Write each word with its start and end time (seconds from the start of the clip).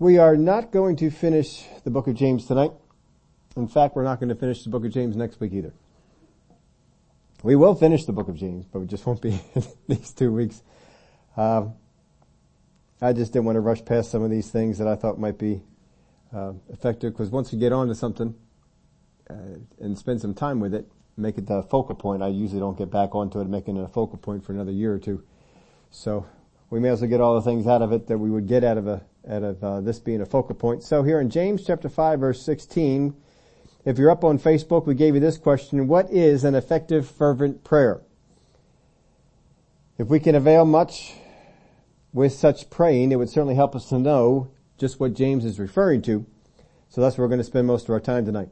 We 0.00 0.18
are 0.18 0.36
not 0.36 0.72
going 0.72 0.96
to 0.96 1.10
finish 1.10 1.64
the 1.84 1.90
book 1.90 2.08
of 2.08 2.16
James 2.16 2.46
tonight. 2.46 2.72
In 3.56 3.68
fact, 3.68 3.94
we're 3.94 4.02
not 4.02 4.18
going 4.18 4.28
to 4.28 4.34
finish 4.34 4.64
the 4.64 4.70
book 4.70 4.84
of 4.84 4.92
James 4.92 5.14
next 5.14 5.38
week 5.38 5.52
either. 5.52 5.72
We 7.44 7.54
will 7.54 7.76
finish 7.76 8.04
the 8.04 8.12
book 8.12 8.26
of 8.28 8.34
James, 8.34 8.66
but 8.66 8.80
we 8.80 8.86
just 8.86 9.06
won't 9.06 9.22
be 9.22 9.40
these 9.88 10.12
two 10.12 10.32
weeks. 10.32 10.64
Um, 11.36 11.74
I 13.00 13.12
just 13.12 13.32
didn't 13.32 13.44
want 13.44 13.54
to 13.54 13.60
rush 13.60 13.84
past 13.84 14.10
some 14.10 14.24
of 14.24 14.30
these 14.30 14.50
things 14.50 14.78
that 14.78 14.88
I 14.88 14.96
thought 14.96 15.20
might 15.20 15.38
be 15.38 15.62
uh, 16.34 16.54
effective 16.70 17.12
because 17.12 17.30
once 17.30 17.52
you 17.52 17.60
get 17.60 17.72
on 17.72 17.86
to 17.86 17.94
something 17.94 18.34
uh, 19.30 19.58
and 19.78 19.96
spend 19.96 20.20
some 20.20 20.34
time 20.34 20.58
with 20.58 20.74
it, 20.74 20.90
make 21.16 21.38
it 21.38 21.46
the 21.46 21.62
focal 21.62 21.94
point. 21.94 22.20
I 22.20 22.28
usually 22.28 22.58
don't 22.58 22.76
get 22.76 22.90
back 22.90 23.14
onto 23.14 23.40
it, 23.40 23.46
making 23.46 23.76
it 23.76 23.84
a 23.84 23.88
focal 23.88 24.18
point 24.18 24.44
for 24.44 24.52
another 24.52 24.72
year 24.72 24.92
or 24.92 24.98
two. 24.98 25.22
So 25.92 26.26
we 26.70 26.80
may 26.80 26.88
as 26.88 27.00
well 27.00 27.10
get 27.10 27.20
all 27.20 27.34
the 27.34 27.42
things 27.42 27.66
out 27.66 27.82
of 27.82 27.92
it 27.92 28.06
that 28.08 28.18
we 28.18 28.30
would 28.30 28.46
get 28.46 28.64
out 28.64 28.78
of 28.78 28.86
a 28.86 29.02
out 29.28 29.42
of 29.42 29.64
uh, 29.64 29.80
this 29.80 29.98
being 29.98 30.20
a 30.20 30.26
focal 30.26 30.54
point. 30.54 30.82
So 30.82 31.02
here 31.02 31.18
in 31.20 31.30
James 31.30 31.64
chapter 31.66 31.88
5 31.88 32.20
verse 32.20 32.42
16, 32.42 33.14
if 33.84 33.98
you're 33.98 34.10
up 34.10 34.24
on 34.24 34.38
Facebook, 34.38 34.86
we 34.86 34.94
gave 34.94 35.14
you 35.14 35.20
this 35.20 35.38
question, 35.38 35.88
what 35.88 36.10
is 36.10 36.44
an 36.44 36.54
effective 36.54 37.08
fervent 37.08 37.64
prayer? 37.64 38.00
If 39.98 40.08
we 40.08 40.20
can 40.20 40.34
avail 40.34 40.64
much 40.64 41.14
with 42.12 42.32
such 42.32 42.70
praying, 42.70 43.12
it 43.12 43.16
would 43.16 43.28
certainly 43.28 43.54
help 43.54 43.76
us 43.76 43.88
to 43.90 43.98
know 43.98 44.50
just 44.78 45.00
what 45.00 45.14
James 45.14 45.44
is 45.44 45.58
referring 45.58 46.02
to. 46.02 46.26
So 46.88 47.00
that's 47.00 47.18
where 47.18 47.26
we're 47.26 47.30
going 47.30 47.40
to 47.40 47.44
spend 47.44 47.66
most 47.66 47.84
of 47.84 47.90
our 47.90 48.00
time 48.00 48.24
tonight. 48.24 48.48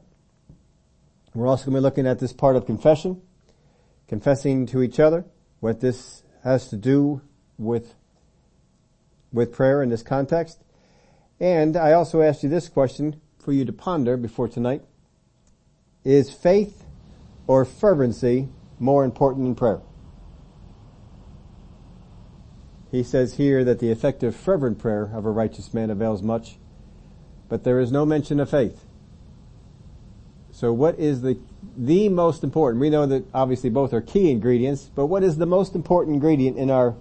We're 1.33 1.47
also 1.47 1.65
going 1.65 1.75
to 1.75 1.79
be 1.79 1.83
looking 1.83 2.07
at 2.07 2.19
this 2.19 2.33
part 2.33 2.55
of 2.55 2.65
confession, 2.65 3.21
confessing 4.07 4.67
to 4.67 4.83
each 4.83 4.99
other, 4.99 5.25
what 5.59 5.79
this 5.79 6.23
has 6.43 6.67
to 6.69 6.77
do 6.77 7.21
with 7.57 7.95
with 9.33 9.51
prayer 9.51 9.81
in 9.81 9.89
this 9.89 10.03
context. 10.03 10.63
And 11.39 11.75
I 11.75 11.91
also 11.91 12.21
asked 12.21 12.43
you 12.43 12.49
this 12.49 12.69
question 12.69 13.19
for 13.39 13.51
you 13.51 13.65
to 13.65 13.73
ponder 13.73 14.15
before 14.15 14.47
tonight. 14.47 14.83
Is 16.05 16.31
faith 16.31 16.85
or 17.47 17.65
fervency 17.65 18.47
more 18.79 19.03
important 19.03 19.45
than 19.45 19.55
prayer? 19.55 19.81
He 22.91 23.03
says 23.03 23.35
here 23.37 23.63
that 23.63 23.79
the 23.79 23.89
effective 23.89 24.35
fervent 24.35 24.77
prayer 24.77 25.09
of 25.13 25.25
a 25.25 25.31
righteous 25.31 25.73
man 25.73 25.89
avails 25.89 26.21
much, 26.21 26.57
but 27.49 27.63
there 27.63 27.79
is 27.79 27.91
no 27.91 28.05
mention 28.05 28.39
of 28.39 28.51
faith. 28.51 28.85
So 30.51 30.71
what 30.71 30.99
is 30.99 31.23
the, 31.23 31.39
the 31.75 32.09
most 32.09 32.43
important? 32.43 32.79
We 32.79 32.91
know 32.91 33.07
that 33.07 33.25
obviously 33.33 33.71
both 33.71 33.91
are 33.93 34.01
key 34.01 34.29
ingredients, 34.29 34.91
but 34.93 35.07
what 35.07 35.23
is 35.23 35.37
the 35.37 35.47
most 35.47 35.73
important 35.73 36.13
ingredient 36.13 36.57
in 36.57 36.69
our 36.69 36.95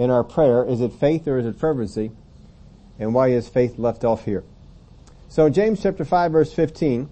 in 0.00 0.08
our 0.08 0.24
prayer. 0.24 0.64
Is 0.64 0.80
it 0.80 0.94
faith 0.94 1.28
or 1.28 1.38
is 1.38 1.44
it 1.44 1.56
fervency? 1.56 2.10
And 2.98 3.12
why 3.12 3.28
is 3.28 3.50
faith 3.50 3.78
left 3.78 4.02
off 4.02 4.24
here? 4.24 4.44
So 5.28 5.50
James 5.50 5.82
chapter 5.82 6.06
5 6.06 6.32
verse 6.32 6.52
15, 6.54 7.10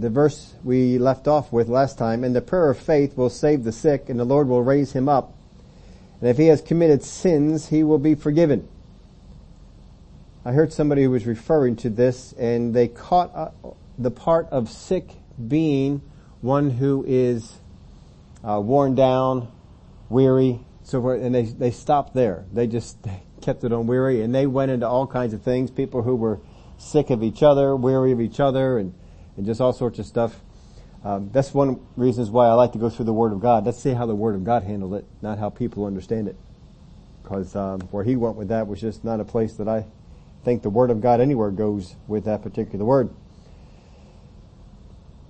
the 0.00 0.10
verse 0.10 0.54
we 0.64 0.98
left 0.98 1.28
off 1.28 1.52
with 1.52 1.68
last 1.68 1.96
time, 1.96 2.24
and 2.24 2.34
the 2.34 2.40
prayer 2.40 2.70
of 2.70 2.78
faith 2.78 3.16
will 3.16 3.30
save 3.30 3.62
the 3.62 3.70
sick 3.70 4.08
and 4.08 4.18
the 4.18 4.24
Lord 4.24 4.48
will 4.48 4.64
raise 4.64 4.92
him 4.92 5.08
up. 5.08 5.32
And 6.20 6.28
if 6.28 6.38
he 6.38 6.48
has 6.48 6.60
committed 6.60 7.04
sins, 7.04 7.68
he 7.68 7.84
will 7.84 8.00
be 8.00 8.16
forgiven. 8.16 8.68
I 10.44 10.50
heard 10.50 10.72
somebody 10.72 11.04
who 11.04 11.10
was 11.12 11.24
referring 11.24 11.76
to 11.76 11.88
this 11.88 12.32
and 12.32 12.74
they 12.74 12.88
caught 12.88 13.30
uh, 13.32 13.50
the 13.96 14.10
part 14.10 14.48
of 14.50 14.68
sick 14.68 15.08
being 15.46 16.02
one 16.40 16.70
who 16.70 17.04
is 17.06 17.52
uh, 18.42 18.60
worn 18.60 18.96
down, 18.96 19.46
weary, 20.08 20.64
so 20.88 21.06
and 21.10 21.34
they, 21.34 21.42
they 21.42 21.70
stopped 21.70 22.14
there. 22.14 22.46
They 22.50 22.66
just 22.66 22.96
kept 23.42 23.62
it 23.62 23.72
on 23.74 23.86
weary 23.86 24.22
and 24.22 24.34
they 24.34 24.46
went 24.46 24.70
into 24.70 24.88
all 24.88 25.06
kinds 25.06 25.34
of 25.34 25.42
things. 25.42 25.70
People 25.70 26.02
who 26.02 26.16
were 26.16 26.40
sick 26.78 27.10
of 27.10 27.22
each 27.22 27.42
other, 27.42 27.76
weary 27.76 28.10
of 28.12 28.22
each 28.22 28.40
other, 28.40 28.78
and, 28.78 28.94
and 29.36 29.44
just 29.44 29.60
all 29.60 29.74
sorts 29.74 29.98
of 29.98 30.06
stuff. 30.06 30.40
Um, 31.04 31.28
that's 31.30 31.52
one 31.52 31.80
reasons 31.96 32.30
why 32.30 32.46
I 32.46 32.54
like 32.54 32.72
to 32.72 32.78
go 32.78 32.88
through 32.88 33.04
the 33.04 33.12
Word 33.12 33.32
of 33.32 33.40
God. 33.40 33.66
Let's 33.66 33.78
see 33.78 33.90
how 33.90 34.06
the 34.06 34.14
Word 34.14 34.34
of 34.34 34.44
God 34.44 34.62
handled 34.62 34.94
it, 34.94 35.04
not 35.20 35.38
how 35.38 35.50
people 35.50 35.84
understand 35.84 36.26
it. 36.26 36.36
Because 37.22 37.54
um, 37.54 37.80
where 37.90 38.02
he 38.02 38.16
went 38.16 38.36
with 38.36 38.48
that 38.48 38.66
was 38.66 38.80
just 38.80 39.04
not 39.04 39.20
a 39.20 39.24
place 39.24 39.54
that 39.54 39.68
I 39.68 39.84
think 40.42 40.62
the 40.62 40.70
Word 40.70 40.90
of 40.90 41.02
God 41.02 41.20
anywhere 41.20 41.50
goes 41.50 41.96
with 42.06 42.24
that 42.24 42.42
particular 42.42 42.86
word. 42.86 43.10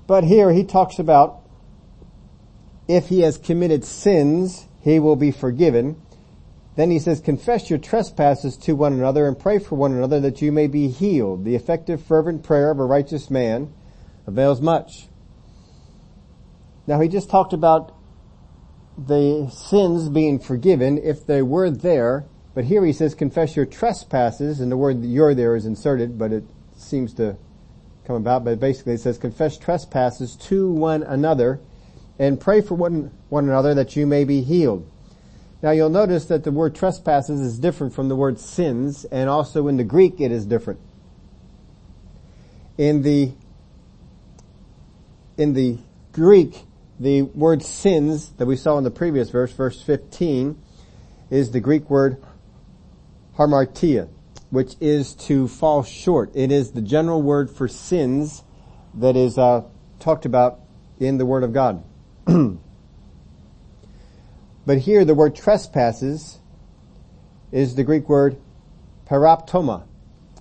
But 0.06 0.22
here 0.22 0.52
he 0.52 0.62
talks 0.62 1.00
about 1.00 1.42
if 2.86 3.08
he 3.08 3.22
has 3.22 3.36
committed 3.36 3.84
sins, 3.84 4.67
he 4.80 4.98
will 4.98 5.16
be 5.16 5.30
forgiven. 5.30 6.00
Then 6.76 6.90
he 6.90 6.98
says, 6.98 7.20
confess 7.20 7.70
your 7.70 7.78
trespasses 7.78 8.56
to 8.58 8.76
one 8.76 8.92
another 8.92 9.26
and 9.26 9.38
pray 9.38 9.58
for 9.58 9.74
one 9.74 9.92
another 9.92 10.20
that 10.20 10.40
you 10.40 10.52
may 10.52 10.68
be 10.68 10.88
healed. 10.88 11.44
The 11.44 11.56
effective 11.56 12.02
fervent 12.02 12.44
prayer 12.44 12.70
of 12.70 12.78
a 12.78 12.84
righteous 12.84 13.30
man 13.30 13.72
avails 14.26 14.60
much. 14.60 15.08
Now 16.86 17.00
he 17.00 17.08
just 17.08 17.28
talked 17.28 17.52
about 17.52 17.94
the 18.96 19.50
sins 19.50 20.08
being 20.08 20.38
forgiven 20.38 20.98
if 20.98 21.26
they 21.26 21.42
were 21.42 21.70
there, 21.70 22.26
but 22.54 22.64
here 22.64 22.84
he 22.84 22.92
says 22.92 23.14
confess 23.14 23.56
your 23.56 23.66
trespasses, 23.66 24.60
and 24.60 24.70
the 24.72 24.76
word 24.76 25.04
your 25.04 25.34
there 25.34 25.54
is 25.54 25.66
inserted, 25.66 26.18
but 26.18 26.32
it 26.32 26.44
seems 26.76 27.14
to 27.14 27.36
come 28.06 28.16
about, 28.16 28.44
but 28.44 28.58
basically 28.58 28.94
it 28.94 29.00
says 29.00 29.18
confess 29.18 29.58
trespasses 29.58 30.34
to 30.36 30.72
one 30.72 31.02
another 31.02 31.60
and 32.18 32.40
pray 32.40 32.60
for 32.60 32.74
one, 32.74 33.12
one 33.28 33.48
another 33.48 33.74
that 33.74 33.96
you 33.96 34.06
may 34.06 34.24
be 34.24 34.42
healed. 34.42 34.90
Now 35.62 35.70
you'll 35.70 35.90
notice 35.90 36.26
that 36.26 36.44
the 36.44 36.52
word 36.52 36.74
trespasses 36.74 37.40
is 37.40 37.58
different 37.58 37.94
from 37.94 38.08
the 38.08 38.16
word 38.16 38.38
sins, 38.38 39.04
and 39.06 39.28
also 39.28 39.68
in 39.68 39.76
the 39.76 39.84
Greek 39.84 40.20
it 40.20 40.30
is 40.30 40.46
different. 40.46 40.80
In 42.76 43.02
the, 43.02 43.32
in 45.36 45.52
the 45.54 45.78
Greek, 46.12 46.64
the 47.00 47.22
word 47.22 47.62
sins 47.62 48.30
that 48.38 48.46
we 48.46 48.56
saw 48.56 48.78
in 48.78 48.84
the 48.84 48.90
previous 48.90 49.30
verse, 49.30 49.52
verse 49.52 49.82
15, 49.82 50.60
is 51.30 51.50
the 51.50 51.60
Greek 51.60 51.90
word 51.90 52.22
hamartia, 53.36 54.08
which 54.50 54.74
is 54.80 55.14
to 55.14 55.48
fall 55.48 55.82
short. 55.82 56.30
It 56.34 56.50
is 56.50 56.72
the 56.72 56.82
general 56.82 57.22
word 57.22 57.50
for 57.50 57.68
sins 57.68 58.42
that 58.94 59.16
is 59.16 59.38
uh, 59.38 59.62
talked 60.00 60.24
about 60.24 60.60
in 60.98 61.18
the 61.18 61.26
Word 61.26 61.44
of 61.44 61.52
God. 61.52 61.84
but 64.66 64.78
here 64.78 65.04
the 65.04 65.14
word 65.14 65.34
trespasses 65.34 66.38
is 67.50 67.74
the 67.74 67.84
Greek 67.84 68.06
word 68.08 68.36
paraptoma, 69.06 69.84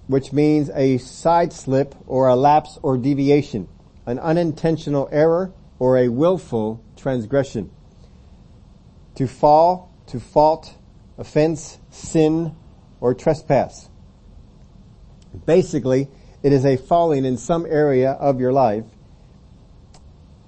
which 0.08 0.34
means 0.34 0.70
a 0.74 0.98
side 0.98 1.54
slip 1.54 1.96
or 2.06 2.28
a 2.28 2.36
lapse 2.36 2.78
or 2.84 2.98
deviation, 2.98 3.70
an 4.06 4.20
unintentional 4.20 5.08
error 5.14 5.54
or 5.80 5.98
a 5.98 6.10
willful 6.10 6.84
transgression. 6.98 7.72
To 9.16 9.28
fall, 9.28 9.90
to 10.08 10.20
fault, 10.20 10.76
offense, 11.18 11.80
sin, 11.90 12.54
or 13.00 13.14
trespass. 13.14 13.90
Basically, 15.46 16.10
it 16.44 16.52
is 16.52 16.66
a 16.66 16.76
falling 16.76 17.24
in 17.24 17.38
some 17.38 17.66
area 17.66 18.12
of 18.12 18.42
your 18.42 18.52
life 18.52 18.84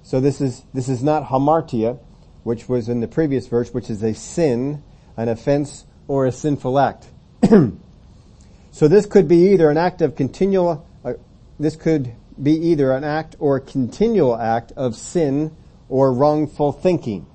so 0.10 0.20
this 0.20 0.42
is, 0.42 0.64
this 0.74 0.90
is 0.90 1.04
not 1.04 1.28
hamartia, 1.28 2.00
which 2.42 2.68
was 2.68 2.90
in 2.90 3.00
the 3.00 3.08
previous 3.08 3.46
verse, 3.46 3.72
which 3.72 3.92
is 3.92 4.02
a 4.02 4.16
sin, 4.16 4.82
an 5.16 5.30
offense, 5.30 5.86
or 6.08 6.26
a 6.26 6.32
sinful 6.32 6.80
act. 6.80 7.06
so 8.72 8.88
this 8.88 9.06
could 9.06 9.28
be 9.28 9.52
either 9.52 9.70
an 9.70 9.78
act 9.78 10.02
of 10.02 10.16
continual, 10.16 10.84
uh, 11.06 11.14
this 11.60 11.76
could 11.76 12.12
be 12.42 12.54
either 12.54 12.92
an 12.92 13.04
act 13.04 13.36
or 13.38 13.60
continual 13.60 14.36
act 14.36 14.72
of 14.72 14.96
sin 14.96 15.56
or 15.90 16.12
wrongful 16.12 16.72
thinking. 16.72 17.28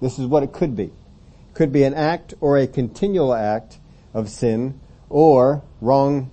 This 0.00 0.18
is 0.18 0.26
what 0.26 0.42
it 0.42 0.52
could 0.52 0.74
be. 0.74 0.90
Could 1.54 1.70
be 1.70 1.84
an 1.84 1.94
act 1.94 2.34
or 2.40 2.58
a 2.58 2.66
continual 2.66 3.32
act 3.32 3.78
of 4.12 4.28
sin 4.28 4.80
or 5.08 5.62
wrong 5.80 6.32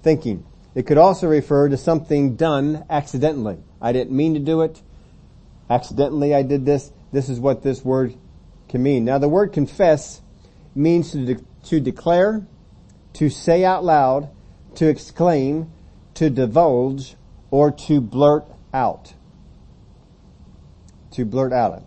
thinking. 0.00 0.46
It 0.76 0.86
could 0.86 0.98
also 0.98 1.26
refer 1.26 1.68
to 1.70 1.76
something 1.76 2.36
done 2.36 2.84
accidentally. 2.88 3.58
I 3.82 3.90
didn't 3.90 4.16
mean 4.16 4.34
to 4.34 4.40
do 4.40 4.60
it 4.60 4.80
accidentally 5.68 6.34
I 6.34 6.42
did 6.42 6.66
this. 6.66 6.92
This 7.12 7.28
is 7.28 7.40
what 7.40 7.62
this 7.62 7.84
word 7.84 8.14
can 8.68 8.82
mean. 8.82 9.04
Now 9.04 9.18
the 9.18 9.28
word 9.28 9.52
confess 9.52 10.20
means 10.74 11.12
to, 11.12 11.24
de- 11.24 11.44
to 11.64 11.80
declare, 11.80 12.46
to 13.14 13.30
say 13.30 13.64
out 13.64 13.84
loud, 13.84 14.30
to 14.76 14.88
exclaim, 14.88 15.70
to 16.14 16.30
divulge, 16.30 17.16
or 17.50 17.70
to 17.70 18.00
blurt 18.00 18.44
out. 18.72 19.14
To 21.12 21.24
blurt 21.24 21.52
out. 21.52 21.84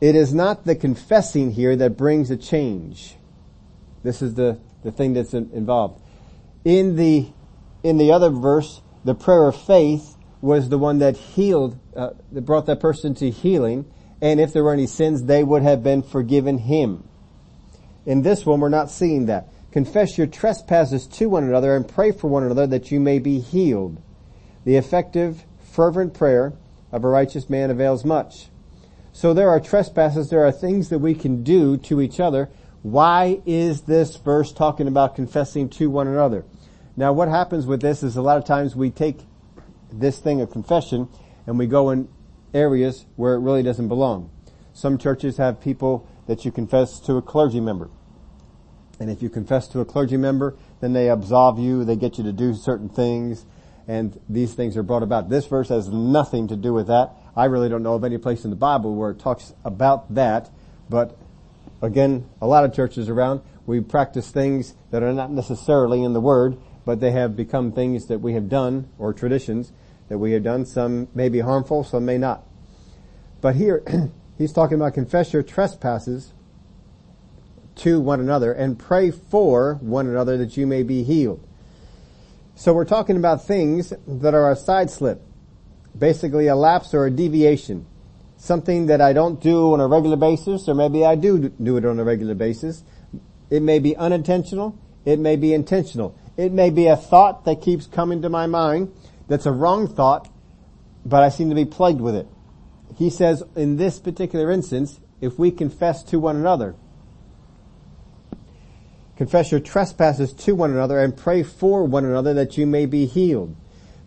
It 0.00 0.14
is 0.14 0.32
not 0.32 0.64
the 0.64 0.76
confessing 0.76 1.52
here 1.52 1.74
that 1.74 1.96
brings 1.96 2.30
a 2.30 2.36
change. 2.36 3.16
This 4.04 4.22
is 4.22 4.34
the, 4.34 4.60
the 4.84 4.92
thing 4.92 5.14
that's 5.14 5.34
in, 5.34 5.50
involved. 5.52 6.00
In 6.64 6.94
the, 6.94 7.26
in 7.82 7.98
the 7.98 8.12
other 8.12 8.30
verse, 8.30 8.80
the 9.04 9.14
prayer 9.14 9.48
of 9.48 9.60
faith 9.60 10.16
was 10.40 10.68
the 10.68 10.78
one 10.78 10.98
that 10.98 11.16
healed, 11.16 11.78
uh, 11.96 12.10
that 12.32 12.42
brought 12.42 12.66
that 12.66 12.80
person 12.80 13.14
to 13.16 13.30
healing, 13.30 13.84
and 14.20 14.40
if 14.40 14.52
there 14.52 14.64
were 14.64 14.72
any 14.72 14.86
sins, 14.86 15.24
they 15.24 15.44
would 15.44 15.62
have 15.62 15.82
been 15.82 16.02
forgiven 16.02 16.58
him. 16.58 17.08
In 18.06 18.22
this 18.22 18.46
one, 18.46 18.60
we're 18.60 18.68
not 18.68 18.90
seeing 18.90 19.26
that. 19.26 19.48
confess 19.70 20.16
your 20.16 20.26
trespasses 20.26 21.06
to 21.06 21.28
one 21.28 21.44
another 21.44 21.76
and 21.76 21.86
pray 21.86 22.10
for 22.10 22.26
one 22.28 22.42
another 22.42 22.66
that 22.66 22.90
you 22.90 22.98
may 22.98 23.18
be 23.18 23.38
healed. 23.38 24.00
The 24.64 24.76
effective, 24.76 25.44
fervent 25.60 26.14
prayer 26.14 26.54
of 26.90 27.04
a 27.04 27.08
righteous 27.08 27.50
man 27.50 27.70
avails 27.70 28.04
much. 28.04 28.48
So 29.12 29.34
there 29.34 29.50
are 29.50 29.60
trespasses, 29.60 30.30
there 30.30 30.46
are 30.46 30.52
things 30.52 30.88
that 30.88 31.00
we 31.00 31.14
can 31.14 31.42
do 31.42 31.76
to 31.76 32.00
each 32.00 32.18
other. 32.18 32.48
Why 32.82 33.42
is 33.44 33.82
this 33.82 34.16
verse 34.16 34.52
talking 34.52 34.88
about 34.88 35.16
confessing 35.16 35.68
to 35.70 35.90
one 35.90 36.08
another? 36.08 36.44
Now 36.96 37.12
what 37.12 37.28
happens 37.28 37.66
with 37.66 37.82
this 37.82 38.02
is 38.02 38.16
a 38.16 38.22
lot 38.22 38.38
of 38.38 38.44
times 38.44 38.74
we 38.74 38.90
take 38.90 39.20
this 39.92 40.18
thing 40.18 40.40
of 40.40 40.50
confession 40.50 41.08
and 41.46 41.58
we 41.58 41.66
go 41.66 41.90
in 41.90 42.08
areas 42.52 43.06
where 43.16 43.34
it 43.34 43.38
really 43.38 43.62
doesn't 43.62 43.88
belong. 43.88 44.30
Some 44.72 44.98
churches 44.98 45.38
have 45.38 45.60
people 45.60 46.06
that 46.26 46.44
you 46.44 46.52
confess 46.52 47.00
to 47.00 47.16
a 47.16 47.22
clergy 47.22 47.60
member. 47.60 47.90
And 49.00 49.10
if 49.10 49.22
you 49.22 49.30
confess 49.30 49.66
to 49.68 49.80
a 49.80 49.84
clergy 49.84 50.16
member, 50.16 50.56
then 50.80 50.92
they 50.92 51.08
absolve 51.08 51.58
you, 51.58 51.84
they 51.84 51.96
get 51.96 52.18
you 52.18 52.24
to 52.24 52.32
do 52.32 52.54
certain 52.54 52.88
things, 52.88 53.46
and 53.86 54.20
these 54.28 54.54
things 54.54 54.76
are 54.76 54.82
brought 54.82 55.02
about. 55.02 55.30
This 55.30 55.46
verse 55.46 55.68
has 55.68 55.88
nothing 55.88 56.48
to 56.48 56.56
do 56.56 56.74
with 56.74 56.88
that. 56.88 57.12
I 57.34 57.46
really 57.46 57.68
don't 57.68 57.82
know 57.82 57.94
of 57.94 58.04
any 58.04 58.18
place 58.18 58.44
in 58.44 58.50
the 58.50 58.56
Bible 58.56 58.94
where 58.94 59.10
it 59.10 59.18
talks 59.18 59.54
about 59.64 60.14
that, 60.14 60.50
but 60.90 61.16
again, 61.80 62.28
a 62.40 62.46
lot 62.46 62.64
of 62.64 62.74
churches 62.74 63.08
around, 63.08 63.40
we 63.66 63.80
practice 63.80 64.30
things 64.30 64.74
that 64.90 65.02
are 65.02 65.12
not 65.12 65.30
necessarily 65.30 66.02
in 66.02 66.12
the 66.12 66.20
Word, 66.20 66.58
but 66.88 67.00
they 67.00 67.10
have 67.10 67.36
become 67.36 67.70
things 67.70 68.06
that 68.06 68.18
we 68.22 68.32
have 68.32 68.48
done, 68.48 68.88
or 68.98 69.12
traditions 69.12 69.72
that 70.08 70.16
we 70.16 70.32
have 70.32 70.42
done. 70.42 70.64
Some 70.64 71.06
may 71.14 71.28
be 71.28 71.40
harmful, 71.40 71.84
some 71.84 72.06
may 72.06 72.16
not. 72.16 72.44
But 73.42 73.56
here, 73.56 73.82
he's 74.38 74.54
talking 74.54 74.76
about 74.76 74.94
confess 74.94 75.34
your 75.34 75.42
trespasses 75.42 76.32
to 77.74 78.00
one 78.00 78.20
another 78.20 78.54
and 78.54 78.78
pray 78.78 79.10
for 79.10 79.74
one 79.82 80.06
another 80.06 80.38
that 80.38 80.56
you 80.56 80.66
may 80.66 80.82
be 80.82 81.02
healed. 81.02 81.46
So 82.54 82.72
we're 82.72 82.86
talking 82.86 83.18
about 83.18 83.44
things 83.44 83.92
that 84.06 84.32
are 84.32 84.50
a 84.50 84.56
side 84.56 84.88
slip 84.88 85.20
basically 85.98 86.46
a 86.46 86.56
lapse 86.56 86.94
or 86.94 87.04
a 87.04 87.10
deviation. 87.10 87.84
Something 88.38 88.86
that 88.86 89.02
I 89.02 89.12
don't 89.12 89.42
do 89.42 89.74
on 89.74 89.80
a 89.80 89.86
regular 89.86 90.16
basis, 90.16 90.66
or 90.70 90.74
maybe 90.74 91.04
I 91.04 91.16
do 91.16 91.50
do 91.50 91.76
it 91.76 91.84
on 91.84 92.00
a 92.00 92.04
regular 92.04 92.34
basis. 92.34 92.82
It 93.50 93.60
may 93.60 93.78
be 93.78 93.94
unintentional. 93.94 94.78
It 95.04 95.18
may 95.18 95.36
be 95.36 95.52
intentional. 95.52 96.16
It 96.38 96.52
may 96.52 96.70
be 96.70 96.86
a 96.86 96.96
thought 96.96 97.44
that 97.44 97.60
keeps 97.60 97.86
coming 97.86 98.22
to 98.22 98.30
my 98.30 98.46
mind 98.46 98.94
that's 99.28 99.44
a 99.44 99.52
wrong 99.52 99.86
thought, 99.86 100.32
but 101.04 101.22
I 101.22 101.28
seem 101.28 101.50
to 101.50 101.54
be 101.54 101.66
plagued 101.66 102.00
with 102.00 102.14
it. 102.14 102.26
He 102.96 103.10
says 103.10 103.42
in 103.54 103.76
this 103.76 103.98
particular 103.98 104.50
instance, 104.50 105.00
if 105.20 105.38
we 105.38 105.50
confess 105.50 106.02
to 106.04 106.18
one 106.18 106.36
another, 106.36 106.76
confess 109.18 109.50
your 109.50 109.60
trespasses 109.60 110.32
to 110.32 110.54
one 110.54 110.70
another 110.70 110.98
and 110.98 111.14
pray 111.14 111.42
for 111.42 111.84
one 111.84 112.06
another 112.06 112.32
that 112.32 112.56
you 112.56 112.66
may 112.66 112.86
be 112.86 113.04
healed 113.04 113.54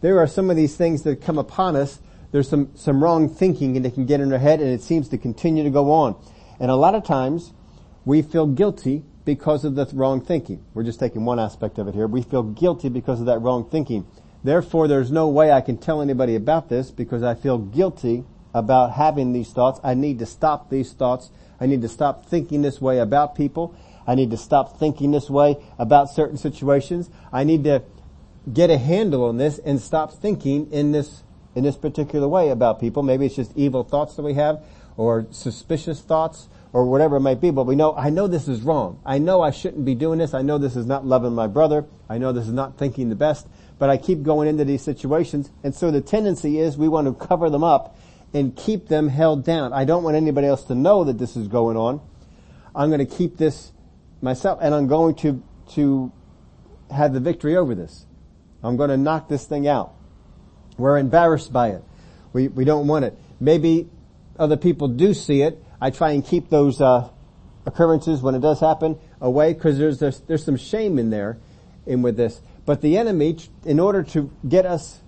there 0.02 0.20
are 0.20 0.28
some 0.28 0.50
of 0.50 0.56
these 0.56 0.76
things 0.76 1.04
that 1.04 1.22
come 1.22 1.38
upon 1.38 1.76
us. 1.76 2.00
There's 2.32 2.50
some, 2.50 2.72
some 2.76 3.04
wrong 3.04 3.30
thinking 3.30 3.78
and 3.78 3.86
it 3.86 3.94
can 3.94 4.06
get 4.06 4.20
in 4.20 4.34
our 4.34 4.40
head 4.40 4.60
and 4.60 4.70
it 4.70 4.82
seems 4.82 5.08
to 5.10 5.18
continue 5.18 5.64
to 5.64 5.70
go 5.70 5.92
on. 5.92 6.16
And 6.60 6.70
a 6.70 6.76
lot 6.76 6.96
of 6.96 7.06
times 7.06 7.54
we 8.04 8.22
feel 8.22 8.48
guilty 8.48 9.04
because 9.26 9.66
of 9.66 9.76
the 9.76 9.88
wrong 9.94 10.22
thinking. 10.22 10.64
We're 10.74 10.84
just 10.84 11.00
taking 11.00 11.26
one 11.26 11.40
aspect 11.40 11.78
of 11.78 11.88
it 11.88 11.94
here. 11.94 12.08
We 12.08 12.22
feel 12.22 12.44
guilty 12.44 12.90
because 12.90 13.20
of 13.20 13.26
that 13.28 13.40
wrong 13.40 13.70
thinking. 13.70 14.06
Therefore, 14.44 14.88
there's 14.88 15.12
no 15.12 15.28
way 15.28 15.52
I 15.52 15.62
can 15.62 15.78
tell 15.78 16.02
anybody 16.02 16.36
about 16.36 16.70
this 16.70 16.90
because 16.90 17.22
I 17.22 17.36
feel 17.36 17.58
guilty 17.60 18.26
about 18.54 18.94
having 18.94 19.34
these 19.34 19.52
thoughts. 19.52 19.80
I 19.84 19.94
need 19.94 20.20
to 20.20 20.26
stop 20.26 20.70
these 20.70 20.94
thoughts. 20.94 21.30
I 21.60 21.68
need 21.68 21.82
to 21.84 21.90
stop 21.90 22.26
thinking 22.26 22.64
this 22.64 22.82
way 22.82 23.00
about 23.00 23.36
people. 23.36 23.76
I 24.08 24.16
need 24.16 24.32
to 24.32 24.38
stop 24.38 24.80
thinking 24.80 25.12
this 25.12 25.30
way 25.30 25.58
about 25.78 26.10
certain 26.10 26.38
situations. 26.38 27.10
I 27.32 27.44
need 27.44 27.64
to 27.66 27.84
get 28.52 28.72
a 28.72 28.78
handle 28.78 29.26
on 29.26 29.38
this 29.38 29.60
and 29.60 29.80
stop 29.80 30.14
thinking 30.14 30.72
in 30.72 30.92
this 30.92 31.24
in 31.54 31.64
this 31.64 31.76
particular 31.76 32.28
way 32.28 32.50
about 32.50 32.80
people. 32.80 33.04
Maybe 33.04 33.26
it's 33.26 33.36
just 33.36 33.52
evil 33.56 33.84
thoughts 33.84 34.16
that 34.16 34.22
we 34.24 34.34
have 34.36 34.64
or 34.98 35.28
suspicious 35.32 36.02
thoughts 36.02 36.48
or 36.74 36.86
whatever 36.86 37.18
it 37.18 37.22
might 37.22 37.42
be, 37.42 37.52
but 37.52 37.66
we 37.66 37.76
know, 37.76 37.94
I 37.96 38.10
know 38.10 38.28
this 38.28 38.48
is 38.48 38.62
wrong. 38.62 39.02
I 39.06 39.18
know 39.18 39.42
I 39.42 39.52
shouldn't 39.52 39.84
be 39.84 39.96
doing 39.96 40.20
this. 40.20 40.34
I 40.34 40.42
know 40.42 40.58
this 40.58 40.76
is 40.76 40.86
not 40.86 41.06
loving 41.06 41.34
my 41.34 41.48
brother. 41.48 41.86
I 42.10 42.18
know 42.18 42.32
this 42.32 42.48
is 42.48 42.54
not 42.54 42.78
thinking 42.78 43.10
the 43.10 43.16
best, 43.16 43.48
but 43.78 43.90
I 43.90 43.98
keep 43.98 44.24
going 44.24 44.48
into 44.48 44.64
these 44.64 44.82
situations. 44.82 45.52
And 45.64 45.76
so 45.76 45.92
the 45.92 46.00
tendency 46.00 46.60
is 46.60 46.78
we 46.78 46.88
want 46.88 47.08
to 47.08 47.28
cover 47.28 47.50
them 47.50 47.64
up 47.64 47.98
and 48.34 48.56
keep 48.56 48.88
them 48.88 49.10
held 49.10 49.44
down. 49.44 49.74
I 49.74 49.84
don't 49.84 50.04
want 50.04 50.16
anybody 50.16 50.48
else 50.48 50.64
to 50.66 50.76
know 50.76 51.04
that 51.04 51.18
this 51.18 51.36
is 51.36 51.50
going 51.50 51.76
on. 51.76 52.00
I'm 52.74 52.90
going 52.90 53.06
to 53.06 53.16
keep 53.18 53.38
this 53.38 53.74
myself 54.22 54.60
and 54.62 54.74
I'm 54.74 54.88
going 54.88 55.16
to, 55.16 55.44
to 55.74 56.12
have 56.90 57.14
the 57.14 57.20
victory 57.20 57.58
over 57.58 57.76
this. 57.76 58.06
I'm 58.64 58.78
going 58.78 58.90
to 58.90 58.98
knock 58.98 59.28
this 59.28 59.46
thing 59.46 59.68
out. 59.68 59.94
We're 60.78 60.98
embarrassed 60.98 61.52
by 61.52 61.70
it. 61.70 61.84
We, 62.32 62.48
we 62.48 62.64
don't 62.64 62.88
want 62.88 63.04
it. 63.04 63.18
Maybe 63.42 63.90
other 64.40 64.56
people 64.56 64.88
do 64.88 65.14
see 65.14 65.42
it. 65.42 65.62
I 65.82 65.90
try 65.90 66.12
and 66.12 66.24
keep 66.24 66.50
those, 66.50 66.80
uh, 66.80 67.10
occurrences 67.66 68.22
when 68.22 68.36
it 68.36 68.40
does 68.40 68.60
happen 68.60 68.98
away 69.20 69.54
because 69.54 69.78
there's, 69.78 70.00
there's, 70.00 70.20
there's 70.22 70.44
some 70.44 70.58
shame 70.58 70.98
in 70.98 71.10
there 71.10 71.38
in 71.86 72.02
with 72.02 72.18
this. 72.18 72.42
But 72.66 72.82
the 72.82 72.98
enemy, 72.98 73.38
in 73.66 73.80
order 73.80 74.04
to 74.04 74.32
get 74.48 74.66
us 74.66 75.00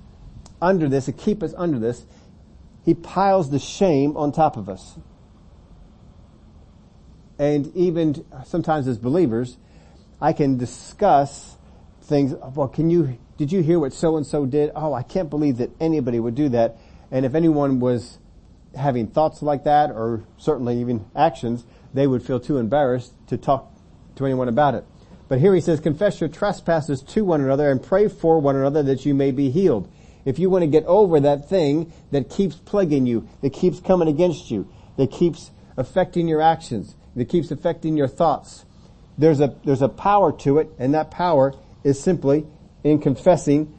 under 0.61 0.89
this, 0.89 1.05
to 1.05 1.11
keep 1.11 1.43
us 1.43 1.53
under 1.57 1.79
this, 1.79 2.05
he 2.85 2.93
piles 2.93 3.49
the 3.49 3.59
shame 3.59 4.17
on 4.17 4.31
top 4.31 4.57
of 4.57 4.69
us. 4.69 4.97
And 7.39 7.75
even 7.75 8.25
sometimes 8.45 8.87
as 8.87 8.97
believers, 8.97 9.57
I 10.21 10.33
can 10.33 10.57
discuss 10.57 11.57
things, 12.03 12.33
well, 12.55 12.67
can 12.67 12.89
you, 12.89 13.17
did 13.37 13.51
you 13.51 13.61
hear 13.61 13.79
what 13.79 13.93
so 13.93 14.17
and 14.17 14.25
so 14.25 14.45
did? 14.45 14.71
Oh, 14.75 14.93
I 14.93 15.03
can't 15.03 15.29
believe 15.29 15.57
that 15.57 15.71
anybody 15.79 16.19
would 16.19 16.35
do 16.35 16.49
that. 16.49 16.77
And 17.11 17.25
if 17.25 17.35
anyone 17.35 17.79
was 17.79 18.17
having 18.75 19.07
thoughts 19.07 19.41
like 19.41 19.63
that 19.65 19.91
or 19.91 20.23
certainly 20.37 20.79
even 20.79 21.05
actions, 21.15 21.65
they 21.93 22.07
would 22.07 22.23
feel 22.23 22.39
too 22.39 22.57
embarrassed 22.57 23.13
to 23.27 23.37
talk 23.37 23.71
to 24.15 24.25
anyone 24.25 24.47
about 24.47 24.75
it. 24.75 24.85
But 25.27 25.39
here 25.39 25.53
he 25.55 25.61
says, 25.61 25.79
confess 25.79 26.19
your 26.19 26.29
trespasses 26.29 27.01
to 27.01 27.25
one 27.25 27.41
another 27.41 27.71
and 27.71 27.81
pray 27.81 28.07
for 28.07 28.39
one 28.39 28.55
another 28.55 28.83
that 28.83 29.05
you 29.05 29.13
may 29.13 29.31
be 29.31 29.49
healed. 29.49 29.91
If 30.25 30.39
you 30.39 30.49
want 30.49 30.63
to 30.63 30.67
get 30.67 30.85
over 30.85 31.19
that 31.19 31.49
thing 31.49 31.91
that 32.11 32.29
keeps 32.29 32.55
plaguing 32.55 33.05
you, 33.05 33.27
that 33.41 33.51
keeps 33.51 33.79
coming 33.79 34.07
against 34.07 34.51
you, 34.51 34.69
that 34.97 35.11
keeps 35.11 35.51
affecting 35.75 36.27
your 36.27 36.41
actions, 36.41 36.95
that 37.15 37.25
keeps 37.25 37.51
affecting 37.51 37.97
your 37.97 38.07
thoughts, 38.07 38.65
there's 39.17 39.39
a, 39.39 39.55
there's 39.63 39.81
a 39.81 39.89
power 39.89 40.31
to 40.31 40.59
it 40.59 40.69
and 40.79 40.93
that 40.93 41.11
power 41.11 41.53
is 41.83 41.99
simply 41.99 42.45
in 42.83 42.99
confessing 42.99 43.77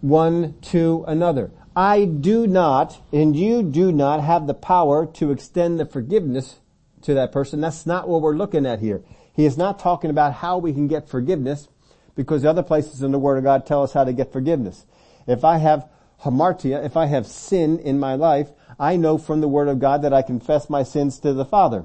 one 0.00 0.54
to 0.60 1.04
another. 1.06 1.50
I 1.78 2.06
do 2.06 2.48
not, 2.48 3.00
and 3.12 3.36
you 3.36 3.62
do 3.62 3.92
not 3.92 4.20
have 4.20 4.48
the 4.48 4.54
power 4.54 5.06
to 5.12 5.30
extend 5.30 5.78
the 5.78 5.86
forgiveness 5.86 6.56
to 7.02 7.14
that 7.14 7.30
person. 7.30 7.60
That's 7.60 7.86
not 7.86 8.08
what 8.08 8.20
we're 8.20 8.34
looking 8.34 8.66
at 8.66 8.80
here. 8.80 9.04
He 9.32 9.44
is 9.44 9.56
not 9.56 9.78
talking 9.78 10.10
about 10.10 10.34
how 10.34 10.58
we 10.58 10.72
can 10.72 10.88
get 10.88 11.08
forgiveness 11.08 11.68
because 12.16 12.42
the 12.42 12.50
other 12.50 12.64
places 12.64 13.00
in 13.00 13.12
the 13.12 13.18
Word 13.20 13.38
of 13.38 13.44
God 13.44 13.64
tell 13.64 13.84
us 13.84 13.92
how 13.92 14.02
to 14.02 14.12
get 14.12 14.32
forgiveness. 14.32 14.86
If 15.28 15.44
I 15.44 15.58
have 15.58 15.88
hamartia, 16.24 16.84
if 16.84 16.96
I 16.96 17.06
have 17.06 17.28
sin 17.28 17.78
in 17.78 18.00
my 18.00 18.16
life, 18.16 18.48
I 18.76 18.96
know 18.96 19.16
from 19.16 19.40
the 19.40 19.46
Word 19.46 19.68
of 19.68 19.78
God 19.78 20.02
that 20.02 20.12
I 20.12 20.22
confess 20.22 20.68
my 20.68 20.82
sins 20.82 21.20
to 21.20 21.32
the 21.32 21.44
Father. 21.44 21.84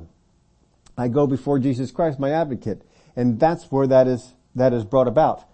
I 0.98 1.08
go 1.08 1.28
before 1.28 1.60
Jesus 1.60 1.92
Christ, 1.92 2.18
my 2.18 2.32
advocate. 2.32 2.82
And 3.16 3.40
that's 3.40 3.66
where 3.66 3.86
that 3.86 4.08
is, 4.08 4.34
that 4.56 4.74
is 4.74 4.86
brought 4.86 5.08
about. 5.08 5.48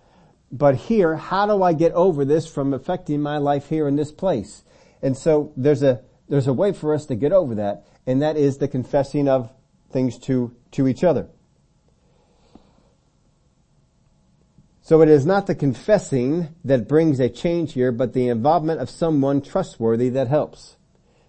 But 0.51 0.75
here, 0.75 1.15
how 1.15 1.46
do 1.46 1.62
I 1.62 1.74
get 1.74 1.91
over 1.94 2.25
this 2.25 2.51
from 2.51 2.74
affecting 2.74 3.22
my 3.22 3.38
life 3.38 3.70
here 3.70 3.88
in 3.88 3.96
this 3.96 4.12
place? 4.12 4.63
And 5.01 5.18
so 5.18 5.53
there's 5.56 5.84
a, 5.84 6.01
there's 6.27 6.48
a 6.48 6.53
way 6.53 6.74
for 6.74 6.94
us 6.94 7.06
to 7.08 7.15
get 7.15 7.32
over 7.32 7.56
that, 7.56 7.86
and 8.08 8.22
that 8.22 8.36
is 8.36 8.58
the 8.58 8.68
confessing 8.68 9.27
of 9.27 9.51
things 9.91 10.18
to, 10.20 10.56
to 10.72 10.88
each 10.88 11.03
other. 11.03 11.27
So 14.82 15.03
it 15.03 15.10
is 15.10 15.24
not 15.24 15.46
the 15.46 15.53
confessing 15.53 16.56
that 16.65 16.88
brings 16.88 17.20
a 17.20 17.29
change 17.29 17.74
here, 17.74 17.91
but 17.91 18.13
the 18.13 18.27
involvement 18.27 18.82
of 18.82 18.89
someone 18.89 19.41
trustworthy 19.41 20.10
that 20.10 20.29
helps. 20.29 20.77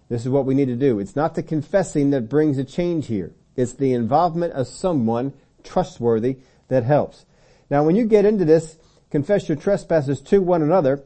This 0.09 0.23
is 0.23 0.29
what 0.29 0.47
we 0.47 0.55
need 0.55 0.65
to 0.65 0.75
do. 0.75 0.97
It's 0.97 1.15
not 1.15 1.35
the 1.35 1.43
confessing 1.43 2.09
that 2.09 2.27
brings 2.27 2.57
a 2.57 2.63
change 2.63 3.05
here. 3.05 3.33
It's 3.55 3.73
the 3.73 3.93
involvement 3.93 4.53
of 4.53 4.67
someone 4.67 5.33
trustworthy 5.63 6.37
that 6.69 6.83
helps. 6.83 7.25
Now 7.69 7.83
when 7.83 7.95
you 7.95 8.05
get 8.05 8.25
into 8.25 8.45
this, 8.45 8.77
confess 9.11 9.47
your 9.47 9.57
trespasses 9.57 10.21
to 10.21 10.41
one 10.41 10.61
another. 10.61 11.03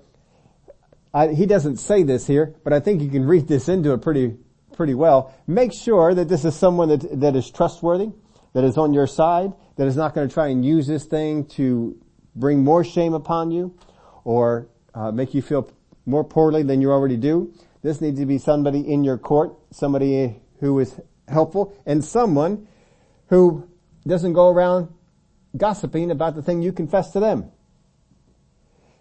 I, 1.13 1.29
he 1.29 1.45
doesn't 1.45 1.77
say 1.77 2.03
this 2.03 2.27
here, 2.27 2.55
but 2.63 2.73
I 2.73 2.79
think 2.79 3.01
you 3.01 3.09
can 3.09 3.25
read 3.25 3.47
this 3.47 3.67
into 3.67 3.93
it 3.93 4.01
pretty, 4.01 4.35
pretty 4.73 4.93
well. 4.93 5.33
Make 5.47 5.73
sure 5.73 6.13
that 6.13 6.29
this 6.29 6.45
is 6.45 6.55
someone 6.55 6.89
that, 6.89 7.19
that 7.19 7.35
is 7.35 7.49
trustworthy, 7.49 8.09
that 8.53 8.63
is 8.63 8.77
on 8.77 8.93
your 8.93 9.07
side, 9.07 9.53
that 9.77 9.87
is 9.87 9.95
not 9.95 10.13
going 10.13 10.27
to 10.27 10.33
try 10.33 10.47
and 10.47 10.63
use 10.63 10.87
this 10.87 11.05
thing 11.05 11.45
to 11.45 11.97
bring 12.35 12.63
more 12.63 12.83
shame 12.83 13.13
upon 13.13 13.51
you 13.51 13.77
or 14.23 14.67
uh, 14.93 15.11
make 15.11 15.33
you 15.33 15.41
feel 15.41 15.69
more 16.05 16.23
poorly 16.23 16.63
than 16.63 16.81
you 16.81 16.91
already 16.91 17.17
do. 17.17 17.53
This 17.81 18.01
needs 18.01 18.19
to 18.19 18.25
be 18.25 18.37
somebody 18.37 18.79
in 18.81 19.03
your 19.03 19.17
court, 19.17 19.55
somebody 19.71 20.41
who 20.59 20.79
is 20.79 20.99
helpful, 21.27 21.73
and 21.85 22.03
someone 22.03 22.67
who 23.29 23.69
doesn't 24.05 24.33
go 24.33 24.49
around 24.49 24.89
gossiping 25.57 26.11
about 26.11 26.35
the 26.35 26.41
thing 26.41 26.61
you 26.61 26.71
confess 26.71 27.11
to 27.11 27.19
them. 27.19 27.51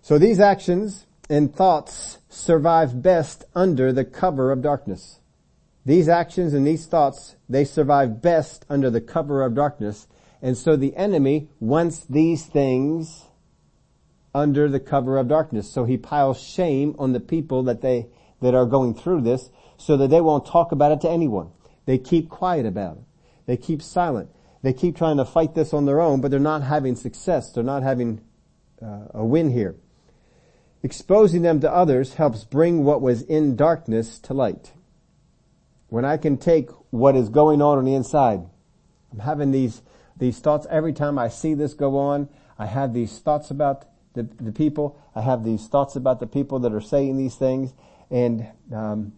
So 0.04 0.18
these 0.18 0.38
actions 0.38 1.06
and 1.30 1.50
thoughts 1.56 2.18
survive 2.28 3.00
best 3.00 3.42
under 3.54 3.90
the 3.90 4.04
cover 4.04 4.52
of 4.52 4.60
darkness. 4.60 5.18
These 5.86 6.10
actions 6.10 6.52
and 6.52 6.66
these 6.66 6.84
thoughts, 6.84 7.36
they 7.48 7.64
survive 7.64 8.20
best 8.20 8.66
under 8.68 8.90
the 8.90 9.00
cover 9.00 9.42
of 9.42 9.54
darkness. 9.54 10.06
And 10.42 10.58
so 10.58 10.76
the 10.76 10.94
enemy 10.94 11.48
wants 11.58 12.04
these 12.04 12.44
things 12.44 13.24
under 14.34 14.68
the 14.68 14.78
cover 14.78 15.16
of 15.16 15.28
darkness. 15.28 15.70
So 15.70 15.86
he 15.86 15.96
piles 15.96 16.38
shame 16.38 16.94
on 16.98 17.14
the 17.14 17.20
people 17.20 17.62
that 17.62 17.80
they, 17.80 18.08
that 18.42 18.54
are 18.54 18.66
going 18.66 18.92
through 18.92 19.22
this 19.22 19.48
so 19.78 19.96
that 19.96 20.08
they 20.08 20.20
won't 20.20 20.44
talk 20.44 20.70
about 20.70 20.92
it 20.92 21.00
to 21.00 21.08
anyone. 21.08 21.50
They 21.86 21.96
keep 21.96 22.28
quiet 22.28 22.66
about 22.66 22.98
it. 22.98 23.04
They 23.46 23.56
keep 23.56 23.80
silent. 23.80 24.28
They 24.60 24.74
keep 24.74 24.98
trying 24.98 25.16
to 25.16 25.24
fight 25.24 25.54
this 25.54 25.72
on 25.72 25.86
their 25.86 26.02
own, 26.02 26.20
but 26.20 26.30
they're 26.30 26.40
not 26.40 26.62
having 26.62 26.94
success. 26.94 27.52
They're 27.52 27.64
not 27.64 27.82
having 27.82 28.20
uh, 28.82 29.06
a 29.14 29.24
win 29.24 29.48
here. 29.48 29.76
Exposing 30.84 31.40
them 31.40 31.60
to 31.60 31.72
others 31.72 32.14
helps 32.14 32.44
bring 32.44 32.84
what 32.84 33.00
was 33.00 33.22
in 33.22 33.56
darkness 33.56 34.18
to 34.18 34.34
light. 34.34 34.72
When 35.88 36.04
I 36.04 36.18
can 36.18 36.36
take 36.36 36.68
what 36.90 37.16
is 37.16 37.30
going 37.30 37.62
on 37.62 37.78
on 37.78 37.86
the 37.86 37.94
inside, 37.94 38.42
I'm 39.10 39.20
having 39.20 39.50
these, 39.50 39.80
these 40.18 40.40
thoughts 40.40 40.66
every 40.68 40.92
time 40.92 41.18
I 41.18 41.28
see 41.28 41.54
this 41.54 41.72
go 41.72 41.96
on. 41.96 42.28
I 42.58 42.66
have 42.66 42.92
these 42.92 43.18
thoughts 43.18 43.50
about 43.50 43.86
the, 44.12 44.24
the 44.24 44.52
people. 44.52 45.00
I 45.14 45.22
have 45.22 45.42
these 45.42 45.68
thoughts 45.68 45.96
about 45.96 46.20
the 46.20 46.26
people 46.26 46.58
that 46.58 46.74
are 46.74 46.82
saying 46.82 47.16
these 47.16 47.36
things 47.36 47.72
and, 48.10 48.46
um, 48.70 49.14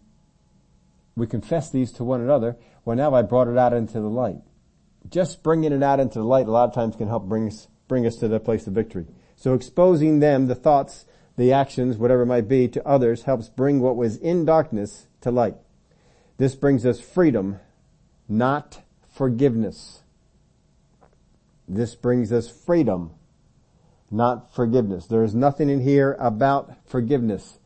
we 1.17 1.27
confess 1.27 1.69
these 1.69 1.91
to 1.93 2.05
one 2.05 2.21
another. 2.21 2.55
Well, 2.85 2.95
now 2.95 3.13
I 3.13 3.23
brought 3.23 3.49
it 3.49 3.57
out 3.57 3.73
into 3.73 3.99
the 3.99 4.07
light. 4.07 4.37
Just 5.09 5.43
bringing 5.43 5.73
it 5.73 5.83
out 5.83 5.99
into 5.99 6.19
the 6.19 6.25
light 6.25 6.47
a 6.47 6.51
lot 6.51 6.69
of 6.69 6.73
times 6.73 6.95
can 6.95 7.09
help 7.09 7.25
bring 7.25 7.47
us, 7.47 7.67
bring 7.89 8.05
us 8.05 8.15
to 8.17 8.29
the 8.29 8.39
place 8.39 8.67
of 8.67 8.73
victory. 8.73 9.05
So 9.35 9.53
exposing 9.53 10.19
them, 10.19 10.47
the 10.47 10.55
thoughts, 10.55 11.05
the 11.37 11.53
actions, 11.53 11.97
whatever 11.97 12.23
it 12.23 12.27
might 12.27 12.47
be, 12.47 12.67
to 12.67 12.85
others 12.85 13.23
helps 13.23 13.47
bring 13.47 13.79
what 13.79 13.95
was 13.95 14.17
in 14.17 14.43
darkness 14.43 15.07
to 15.21 15.31
light. 15.31 15.55
This 16.37 16.55
brings 16.55 16.85
us 16.85 16.99
freedom, 16.99 17.59
not 18.27 18.81
forgiveness. 19.07 20.01
This 21.67 21.95
brings 21.95 22.31
us 22.31 22.49
freedom, 22.49 23.11
not 24.09 24.53
forgiveness. 24.53 25.05
There 25.05 25.23
is 25.23 25.35
nothing 25.35 25.69
in 25.69 25.81
here 25.81 26.15
about 26.19 26.73
forgiveness. 26.85 27.59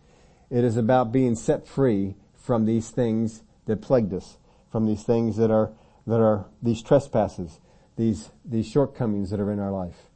It 0.50 0.64
is 0.64 0.76
about 0.76 1.12
being 1.12 1.36
set 1.36 1.68
free 1.68 2.16
from 2.36 2.66
these 2.66 2.90
things 2.90 3.44
that 3.68 3.82
plagued 3.82 4.14
us, 4.14 4.38
from 4.70 4.86
these 4.86 5.04
things 5.04 5.38
that 5.38 5.52
are, 5.52 5.72
that 6.08 6.20
are 6.20 6.46
these 6.62 6.82
trespasses, 6.82 7.60
these, 7.96 8.32
these 8.44 8.68
shortcomings 8.68 9.30
that 9.30 9.40
are 9.40 9.52
in 9.52 9.60
our 9.60 9.72
life. 9.72 10.11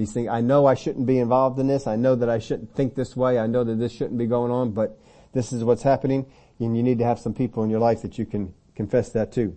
These 0.00 0.14
things, 0.14 0.28
I 0.28 0.40
know 0.40 0.64
I 0.64 0.72
shouldn't 0.72 1.04
be 1.04 1.18
involved 1.18 1.58
in 1.58 1.66
this. 1.66 1.86
I 1.86 1.96
know 1.96 2.14
that 2.14 2.30
I 2.30 2.38
shouldn't 2.38 2.74
think 2.74 2.94
this 2.94 3.14
way. 3.14 3.38
I 3.38 3.46
know 3.46 3.64
that 3.64 3.74
this 3.74 3.92
shouldn't 3.92 4.16
be 4.16 4.24
going 4.24 4.50
on, 4.50 4.70
but 4.70 4.98
this 5.34 5.52
is 5.52 5.62
what's 5.62 5.82
happening 5.82 6.24
and 6.58 6.74
you 6.74 6.82
need 6.82 6.98
to 7.00 7.04
have 7.04 7.18
some 7.18 7.34
people 7.34 7.62
in 7.64 7.68
your 7.68 7.80
life 7.80 8.00
that 8.00 8.16
you 8.16 8.24
can 8.24 8.54
confess 8.74 9.10
that 9.10 9.30
to. 9.32 9.54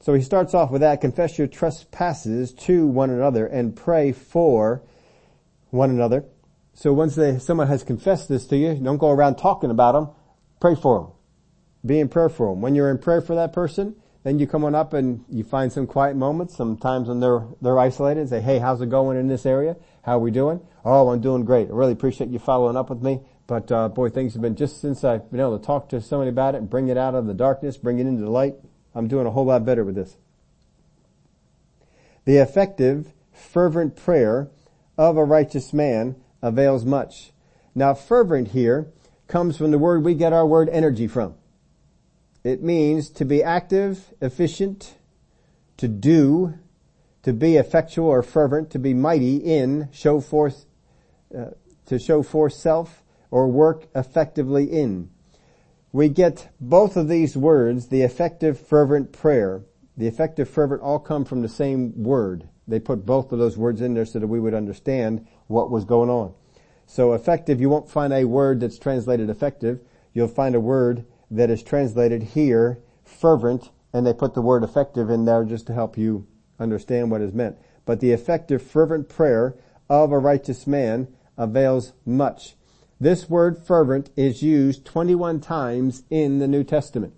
So 0.00 0.14
he 0.14 0.22
starts 0.22 0.54
off 0.54 0.70
with 0.70 0.80
that, 0.80 1.02
confess 1.02 1.36
your 1.36 1.46
trespasses 1.46 2.54
to 2.54 2.86
one 2.86 3.10
another 3.10 3.46
and 3.46 3.76
pray 3.76 4.12
for 4.12 4.82
one 5.68 5.90
another. 5.90 6.24
So 6.72 6.94
once 6.94 7.16
they, 7.16 7.38
someone 7.38 7.68
has 7.68 7.84
confessed 7.84 8.30
this 8.30 8.46
to 8.46 8.56
you, 8.56 8.76
don't 8.76 8.96
go 8.96 9.10
around 9.10 9.36
talking 9.36 9.70
about 9.70 9.92
them, 9.92 10.08
pray 10.58 10.74
for 10.74 11.00
them. 11.00 11.12
Be 11.84 12.00
in 12.00 12.08
prayer 12.08 12.30
for 12.30 12.48
them. 12.48 12.62
When 12.62 12.74
you're 12.74 12.90
in 12.90 12.96
prayer 12.96 13.20
for 13.20 13.34
that 13.34 13.52
person, 13.52 13.96
then 14.24 14.38
you 14.38 14.46
come 14.46 14.64
on 14.64 14.74
up 14.74 14.92
and 14.92 15.24
you 15.28 15.42
find 15.42 15.72
some 15.72 15.86
quiet 15.86 16.16
moments, 16.16 16.56
sometimes 16.56 17.08
when 17.08 17.20
they're, 17.20 17.44
they're 17.60 17.78
isolated 17.78 18.20
and 18.20 18.28
say, 18.28 18.40
hey, 18.40 18.58
how's 18.58 18.80
it 18.80 18.88
going 18.88 19.18
in 19.18 19.26
this 19.26 19.44
area? 19.44 19.76
How 20.02 20.16
are 20.16 20.20
we 20.20 20.30
doing? 20.30 20.60
Oh, 20.84 21.08
I'm 21.08 21.20
doing 21.20 21.44
great. 21.44 21.68
I 21.68 21.72
really 21.72 21.92
appreciate 21.92 22.30
you 22.30 22.38
following 22.38 22.76
up 22.76 22.88
with 22.88 23.02
me. 23.02 23.20
But, 23.48 23.72
uh, 23.72 23.88
boy, 23.88 24.10
things 24.10 24.34
have 24.34 24.42
been 24.42 24.54
just 24.54 24.80
since 24.80 25.02
I've 25.02 25.28
been 25.30 25.40
able 25.40 25.58
to 25.58 25.64
talk 25.64 25.88
to 25.88 26.00
somebody 26.00 26.30
about 26.30 26.54
it 26.54 26.58
and 26.58 26.70
bring 26.70 26.88
it 26.88 26.96
out 26.96 27.14
of 27.14 27.26
the 27.26 27.34
darkness, 27.34 27.76
bring 27.76 27.98
it 27.98 28.06
into 28.06 28.22
the 28.22 28.30
light. 28.30 28.54
I'm 28.94 29.08
doing 29.08 29.26
a 29.26 29.30
whole 29.30 29.46
lot 29.46 29.64
better 29.64 29.84
with 29.84 29.96
this. 29.96 30.16
The 32.24 32.36
effective, 32.36 33.12
fervent 33.32 33.96
prayer 33.96 34.48
of 34.96 35.16
a 35.16 35.24
righteous 35.24 35.72
man 35.72 36.14
avails 36.40 36.84
much. 36.84 37.32
Now 37.74 37.94
fervent 37.94 38.48
here 38.48 38.92
comes 39.26 39.56
from 39.56 39.72
the 39.72 39.78
word 39.78 40.04
we 40.04 40.14
get 40.14 40.32
our 40.32 40.46
word 40.46 40.68
energy 40.68 41.08
from. 41.08 41.34
It 42.44 42.62
means 42.62 43.10
to 43.10 43.24
be 43.24 43.42
active, 43.42 44.12
efficient, 44.20 44.96
to 45.76 45.88
do, 45.88 46.54
to 47.22 47.32
be 47.32 47.56
effectual 47.56 48.08
or 48.08 48.22
fervent, 48.22 48.70
to 48.70 48.78
be 48.78 48.94
mighty 48.94 49.36
in, 49.36 49.88
show 49.92 50.20
forth, 50.20 50.66
uh, 51.36 51.50
to 51.86 51.98
show 51.98 52.22
forth 52.22 52.54
self 52.54 53.02
or 53.30 53.48
work 53.48 53.86
effectively 53.94 54.64
in. 54.64 55.10
We 55.92 56.08
get 56.08 56.48
both 56.60 56.96
of 56.96 57.08
these 57.08 57.36
words, 57.36 57.88
the 57.88 58.02
effective 58.02 58.58
fervent 58.58 59.12
prayer, 59.12 59.62
the 59.96 60.06
effective 60.06 60.48
fervent 60.48 60.82
all 60.82 60.98
come 60.98 61.24
from 61.24 61.42
the 61.42 61.48
same 61.48 62.02
word. 62.02 62.48
They 62.66 62.80
put 62.80 63.04
both 63.04 63.30
of 63.30 63.38
those 63.38 63.56
words 63.56 63.80
in 63.80 63.94
there 63.94 64.06
so 64.06 64.18
that 64.18 64.26
we 64.26 64.40
would 64.40 64.54
understand 64.54 65.26
what 65.48 65.70
was 65.70 65.84
going 65.84 66.10
on. 66.10 66.34
So 66.86 67.12
effective, 67.12 67.60
you 67.60 67.68
won't 67.68 67.90
find 67.90 68.12
a 68.12 68.24
word 68.24 68.60
that's 68.60 68.78
translated 68.78 69.30
effective. 69.30 69.80
You'll 70.12 70.28
find 70.28 70.54
a 70.54 70.60
word 70.60 71.04
that 71.32 71.50
is 71.50 71.62
translated 71.62 72.22
here, 72.22 72.78
fervent, 73.02 73.70
and 73.92 74.06
they 74.06 74.12
put 74.12 74.34
the 74.34 74.42
word 74.42 74.62
effective 74.62 75.10
in 75.10 75.24
there 75.24 75.44
just 75.44 75.66
to 75.66 75.74
help 75.74 75.96
you 75.96 76.26
understand 76.60 77.10
what 77.10 77.22
is 77.22 77.32
meant. 77.32 77.56
But 77.84 78.00
the 78.00 78.12
effective 78.12 78.62
fervent 78.62 79.08
prayer 79.08 79.56
of 79.88 80.12
a 80.12 80.18
righteous 80.18 80.66
man 80.66 81.08
avails 81.36 81.94
much. 82.04 82.54
This 83.00 83.28
word 83.28 83.58
fervent 83.58 84.10
is 84.14 84.42
used 84.42 84.84
21 84.84 85.40
times 85.40 86.04
in 86.10 86.38
the 86.38 86.46
New 86.46 86.62
Testament. 86.62 87.14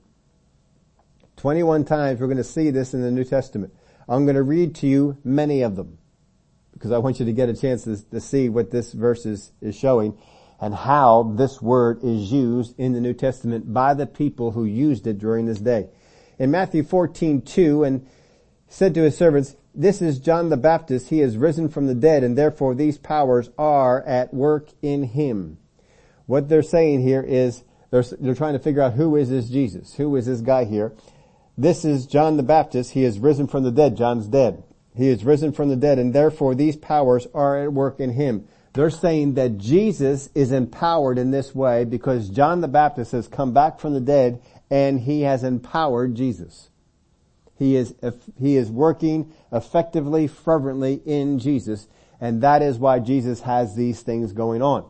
21 1.37 1.85
times 1.85 2.21
we're 2.21 2.27
going 2.27 2.37
to 2.37 2.45
see 2.45 2.71
this 2.71 2.95
in 2.95 3.03
the 3.03 3.11
New 3.11 3.25
Testament. 3.25 3.75
I'm 4.09 4.25
going 4.25 4.37
to 4.37 4.43
read 4.43 4.77
to 4.77 4.87
you 4.87 5.19
many 5.25 5.63
of 5.63 5.77
them 5.77 5.99
because 6.73 6.93
I 6.93 6.99
want 6.99 7.19
you 7.19 7.27
to 7.27 7.33
get 7.33 7.49
a 7.49 7.55
chance 7.55 7.85
to, 7.85 8.03
to 8.11 8.21
see 8.21 8.49
what 8.49 8.71
this 8.71 8.93
verse 8.93 9.27
is, 9.27 9.53
is 9.61 9.77
showing 9.77 10.17
and 10.61 10.75
how 10.75 11.35
this 11.37 11.61
word 11.61 12.03
is 12.03 12.31
used 12.33 12.79
in 12.79 12.93
the 12.93 13.01
New 13.01 13.15
Testament 13.15 13.73
by 13.73 13.95
the 13.95 14.07
people 14.07 14.53
who 14.53 14.65
used 14.65 15.07
it 15.07 15.19
during 15.19 15.47
this 15.47 15.59
day. 15.59 15.89
In 16.39 16.51
Matthew 16.51 16.83
14, 16.83 17.43
2, 17.43 17.85
and 17.85 18.07
said 18.69 18.95
to 18.95 19.03
his 19.03 19.17
servants, 19.17 19.57
this 19.75 20.01
is 20.01 20.21
John 20.21 20.51
the 20.51 20.57
Baptist. 20.57 21.09
He 21.09 21.21
is 21.21 21.37
risen 21.37 21.69
from 21.69 21.87
the 21.87 21.95
dead 21.95 22.23
and 22.23 22.39
therefore 22.39 22.75
these 22.75 22.97
powers 22.97 23.51
are 23.59 24.03
at 24.05 24.33
work 24.33 24.69
in 24.83 25.03
him. 25.03 25.59
What 26.27 26.49
they're 26.49 26.63
saying 26.63 27.03
here 27.03 27.23
is 27.23 27.65
they're, 27.91 28.05
they're 28.21 28.37
trying 28.37 28.53
to 28.53 28.61
figure 28.61 28.83
out 28.83 28.95
who 28.95 29.17
is 29.17 29.31
this 29.31 29.49
Jesus? 29.49 29.95
Who 29.95 30.15
is 30.15 30.27
this 30.27 30.41
guy 30.41 30.65
here? 30.65 30.93
This 31.59 31.85
is 31.85 32.07
John 32.07 32.37
the 32.37 32.43
Baptist. 32.45 32.93
He 32.93 33.05
is 33.05 33.19
risen 33.19 33.49
from 33.49 33.65
the 33.65 33.73
dead. 33.73 33.97
John's 33.97 34.29
dead. 34.29 34.63
He 34.97 35.09
is 35.09 35.25
risen 35.25 35.53
from 35.53 35.69
the 35.69 35.77
dead 35.77 35.99
and 35.99 36.15
therefore 36.15 36.55
these 36.55 36.77
powers 36.77 37.27
are 37.35 37.65
at 37.65 37.73
work 37.73 37.99
in 37.99 38.13
him. 38.13 38.47
They're 38.75 38.91
saying 38.91 39.35
that 39.35 39.59
Jesus 39.59 40.29
is 40.35 40.53
empowered 40.53 41.17
in 41.17 41.31
this 41.31 41.55
way 41.55 41.85
because 41.85 42.29
John 42.29 42.61
the 42.61 42.69
Baptist 42.69 43.13
has 43.13 43.29
come 43.29 43.53
back 43.53 43.81
from 43.81 43.95
the 43.95 44.01
dead 44.01 44.43
and 44.71 45.01
he 45.01 45.23
has 45.23 45.45
empowered 45.45 46.15
Jesus. 46.15 46.71
He 47.57 47.77
is, 47.77 47.95
he 48.39 48.57
is 48.57 48.71
working 48.71 49.33
effectively, 49.53 50.27
fervently 50.27 51.01
in 51.07 51.39
Jesus 51.39 51.87
and 52.21 52.43
that 52.43 52.63
is 52.63 52.79
why 52.79 53.01
Jesus 53.01 53.43
has 53.43 53.75
these 53.75 54.01
things 54.01 54.33
going 54.33 54.63
on. 54.63 54.89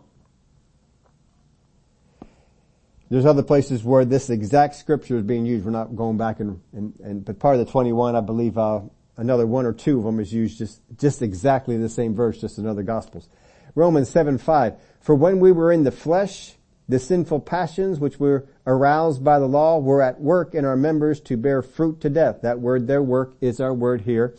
There's 3.10 3.26
other 3.26 3.42
places 3.42 3.84
where 3.84 4.04
this 4.04 4.30
exact 4.30 4.76
scripture 4.76 5.16
is 5.16 5.24
being 5.24 5.44
used. 5.44 5.64
We're 5.64 5.72
not 5.72 5.94
going 5.94 6.16
back 6.16 6.40
and, 6.40 6.60
and, 6.72 6.94
and 7.02 7.24
but 7.24 7.38
part 7.38 7.56
of 7.56 7.66
the 7.66 7.70
21, 7.72 8.16
I 8.16 8.20
believe, 8.20 8.56
uh, 8.56 8.80
another 9.16 9.46
one 9.46 9.66
or 9.66 9.72
two 9.72 9.98
of 9.98 10.04
them 10.04 10.20
is 10.20 10.32
used 10.32 10.58
just, 10.58 10.80
just 10.96 11.22
exactly 11.22 11.76
the 11.76 11.88
same 11.88 12.14
verse, 12.14 12.40
just 12.40 12.58
in 12.58 12.66
other 12.66 12.82
gospels. 12.82 13.28
Romans 13.74 14.08
7, 14.08 14.38
5. 14.38 14.74
For 15.00 15.14
when 15.14 15.40
we 15.40 15.52
were 15.52 15.72
in 15.72 15.84
the 15.84 15.90
flesh, 15.90 16.54
the 16.88 16.98
sinful 16.98 17.40
passions 17.40 17.98
which 17.98 18.20
were 18.20 18.46
aroused 18.66 19.24
by 19.24 19.38
the 19.38 19.48
law 19.48 19.78
were 19.78 20.02
at 20.02 20.20
work 20.20 20.54
in 20.54 20.64
our 20.64 20.76
members 20.76 21.20
to 21.22 21.36
bear 21.36 21.62
fruit 21.62 22.00
to 22.02 22.10
death. 22.10 22.42
That 22.42 22.60
word, 22.60 22.86
their 22.86 23.02
work, 23.02 23.34
is 23.40 23.60
our 23.60 23.74
word 23.74 24.02
here. 24.02 24.34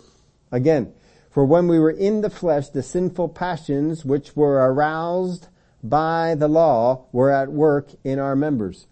Again, 0.51 0.93
for 1.29 1.43
when 1.43 1.67
we 1.67 1.79
were 1.79 1.91
in 1.91 2.21
the 2.21 2.29
flesh, 2.29 2.69
the 2.69 2.83
sinful 2.83 3.29
passions 3.29 4.05
which 4.05 4.35
were 4.35 4.55
aroused 4.55 5.47
by 5.83 6.35
the 6.35 6.47
law 6.47 7.05
were 7.11 7.31
at 7.31 7.51
work 7.51 7.89
in 8.03 8.19
our 8.19 8.35
members. 8.35 8.87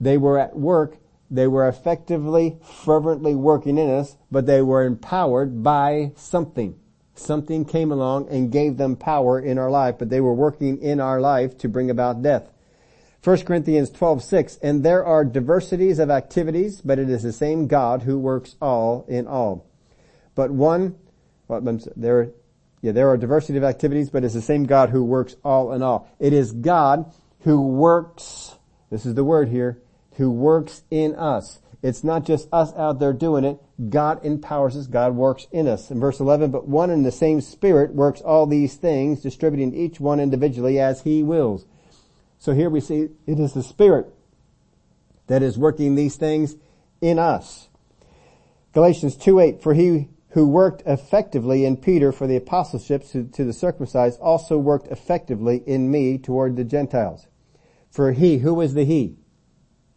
They 0.00 0.18
were 0.18 0.38
at 0.38 0.56
work 0.56 0.98
they 1.30 1.46
were 1.46 1.68
effectively, 1.68 2.58
fervently 2.62 3.34
working 3.34 3.78
in 3.78 3.90
us, 3.90 4.16
but 4.30 4.46
they 4.46 4.62
were 4.62 4.84
empowered 4.84 5.62
by 5.62 6.12
something. 6.16 6.78
Something 7.18 7.64
came 7.64 7.90
along 7.90 8.28
and 8.28 8.52
gave 8.52 8.76
them 8.76 8.96
power 8.96 9.40
in 9.40 9.58
our 9.58 9.70
life, 9.70 9.96
but 9.98 10.10
they 10.10 10.20
were 10.20 10.34
working 10.34 10.80
in 10.82 11.00
our 11.00 11.20
life 11.20 11.56
to 11.58 11.68
bring 11.68 11.90
about 11.90 12.22
death. 12.22 12.52
1 13.24 13.44
Corinthians 13.44 13.90
12, 13.90 14.22
6, 14.22 14.58
and 14.62 14.84
there 14.84 15.04
are 15.04 15.24
diversities 15.24 15.98
of 15.98 16.10
activities, 16.10 16.80
but 16.80 16.98
it 16.98 17.10
is 17.10 17.24
the 17.24 17.32
same 17.32 17.66
God 17.66 18.02
who 18.02 18.18
works 18.18 18.54
all 18.62 19.04
in 19.08 19.26
all. 19.26 19.66
but 20.34 20.50
one, 20.50 20.96
well, 21.48 21.60
there, 21.96 22.30
yeah, 22.82 22.92
there 22.92 23.08
are 23.08 23.16
diversity 23.16 23.58
of 23.58 23.64
activities, 23.64 24.10
but 24.10 24.22
it's 24.22 24.34
the 24.34 24.42
same 24.42 24.64
God 24.64 24.90
who 24.90 25.02
works 25.02 25.34
all 25.44 25.72
in 25.72 25.82
all. 25.82 26.08
It 26.20 26.32
is 26.32 26.52
God 26.52 27.12
who 27.40 27.62
works, 27.62 28.54
this 28.90 29.06
is 29.06 29.14
the 29.14 29.24
word 29.24 29.48
here, 29.48 29.78
who 30.16 30.30
works 30.30 30.82
in 30.90 31.14
us. 31.16 31.58
It's 31.86 32.02
not 32.02 32.24
just 32.24 32.48
us 32.52 32.74
out 32.74 32.98
there 32.98 33.12
doing 33.12 33.44
it. 33.44 33.62
God 33.90 34.24
empowers 34.24 34.76
us. 34.76 34.88
God 34.88 35.14
works 35.14 35.46
in 35.52 35.68
us. 35.68 35.88
In 35.88 36.00
verse 36.00 36.18
11, 36.18 36.50
but 36.50 36.66
one 36.66 36.90
and 36.90 37.06
the 37.06 37.12
same 37.12 37.40
Spirit 37.40 37.94
works 37.94 38.20
all 38.20 38.44
these 38.44 38.74
things, 38.74 39.20
distributing 39.22 39.72
each 39.72 40.00
one 40.00 40.18
individually 40.18 40.80
as 40.80 41.02
He 41.02 41.22
wills. 41.22 41.64
So 42.40 42.54
here 42.54 42.68
we 42.68 42.80
see 42.80 43.10
it 43.26 43.38
is 43.38 43.52
the 43.52 43.62
Spirit 43.62 44.12
that 45.28 45.44
is 45.44 45.56
working 45.56 45.94
these 45.94 46.16
things 46.16 46.56
in 47.00 47.20
us. 47.20 47.68
Galatians 48.72 49.16
2.8, 49.16 49.62
for 49.62 49.72
he 49.72 50.08
who 50.30 50.48
worked 50.48 50.82
effectively 50.86 51.64
in 51.64 51.76
Peter 51.76 52.10
for 52.10 52.26
the 52.26 52.36
apostleship 52.36 53.08
to, 53.10 53.24
to 53.28 53.44
the 53.44 53.52
circumcised 53.52 54.18
also 54.18 54.58
worked 54.58 54.88
effectively 54.88 55.62
in 55.66 55.88
me 55.88 56.18
toward 56.18 56.56
the 56.56 56.64
Gentiles. 56.64 57.28
For 57.92 58.10
he, 58.10 58.38
who 58.38 58.60
is 58.60 58.74
the 58.74 58.84
he? 58.84 59.18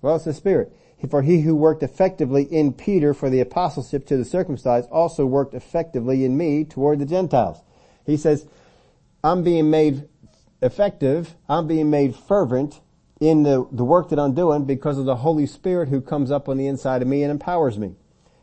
Well, 0.04 0.18
it's 0.18 0.26
the 0.26 0.34
Spirit. 0.34 0.72
For 1.08 1.22
he 1.22 1.42
who 1.42 1.56
worked 1.56 1.82
effectively 1.82 2.44
in 2.44 2.74
Peter 2.74 3.14
for 3.14 3.30
the 3.30 3.40
apostleship 3.40 4.06
to 4.08 4.18
the 4.18 4.26
circumcised 4.26 4.90
also 4.90 5.26
worked 5.26 5.54
effectively 5.54 6.26
in 6.26 6.38
me 6.38 6.66
toward 6.66 7.00
the 7.00 7.06
Gentiles. 7.06 7.62
He 8.06 8.18
says, 8.18 8.46
I'm 9.24 9.44
being 9.44 9.70
made 9.70 10.08
effective, 10.62 11.36
I'm 11.48 11.68
being 11.68 11.90
made 11.90 12.16
fervent 12.16 12.82
in 13.20 13.44
the, 13.44 13.68
the 13.72 13.86
work 13.86 14.10
that 14.10 14.20
I'm 14.20 14.34
doing 14.34 14.66
because 14.66 14.98
of 14.98 15.06
the 15.06 15.18
Holy 15.18 15.46
Spirit 15.46 15.90
who 15.90 16.02
comes 16.02 16.32
up 16.32 16.50
on 16.50 16.58
the 16.58 16.68
inside 16.68 17.02
of 17.02 17.08
me 17.08 17.24
and 17.24 17.32
empowers 17.32 17.78
me. 17.78 17.96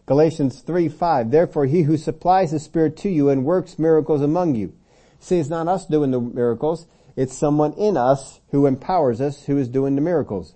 Galatians 0.06 0.60
3, 0.60 0.88
5. 0.88 1.30
Therefore 1.30 1.66
he 1.66 1.82
who 1.82 1.96
supplies 1.96 2.52
the 2.52 2.60
Spirit 2.60 2.96
to 2.98 3.08
you 3.08 3.28
and 3.28 3.44
works 3.44 3.78
miracles 3.78 4.22
among 4.22 4.54
you. 4.54 4.72
See, 5.18 5.38
it's 5.38 5.48
not 5.48 5.68
us 5.68 5.86
doing 5.86 6.10
the 6.10 6.20
miracles. 6.20 6.86
It's 7.16 7.36
someone 7.36 7.72
in 7.74 7.96
us 7.96 8.40
who 8.50 8.66
empowers 8.66 9.20
us 9.20 9.44
who 9.44 9.58
is 9.58 9.68
doing 9.68 9.94
the 9.94 10.00
miracles. 10.00 10.54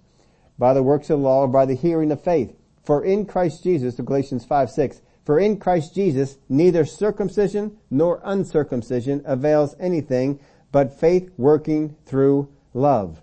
By 0.61 0.75
the 0.75 0.83
works 0.83 1.09
of 1.09 1.19
the 1.19 1.25
law 1.25 1.45
or 1.45 1.49
by 1.49 1.65
the 1.65 1.75
hearing 1.75 2.13
of 2.13 2.23
faith. 2.23 2.55
For 2.85 3.03
in 3.03 3.25
Christ 3.25 3.63
Jesus, 3.63 3.95
Galatians 3.95 4.45
5, 4.45 4.71
6. 4.71 5.01
For 5.25 5.41
in 5.41 5.57
Christ 5.59 5.95
Jesus, 5.95 6.37
neither 6.51 6.85
circumcision 6.85 7.79
nor 7.91 8.21
uncircumcision 8.23 9.23
avails 9.25 9.75
anything, 9.81 10.39
but 10.71 11.01
faith 11.01 11.31
working 11.39 11.97
through 12.05 12.53
love. 12.75 13.23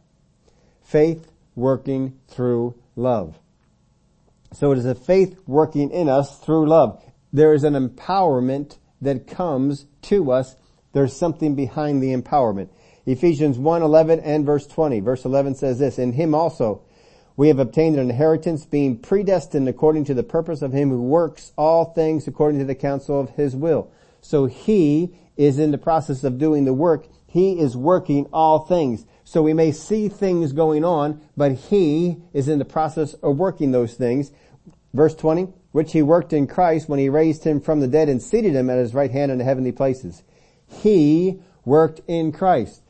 Faith 0.81 1.31
working 1.55 2.19
through 2.27 2.73
love. 2.95 3.37
So 4.53 4.71
it 4.71 4.79
is 4.79 4.85
a 4.85 4.95
faith 4.95 5.37
working 5.45 5.91
in 5.91 6.09
us 6.09 6.39
through 6.39 6.67
love. 6.67 7.03
There 7.31 7.53
is 7.53 7.63
an 7.63 7.73
empowerment 7.73 8.77
that 9.01 9.27
comes 9.27 9.85
to 10.03 10.31
us. 10.31 10.55
There's 10.93 11.15
something 11.15 11.53
behind 11.53 12.01
the 12.01 12.15
empowerment. 12.15 12.69
Ephesians 13.05 13.59
1, 13.59 13.83
11 13.83 14.21
and 14.21 14.43
verse 14.43 14.65
20. 14.65 15.01
Verse 15.01 15.23
11 15.23 15.53
says 15.53 15.77
this, 15.77 15.99
In 15.99 16.13
him 16.13 16.33
also 16.33 16.81
we 17.37 17.47
have 17.49 17.59
obtained 17.59 17.95
an 17.97 18.09
inheritance 18.09 18.65
being 18.65 18.97
predestined 18.97 19.69
according 19.69 20.03
to 20.05 20.15
the 20.15 20.23
purpose 20.23 20.63
of 20.63 20.73
him 20.73 20.89
who 20.89 21.01
works 21.01 21.53
all 21.55 21.85
things 21.85 22.27
according 22.27 22.59
to 22.59 22.65
the 22.65 22.75
counsel 22.75 23.21
of 23.21 23.29
his 23.29 23.55
will. 23.55 23.91
So 24.21 24.47
he 24.47 25.15
is 25.37 25.59
in 25.59 25.69
the 25.69 25.77
process 25.77 26.23
of 26.23 26.39
doing 26.39 26.65
the 26.65 26.73
work. 26.73 27.07
He 27.27 27.59
is 27.59 27.77
working 27.77 28.25
all 28.33 28.65
things. 28.65 29.05
So 29.23 29.43
we 29.43 29.53
may 29.53 29.71
see 29.71 30.09
things 30.09 30.51
going 30.51 30.83
on, 30.83 31.21
but 31.37 31.51
he 31.51 32.17
is 32.33 32.47
in 32.47 32.57
the 32.57 32.65
process 32.65 33.13
of 33.13 33.37
working 33.37 33.71
those 33.71 33.93
things. 33.93 34.31
Verse 34.93 35.13
20, 35.13 35.49
which 35.73 35.91
he 35.91 36.01
worked 36.01 36.33
in 36.33 36.47
Christ 36.47 36.89
when 36.89 36.97
he 36.97 37.07
raised 37.07 37.43
him 37.43 37.61
from 37.61 37.81
the 37.81 37.87
dead 37.87 38.09
and 38.09 38.19
seated 38.19 38.55
him 38.55 38.67
at 38.67 38.79
his 38.79 38.95
right 38.95 39.11
hand 39.11 39.31
in 39.31 39.37
the 39.37 39.43
heavenly 39.43 39.71
places. 39.71 40.23
He 40.65 41.39
worked 41.65 42.01
in 42.07 42.31
Christ. 42.31 42.81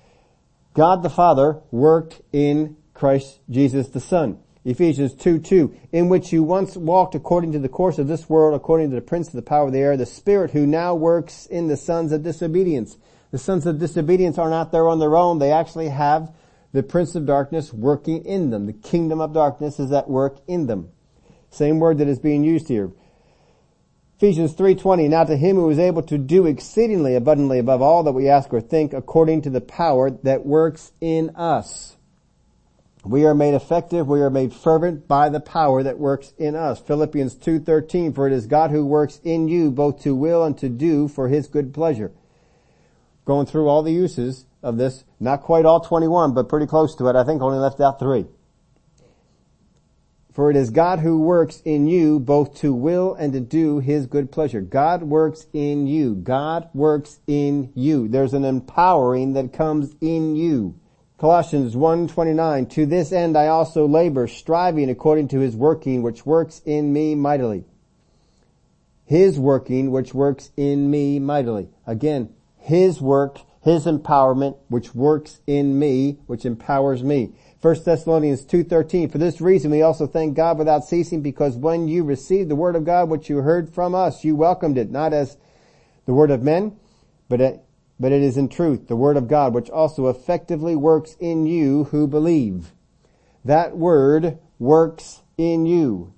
God 0.73 1.03
the 1.03 1.09
Father 1.09 1.59
worked 1.69 2.21
in 2.31 2.76
Christ 2.97 3.39
Jesus 3.47 3.89
the 3.89 3.99
Son. 3.99 4.39
Ephesians 4.65 5.13
2, 5.13 5.39
2, 5.39 5.73
in 5.91 6.09
which 6.09 6.33
you 6.33 6.41
once 6.41 6.75
walked 6.75 7.13
according 7.13 7.51
to 7.51 7.59
the 7.59 7.69
course 7.69 7.99
of 7.99 8.07
this 8.07 8.27
world, 8.27 8.55
according 8.55 8.89
to 8.89 8.95
the 8.95 9.01
prince 9.03 9.27
of 9.27 9.33
the 9.33 9.43
power 9.43 9.67
of 9.67 9.71
the 9.71 9.79
air, 9.79 9.95
the 9.95 10.05
spirit 10.05 10.49
who 10.49 10.65
now 10.65 10.95
works 10.95 11.45
in 11.45 11.67
the 11.67 11.77
sons 11.77 12.11
of 12.11 12.23
disobedience. 12.23 12.97
The 13.29 13.37
sons 13.37 13.67
of 13.67 13.77
disobedience 13.77 14.39
are 14.39 14.49
not 14.49 14.71
there 14.71 14.89
on 14.89 14.97
their 14.97 15.15
own. 15.15 15.37
They 15.37 15.51
actually 15.51 15.89
have 15.89 16.33
the 16.73 16.81
prince 16.81 17.13
of 17.13 17.27
darkness 17.27 17.71
working 17.71 18.25
in 18.25 18.49
them. 18.49 18.65
The 18.65 18.73
kingdom 18.73 19.21
of 19.21 19.31
darkness 19.31 19.79
is 19.79 19.91
at 19.91 20.09
work 20.09 20.39
in 20.47 20.65
them. 20.65 20.89
Same 21.51 21.79
word 21.79 21.99
that 21.99 22.07
is 22.07 22.19
being 22.19 22.43
used 22.43 22.67
here. 22.67 22.91
Ephesians 24.17 24.55
3:20 24.55 25.07
Now 25.07 25.23
to 25.23 25.37
him 25.37 25.57
who 25.57 25.69
is 25.69 25.77
able 25.77 26.01
to 26.01 26.17
do 26.17 26.47
exceedingly 26.47 27.13
abundantly 27.13 27.59
above 27.59 27.83
all 27.83 28.01
that 28.03 28.13
we 28.13 28.27
ask 28.27 28.51
or 28.51 28.59
think 28.59 28.91
according 28.91 29.43
to 29.43 29.51
the 29.51 29.61
power 29.61 30.09
that 30.09 30.47
works 30.47 30.93
in 30.99 31.29
us. 31.35 31.96
We 33.07 33.25
are 33.25 33.33
made 33.33 33.53
effective, 33.53 34.07
we 34.07 34.19
are 34.19 34.29
made 34.29 34.53
fervent 34.53 35.07
by 35.07 35.29
the 35.29 35.39
power 35.39 35.81
that 35.81 35.97
works 35.97 36.33
in 36.37 36.55
us. 36.55 36.79
Philippians 36.79 37.35
2:13 37.35 38.13
For 38.13 38.27
it 38.27 38.33
is 38.33 38.47
God 38.47 38.71
who 38.71 38.85
works 38.85 39.21
in 39.23 39.47
you 39.47 39.71
both 39.71 40.01
to 40.01 40.13
will 40.13 40.43
and 40.43 40.57
to 40.57 40.67
do 40.67 41.07
for 41.07 41.29
his 41.29 41.47
good 41.47 41.73
pleasure. 41.73 42.11
Going 43.23 43.45
through 43.45 43.69
all 43.69 43.81
the 43.81 43.93
uses 43.93 44.45
of 44.61 44.77
this, 44.77 45.05
not 45.21 45.41
quite 45.41 45.65
all 45.65 45.79
21, 45.79 46.33
but 46.33 46.49
pretty 46.49 46.65
close 46.65 46.95
to 46.95 47.07
it. 47.07 47.15
I 47.15 47.23
think 47.23 47.41
only 47.41 47.59
left 47.59 47.79
out 47.79 47.97
3. 47.97 48.25
For 50.33 50.51
it 50.51 50.57
is 50.57 50.69
God 50.69 50.99
who 50.99 51.21
works 51.21 51.61
in 51.63 51.87
you 51.87 52.19
both 52.19 52.55
to 52.55 52.73
will 52.73 53.15
and 53.15 53.31
to 53.33 53.39
do 53.39 53.79
his 53.79 54.05
good 54.05 54.31
pleasure. 54.31 54.61
God 54.61 55.03
works 55.03 55.47
in 55.53 55.87
you. 55.87 56.13
God 56.13 56.69
works 56.73 57.19
in 57.25 57.71
you. 57.73 58.07
There's 58.09 58.33
an 58.33 58.43
empowering 58.43 59.33
that 59.33 59.53
comes 59.53 59.95
in 60.01 60.35
you. 60.35 60.75
Colossians 61.17 61.75
1:29 61.75 62.69
To 62.69 62.85
this 62.85 63.11
end 63.11 63.35
I 63.35 63.47
also 63.47 63.87
labor 63.87 64.27
striving 64.27 64.89
according 64.89 65.29
to 65.29 65.39
his 65.39 65.55
working 65.55 66.03
which 66.03 66.27
works 66.27 66.61
in 66.63 66.93
me 66.93 67.15
mightily. 67.15 67.65
His 69.03 69.39
working 69.39 69.89
which 69.89 70.13
works 70.13 70.51
in 70.55 70.91
me 70.91 71.17
mightily. 71.17 71.69
Again, 71.87 72.29
his 72.57 73.01
work, 73.01 73.39
his 73.61 73.85
empowerment 73.85 74.57
which 74.69 74.93
works 74.93 75.39
in 75.47 75.79
me, 75.79 76.19
which 76.27 76.45
empowers 76.45 77.03
me. 77.03 77.33
1 77.61 77.83
Thessalonians 77.83 78.45
2.13, 78.45 79.11
For 79.11 79.17
this 79.17 79.41
reason 79.41 79.71
we 79.71 79.81
also 79.81 80.05
thank 80.05 80.35
God 80.35 80.59
without 80.59 80.83
ceasing 80.83 81.21
because 81.21 81.57
when 81.57 81.87
you 81.87 82.03
received 82.03 82.49
the 82.49 82.55
word 82.55 82.75
of 82.75 82.85
God 82.85 83.09
which 83.09 83.27
you 83.27 83.37
heard 83.37 83.73
from 83.73 83.95
us, 83.95 84.23
you 84.23 84.35
welcomed 84.35 84.77
it, 84.77 84.91
not 84.91 85.13
as 85.13 85.37
the 86.05 86.13
word 86.13 86.29
of 86.29 86.43
men, 86.43 86.77
but 87.27 87.66
but 87.99 88.11
it 88.11 88.21
is 88.21 88.37
in 88.37 88.49
truth 88.49 88.87
the 88.87 88.95
word 88.95 89.17
of 89.17 89.27
God 89.27 89.53
which 89.53 89.69
also 89.69 90.07
effectively 90.07 90.75
works 90.75 91.15
in 91.19 91.45
you 91.45 91.85
who 91.85 92.07
believe. 92.07 92.71
That 93.45 93.77
word 93.77 94.39
works 94.59 95.21
in 95.37 95.65
you. 95.65 96.13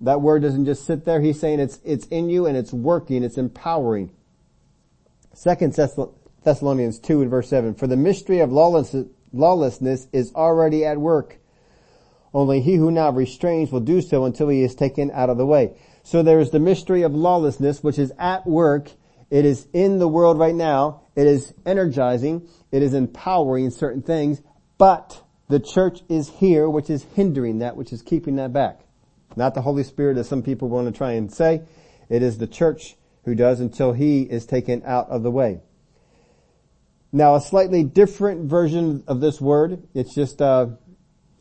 That 0.00 0.20
word 0.20 0.42
doesn't 0.42 0.66
just 0.66 0.84
sit 0.84 1.04
there. 1.04 1.20
He's 1.20 1.40
saying 1.40 1.60
it's, 1.60 1.80
it's 1.84 2.06
in 2.06 2.28
you 2.28 2.46
and 2.46 2.56
it's 2.56 2.72
working, 2.72 3.22
it's 3.22 3.38
empowering. 3.38 4.12
Second 5.32 5.74
Thessalonians 6.44 6.98
2 6.98 7.22
and 7.22 7.30
verse 7.30 7.48
7, 7.48 7.74
For 7.74 7.86
the 7.86 7.96
mystery 7.96 8.40
of 8.40 8.52
lawlessness 8.52 9.06
lawlessness 9.34 10.06
is 10.12 10.32
already 10.34 10.84
at 10.84 10.98
work. 10.98 11.38
Only 12.32 12.60
he 12.60 12.76
who 12.76 12.90
now 12.90 13.10
restrains 13.10 13.70
will 13.70 13.80
do 13.80 14.00
so 14.00 14.24
until 14.24 14.48
he 14.48 14.62
is 14.62 14.74
taken 14.74 15.10
out 15.10 15.30
of 15.30 15.36
the 15.36 15.46
way. 15.46 15.76
So 16.02 16.22
there 16.22 16.40
is 16.40 16.50
the 16.50 16.58
mystery 16.58 17.02
of 17.02 17.14
lawlessness 17.14 17.82
which 17.82 17.98
is 17.98 18.12
at 18.18 18.46
work. 18.46 18.90
It 19.30 19.44
is 19.44 19.68
in 19.72 19.98
the 19.98 20.08
world 20.08 20.38
right 20.38 20.54
now. 20.54 21.02
It 21.16 21.26
is 21.26 21.54
energizing. 21.64 22.48
It 22.72 22.82
is 22.82 22.94
empowering 22.94 23.70
certain 23.70 24.02
things, 24.02 24.42
but 24.78 25.22
the 25.48 25.60
church 25.60 26.00
is 26.08 26.28
here 26.28 26.68
which 26.68 26.90
is 26.90 27.04
hindering 27.14 27.58
that, 27.58 27.76
which 27.76 27.92
is 27.92 28.02
keeping 28.02 28.36
that 28.36 28.52
back. 28.52 28.80
Not 29.36 29.54
the 29.54 29.62
Holy 29.62 29.84
Spirit 29.84 30.16
as 30.16 30.28
some 30.28 30.42
people 30.42 30.68
want 30.68 30.86
to 30.86 30.96
try 30.96 31.12
and 31.12 31.32
say. 31.32 31.62
It 32.08 32.22
is 32.22 32.38
the 32.38 32.46
church 32.46 32.96
who 33.24 33.34
does 33.34 33.60
until 33.60 33.92
he 33.92 34.22
is 34.22 34.46
taken 34.46 34.82
out 34.84 35.08
of 35.08 35.22
the 35.22 35.30
way. 35.30 35.60
Now 37.12 37.36
a 37.36 37.40
slightly 37.40 37.84
different 37.84 38.50
version 38.50 39.04
of 39.06 39.20
this 39.20 39.40
word, 39.40 39.86
it's 39.94 40.14
just, 40.14 40.42
uh, 40.42 40.66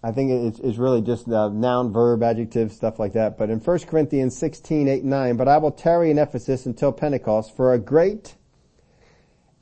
I 0.04 0.12
think 0.12 0.32
it's, 0.32 0.60
it's 0.60 0.78
really 0.78 1.02
just 1.02 1.28
uh, 1.28 1.50
noun, 1.50 1.92
verb, 1.92 2.22
adjective, 2.22 2.72
stuff 2.72 3.00
like 3.00 3.14
that. 3.14 3.38
But 3.38 3.50
in 3.50 3.60
1 3.60 3.80
Corinthians 3.80 4.38
16, 4.38 4.88
8, 4.88 5.04
9, 5.04 5.38
but 5.38 5.48
I 5.48 5.58
will 5.58 5.72
tarry 5.72 6.12
in 6.12 6.20
Ephesus 6.20 6.68
until 6.68 6.92
Pentecost, 6.92 7.56
for 7.56 7.74
a 7.74 7.80
great 7.80 8.36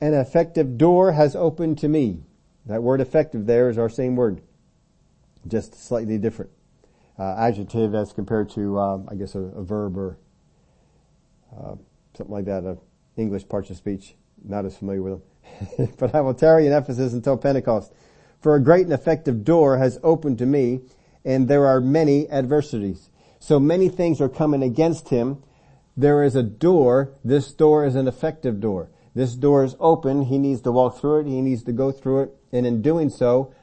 and 0.02 0.16
effective 0.16 0.76
door 0.76 1.12
has 1.12 1.36
opened 1.36 1.78
to 1.78 1.88
me. 1.88 2.24
That 2.66 2.82
word 2.82 3.00
effective 3.00 3.46
there 3.46 3.70
is 3.70 3.78
our 3.78 3.88
same 3.88 4.16
word, 4.16 4.42
just 5.46 5.76
slightly 5.76 6.18
different. 6.18 6.50
Uh, 7.16 7.36
adjective 7.38 7.94
as 7.94 8.12
compared 8.12 8.50
to, 8.50 8.80
um, 8.80 9.08
I 9.08 9.14
guess, 9.14 9.36
a, 9.36 9.38
a 9.38 9.62
verb 9.62 9.96
or 9.96 10.18
uh, 11.56 11.76
something 12.16 12.34
like 12.34 12.46
that, 12.46 12.78
English 13.16 13.48
parts 13.48 13.70
of 13.70 13.76
speech. 13.76 14.16
Not 14.44 14.64
as 14.64 14.76
familiar 14.76 15.02
with 15.02 15.20
them. 15.78 15.88
but 15.98 16.16
I 16.16 16.20
will 16.20 16.34
tarry 16.34 16.66
in 16.66 16.72
Ephesus 16.72 17.12
until 17.12 17.36
Pentecost. 17.36 17.92
For 18.40 18.56
a 18.56 18.60
great 18.60 18.86
and 18.86 18.92
effective 18.92 19.44
door 19.44 19.78
has 19.78 20.00
opened 20.02 20.38
to 20.38 20.46
me, 20.46 20.80
and 21.24 21.46
there 21.46 21.64
are 21.64 21.80
many 21.80 22.28
adversities. 22.28 23.10
So 23.38 23.60
many 23.60 23.88
things 23.88 24.20
are 24.20 24.28
coming 24.28 24.64
against 24.64 25.10
him. 25.10 25.44
there 25.96 26.24
is 26.24 26.34
a 26.34 26.42
door. 26.42 27.12
This 27.22 27.52
door 27.52 27.86
is 27.86 27.94
an 27.94 28.08
effective 28.08 28.58
door. 28.58 28.90
This 29.14 29.34
door 29.34 29.64
is 29.64 29.76
open. 29.78 30.22
He 30.22 30.38
needs 30.38 30.62
to 30.62 30.72
walk 30.72 30.98
through 30.98 31.20
it. 31.20 31.26
He 31.26 31.40
needs 31.40 31.62
to 31.64 31.72
go 31.72 31.92
through 31.92 32.22
it. 32.22 32.30
And 32.52 32.66
in 32.66 32.82
doing 32.82 33.10
so, 33.10 33.54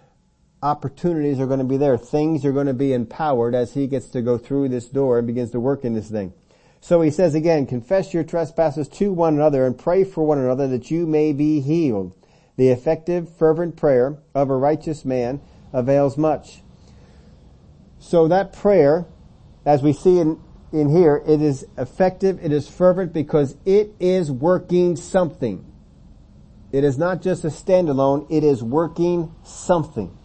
opportunities 0.62 1.39
are 1.39 1.47
going 1.47 1.59
to 1.59 1.65
be 1.65 1.77
there. 1.77 1.97
Things 1.97 2.45
are 2.45 2.51
going 2.51 2.67
to 2.67 2.73
be 2.73 2.93
empowered 2.93 3.55
as 3.55 3.73
he 3.73 3.88
gets 3.88 4.07
to 4.09 4.21
go 4.21 4.38
through 4.38 4.69
this 4.69 4.88
door 4.88 5.17
and 5.17 5.27
begins 5.27 5.51
to 5.51 5.59
work 5.59 5.83
in 5.83 5.93
this 5.93 6.09
thing. 6.09 6.33
So 6.81 7.01
he 7.01 7.12
says 7.12 7.35
again, 7.35 7.65
confess 7.65 8.13
your 8.13 8.23
trespasses 8.23 8.88
to 8.89 9.12
one 9.12 9.35
another 9.35 9.65
and 9.65 9.77
pray 9.77 10.03
for 10.03 10.25
one 10.25 10.38
another 10.38 10.67
that 10.67 10.91
you 10.91 11.05
may 11.05 11.33
be 11.33 11.59
healed. 11.59 12.13
The 12.55 12.69
effective, 12.69 13.33
fervent 13.35 13.75
prayer 13.75 14.17
of 14.33 14.49
a 14.49 14.55
righteous 14.55 15.03
man 15.03 15.41
avails 15.73 16.17
much. 16.17 16.62
So 17.99 18.27
that 18.27 18.53
prayer, 18.53 19.05
as 19.65 19.81
we 19.81 19.93
see 19.93 20.19
in, 20.19 20.41
in 20.71 20.89
here, 20.89 21.21
it 21.25 21.41
is 21.41 21.65
effective, 21.77 22.43
it 22.43 22.51
is 22.51 22.67
fervent 22.67 23.13
because 23.13 23.55
it 23.65 23.93
is 23.99 24.32
working 24.32 24.95
something. 24.95 25.65
It 26.71 26.84
is 26.84 26.97
not 26.97 27.21
just 27.21 27.43
a 27.43 27.47
standalone, 27.47 28.27
it 28.29 28.43
is 28.43 28.62
working 28.62 29.34
something. 29.43 30.15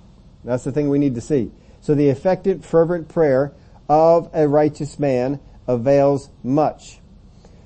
That's 0.44 0.64
the 0.64 0.72
thing 0.72 0.90
we 0.90 0.98
need 0.98 1.14
to 1.14 1.22
see. 1.22 1.50
So 1.80 1.94
the 1.94 2.08
effective, 2.08 2.64
fervent 2.64 3.08
prayer 3.08 3.52
of 3.88 4.30
a 4.34 4.46
righteous 4.46 4.98
man 4.98 5.40
avails 5.66 6.30
much. 6.42 7.00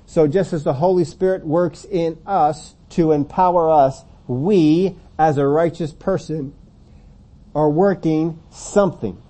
So 0.05 0.27
just 0.27 0.53
as 0.53 0.63
the 0.63 0.73
Holy 0.73 1.03
Spirit 1.03 1.45
works 1.45 1.85
in 1.85 2.17
us 2.25 2.75
to 2.91 3.11
empower 3.11 3.69
us, 3.69 4.03
we, 4.27 4.95
as 5.17 5.37
a 5.37 5.45
righteous 5.45 5.91
person, 5.91 6.53
are 7.53 7.69
working 7.69 8.41
something. 8.49 9.21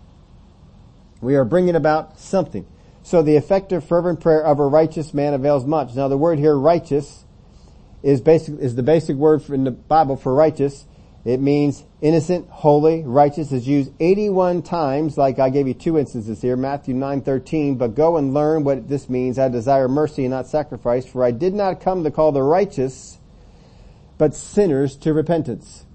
We 1.21 1.35
are 1.35 1.45
bringing 1.45 1.75
about 1.75 2.19
something. 2.19 2.65
So 3.09 3.23
the 3.23 3.37
effective 3.37 3.83
fervent 3.83 4.19
prayer 4.19 4.45
of 4.45 4.59
a 4.59 4.67
righteous 4.67 5.15
man 5.15 5.33
avails 5.33 5.65
much. 5.65 5.95
Now 5.95 6.09
the 6.09 6.15
word 6.15 6.37
here 6.37 6.55
righteous 6.55 7.25
is 8.03 8.21
basic, 8.21 8.59
is 8.59 8.75
the 8.75 8.83
basic 8.83 9.15
word 9.15 9.49
in 9.49 9.63
the 9.63 9.71
Bible 9.71 10.15
for 10.15 10.31
righteous. 10.35 10.85
It 11.25 11.41
means 11.41 11.83
innocent, 12.01 12.49
holy, 12.51 13.01
righteous 13.03 13.51
is 13.51 13.67
used 13.67 13.91
81 13.99 14.61
times, 14.61 15.17
like 15.17 15.39
I 15.39 15.49
gave 15.49 15.67
you 15.67 15.73
two 15.73 15.97
instances 15.97 16.39
here, 16.43 16.55
Matthew 16.55 16.93
9:13, 16.93 17.79
but 17.79 17.95
go 17.95 18.15
and 18.15 18.31
learn 18.31 18.63
what 18.63 18.87
this 18.87 19.09
means. 19.09 19.39
I 19.39 19.49
desire 19.49 19.87
mercy 19.87 20.25
and 20.25 20.31
not 20.31 20.45
sacrifice, 20.45 21.07
for 21.07 21.23
I 21.23 21.31
did 21.31 21.55
not 21.55 21.81
come 21.81 22.03
to 22.03 22.11
call 22.11 22.31
the 22.31 22.43
righteous, 22.43 23.17
but 24.19 24.35
sinners 24.35 24.95
to 24.97 25.15
repentance. 25.15 25.87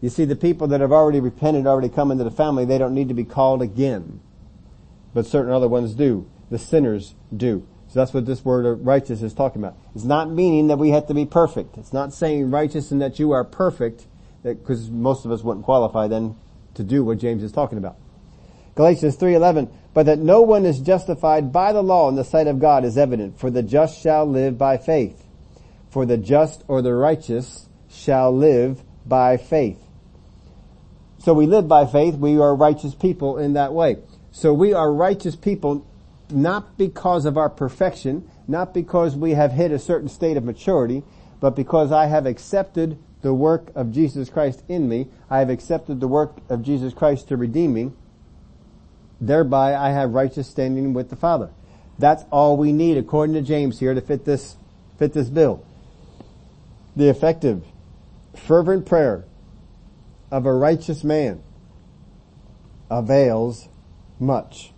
You 0.00 0.08
see, 0.08 0.24
the 0.24 0.36
people 0.36 0.68
that 0.68 0.80
have 0.80 0.92
already 0.92 1.18
repented, 1.18 1.66
already 1.66 1.88
come 1.88 2.12
into 2.12 2.22
the 2.22 2.30
family, 2.30 2.64
they 2.64 2.78
don't 2.78 2.94
need 2.94 3.08
to 3.08 3.14
be 3.14 3.24
called 3.24 3.60
again. 3.60 4.20
But 5.12 5.26
certain 5.26 5.52
other 5.52 5.66
ones 5.66 5.94
do. 5.94 6.28
The 6.50 6.58
sinners 6.58 7.14
do. 7.34 7.66
So 7.88 7.98
that's 7.98 8.14
what 8.14 8.26
this 8.26 8.44
word 8.44 8.66
of 8.66 8.86
righteous 8.86 9.22
is 9.22 9.34
talking 9.34 9.62
about. 9.62 9.76
It's 9.94 10.04
not 10.04 10.30
meaning 10.30 10.68
that 10.68 10.78
we 10.78 10.90
have 10.90 11.06
to 11.08 11.14
be 11.14 11.26
perfect. 11.26 11.76
It's 11.76 11.92
not 11.92 12.12
saying 12.12 12.50
righteous 12.50 12.90
and 12.90 13.02
that 13.02 13.18
you 13.18 13.32
are 13.32 13.44
perfect 13.44 14.06
because 14.42 14.90
most 14.90 15.24
of 15.24 15.32
us 15.32 15.42
wouldn't 15.42 15.64
qualify 15.64 16.06
then 16.06 16.36
to 16.74 16.84
do 16.84 17.04
what 17.04 17.18
James 17.18 17.42
is 17.42 17.52
talking 17.52 17.78
about. 17.78 17.96
Galatians 18.74 19.16
3:11 19.16 19.68
but 19.92 20.06
that 20.06 20.18
no 20.18 20.40
one 20.40 20.64
is 20.64 20.78
justified 20.78 21.52
by 21.52 21.72
the 21.72 21.82
law 21.82 22.08
in 22.08 22.14
the 22.14 22.24
sight 22.24 22.46
of 22.46 22.60
God 22.60 22.84
is 22.84 22.96
evident 22.96 23.38
for 23.38 23.50
the 23.50 23.62
just 23.62 24.00
shall 24.00 24.24
live 24.24 24.56
by 24.56 24.78
faith 24.78 25.24
for 25.90 26.06
the 26.06 26.16
just 26.16 26.62
or 26.68 26.80
the 26.80 26.94
righteous 26.94 27.68
shall 27.90 28.34
live 28.34 28.82
by 29.04 29.36
faith 29.36 29.82
so 31.18 31.34
we 31.34 31.46
live 31.46 31.66
by 31.66 31.86
faith 31.86 32.14
we 32.14 32.38
are 32.38 32.54
righteous 32.54 32.94
people 32.94 33.38
in 33.38 33.54
that 33.54 33.72
way 33.72 33.96
so 34.30 34.54
we 34.54 34.72
are 34.72 34.92
righteous 34.92 35.34
people 35.34 35.84
not 36.30 36.76
because 36.76 37.24
of 37.24 37.36
our 37.36 37.50
perfection 37.50 38.28
not 38.48 38.74
because 38.74 39.16
we 39.16 39.32
have 39.32 39.52
hit 39.52 39.70
a 39.70 39.78
certain 39.78 40.08
state 40.08 40.36
of 40.36 40.44
maturity 40.44 41.02
but 41.40 41.56
because 41.56 41.90
I 41.90 42.06
have 42.06 42.26
accepted 42.26 42.98
the 43.22 43.34
work 43.34 43.70
of 43.74 43.92
Jesus 43.92 44.28
Christ 44.28 44.62
in 44.68 44.88
me. 44.88 45.08
I 45.28 45.38
have 45.38 45.50
accepted 45.50 46.00
the 46.00 46.08
work 46.08 46.36
of 46.48 46.62
Jesus 46.62 46.94
Christ 46.94 47.28
to 47.28 47.36
redeem 47.36 47.74
me. 47.74 47.92
Thereby 49.20 49.74
I 49.74 49.90
have 49.90 50.12
righteous 50.12 50.48
standing 50.48 50.94
with 50.94 51.10
the 51.10 51.16
Father. 51.16 51.50
That's 51.98 52.24
all 52.30 52.56
we 52.56 52.72
need 52.72 52.96
according 52.96 53.34
to 53.34 53.42
James 53.42 53.78
here 53.78 53.92
to 53.92 54.00
fit 54.00 54.24
this, 54.24 54.56
fit 54.98 55.12
this 55.12 55.28
bill. 55.28 55.64
The 56.96 57.08
effective, 57.08 57.64
fervent 58.34 58.86
prayer 58.86 59.24
of 60.30 60.46
a 60.46 60.54
righteous 60.54 61.04
man 61.04 61.42
avails 62.90 63.68
much. 64.18 64.72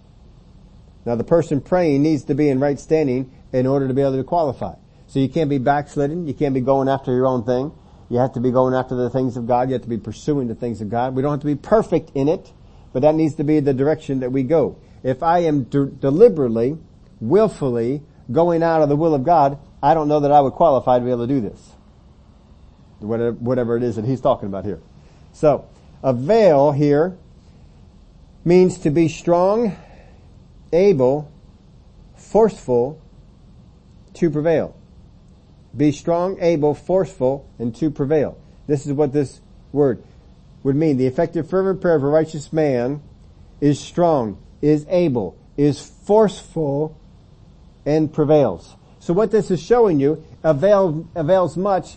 Now 1.05 1.17
the 1.17 1.25
person 1.25 1.61
praying 1.61 2.03
needs 2.03 2.25
to 2.25 2.35
be 2.35 2.49
in 2.49 2.61
right 2.61 2.79
standing 2.79 3.33
in 3.53 3.67
order 3.67 3.89
to 3.89 3.95
be 3.95 4.03
able 4.03 4.17
to 4.17 4.25
qualify. 4.25 4.75
So 5.07 5.19
you 5.19 5.29
can't 5.29 5.51
be 5.51 5.59
backslidden, 5.59 6.27
you 6.27 6.35
can't 6.35 6.55
be 6.55 6.61
going 6.61 6.89
after 6.89 7.13
your 7.13 7.27
own 7.27 7.45
thing. 7.45 7.73
You 8.09 8.19
have 8.19 8.35
to 8.35 8.41
be 8.41 8.51
going 8.51 8.75
after 8.75 8.95
the 8.95 9.09
things 9.09 9.39
of 9.39 9.47
God. 9.47 9.69
You 9.69 9.73
have 9.73 9.83
to 9.83 9.89
be 9.89 9.97
pursuing 9.97 10.49
the 10.49 10.55
things 10.55 10.83
of 10.83 10.91
God. 10.91 11.15
We 11.15 11.23
don't 11.23 11.31
have 11.31 11.41
to 11.41 11.47
be 11.47 11.55
perfect 11.55 12.11
in 12.15 12.29
it, 12.29 12.53
but 12.93 13.01
that 13.01 13.15
needs 13.15 13.37
to 13.37 13.45
be 13.45 13.61
the 13.61 13.73
direction 13.73 14.21
that 14.21 14.31
we 14.31 14.43
go. 14.43 14.77
If 15.03 15.23
I 15.23 15.39
am 15.41 15.65
de- 15.65 15.87
deliberately, 15.87 16.77
willfully 17.21 18.03
going 18.31 18.63
out 18.63 18.83
of 18.83 18.91
the 18.91 18.97
will 18.97 19.15
of 19.15 19.25
God, 19.25 19.59
I 19.83 19.95
don't 19.95 20.09
know 20.09 20.21
that 20.21 20.31
I 20.31 20.43
would 20.43 20.53
qualify 20.53 20.99
to 20.99 21.05
be 21.05 21.11
able 21.11 21.27
to 21.27 21.35
do 21.35 21.41
this. 21.41 21.73
Whatever, 23.01 23.33
whatever 23.33 23.77
it 23.79 23.83
is 23.83 23.97
that 23.97 24.05
he's 24.05 24.21
talking 24.21 24.49
about 24.49 24.65
here. 24.65 24.81
So, 25.33 25.69
avail 26.03 26.73
here 26.73 27.17
means 28.45 28.79
to 28.81 28.91
be 28.91 29.09
strong, 29.09 29.75
able, 30.73 31.31
forceful, 32.17 33.01
to 34.15 34.31
prevail. 34.31 34.77
Be 35.77 35.93
strong, 35.93 36.39
able, 36.41 36.75
forceful, 36.75 37.49
and 37.59 37.75
to 37.77 37.91
prevail. 37.91 38.39
This 38.67 38.87
is 38.87 38.93
what 38.93 39.13
this 39.13 39.41
word 39.73 40.03
would 40.63 40.77
mean. 40.77 40.97
The 40.97 41.07
effective 41.07 41.49
fervent 41.49 41.81
prayer 41.81 41.97
of 41.97 42.03
a 42.03 42.09
righteous 42.09 42.53
man 42.53 43.03
is 43.61 43.81
strong, 43.81 44.43
is 44.61 44.87
able, 44.89 45.37
is 45.57 45.81
forceful, 46.05 46.99
and 47.87 48.13
prevails. 48.13 48.77
So 48.99 49.13
what 49.13 49.31
this 49.31 49.51
is 49.51 49.63
showing 49.63 49.99
you, 49.99 50.25
avail, 50.43 51.09
avails 51.15 51.57
much, 51.57 51.97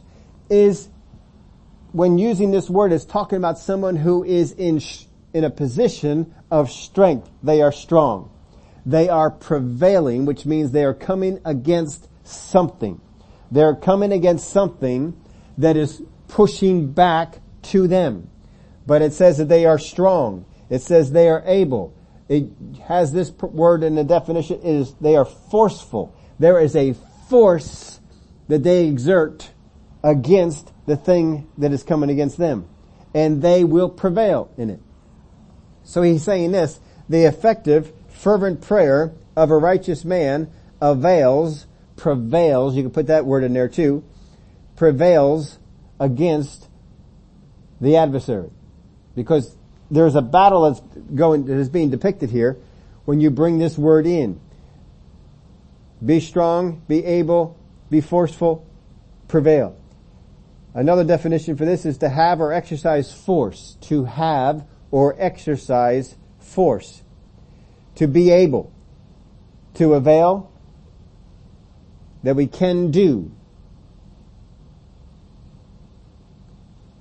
is 0.50 0.90
when 1.92 2.18
using 2.18 2.52
this 2.52 2.70
word, 2.70 2.92
it's 2.92 3.06
talking 3.06 3.38
about 3.38 3.60
someone 3.60 3.96
who 3.96 4.24
is 4.24 4.52
in, 4.52 4.82
in 5.34 5.44
a 5.44 5.50
position 5.50 6.34
of 6.50 6.72
strength. 6.72 7.30
They 7.44 7.62
are 7.62 7.72
strong. 7.72 8.32
They 8.86 9.10
are 9.10 9.32
prevailing, 9.32 10.26
which 10.26 10.46
means 10.46 10.72
they 10.72 10.84
are 10.84 10.94
coming 10.94 11.40
against 11.44 12.08
something. 12.24 13.02
They're 13.52 13.76
coming 13.76 14.12
against 14.12 14.50
something 14.50 15.20
that 15.58 15.78
is 15.78 16.02
pushing 16.28 16.92
back 16.92 17.40
to 17.64 17.88
them. 17.88 18.30
But 18.86 19.02
it 19.02 19.14
says 19.14 19.38
that 19.38 19.50
they 19.50 19.66
are 19.66 19.80
strong. 19.80 20.46
It 20.70 20.82
says 20.82 21.12
they 21.12 21.30
are 21.30 21.44
able. 21.46 21.94
It 22.28 22.50
has 22.88 23.12
this 23.12 23.32
word 23.32 23.84
in 23.84 23.96
the 23.96 24.04
definition 24.04 24.62
is 24.62 24.94
they 24.96 25.16
are 25.16 25.26
forceful. 25.26 26.16
There 26.40 26.60
is 26.60 26.76
a 26.76 26.94
force 27.30 28.00
that 28.48 28.64
they 28.64 28.88
exert 28.88 29.52
against 30.04 30.72
the 30.86 30.96
thing 30.96 31.50
that 31.58 31.72
is 31.72 31.84
coming 31.84 32.10
against 32.10 32.38
them. 32.38 32.68
And 33.14 33.42
they 33.42 33.64
will 33.64 33.90
prevail 33.90 34.52
in 34.58 34.70
it. 34.70 34.82
So 35.84 36.02
he's 36.02 36.24
saying 36.24 36.52
this, 36.52 36.80
the 37.08 37.26
effective, 37.26 37.94
fervent 38.16 38.62
prayer 38.62 39.14
of 39.36 39.52
a 39.52 39.58
righteous 39.58 40.04
man 40.04 40.50
avails 40.82 41.68
prevails, 41.96 42.76
you 42.76 42.84
can 42.84 42.92
put 42.92 43.08
that 43.08 43.26
word 43.26 43.44
in 43.44 43.54
there 43.54 43.68
too, 43.68 44.04
prevails 44.76 45.58
against 46.00 46.68
the 47.80 47.98
adversary. 47.98 48.50
Because 49.16 49.56
there's 49.90 50.16
a 50.16 50.22
battle 50.22 50.64
that's 50.64 50.82
going, 51.14 51.46
that 51.46 51.58
is 51.58 51.70
being 51.70 51.90
depicted 51.90 52.30
here 52.30 52.58
when 53.06 53.22
you 53.22 53.30
bring 53.30 53.60
this 53.60 53.78
word 53.78 54.06
in. 54.06 54.40
Be 56.06 56.20
strong, 56.20 56.82
be 56.88 57.04
able, 57.06 57.58
be 57.90 58.02
forceful, 58.02 58.66
prevail. 59.28 59.78
Another 60.74 61.06
definition 61.06 61.56
for 61.56 61.64
this 61.64 61.86
is 61.86 62.00
to 62.00 62.10
have 62.10 62.42
or 62.42 62.52
exercise 62.52 63.14
force. 63.14 63.78
To 63.82 64.04
have 64.04 64.68
or 64.92 65.16
exercise 65.18 66.16
force. 66.40 67.02
To 67.96 68.08
be 68.08 68.32
able. 68.32 68.72
To 69.76 69.94
avail, 69.94 70.52
that 72.24 72.36
we 72.36 72.48
can 72.48 72.92
do 72.92 73.32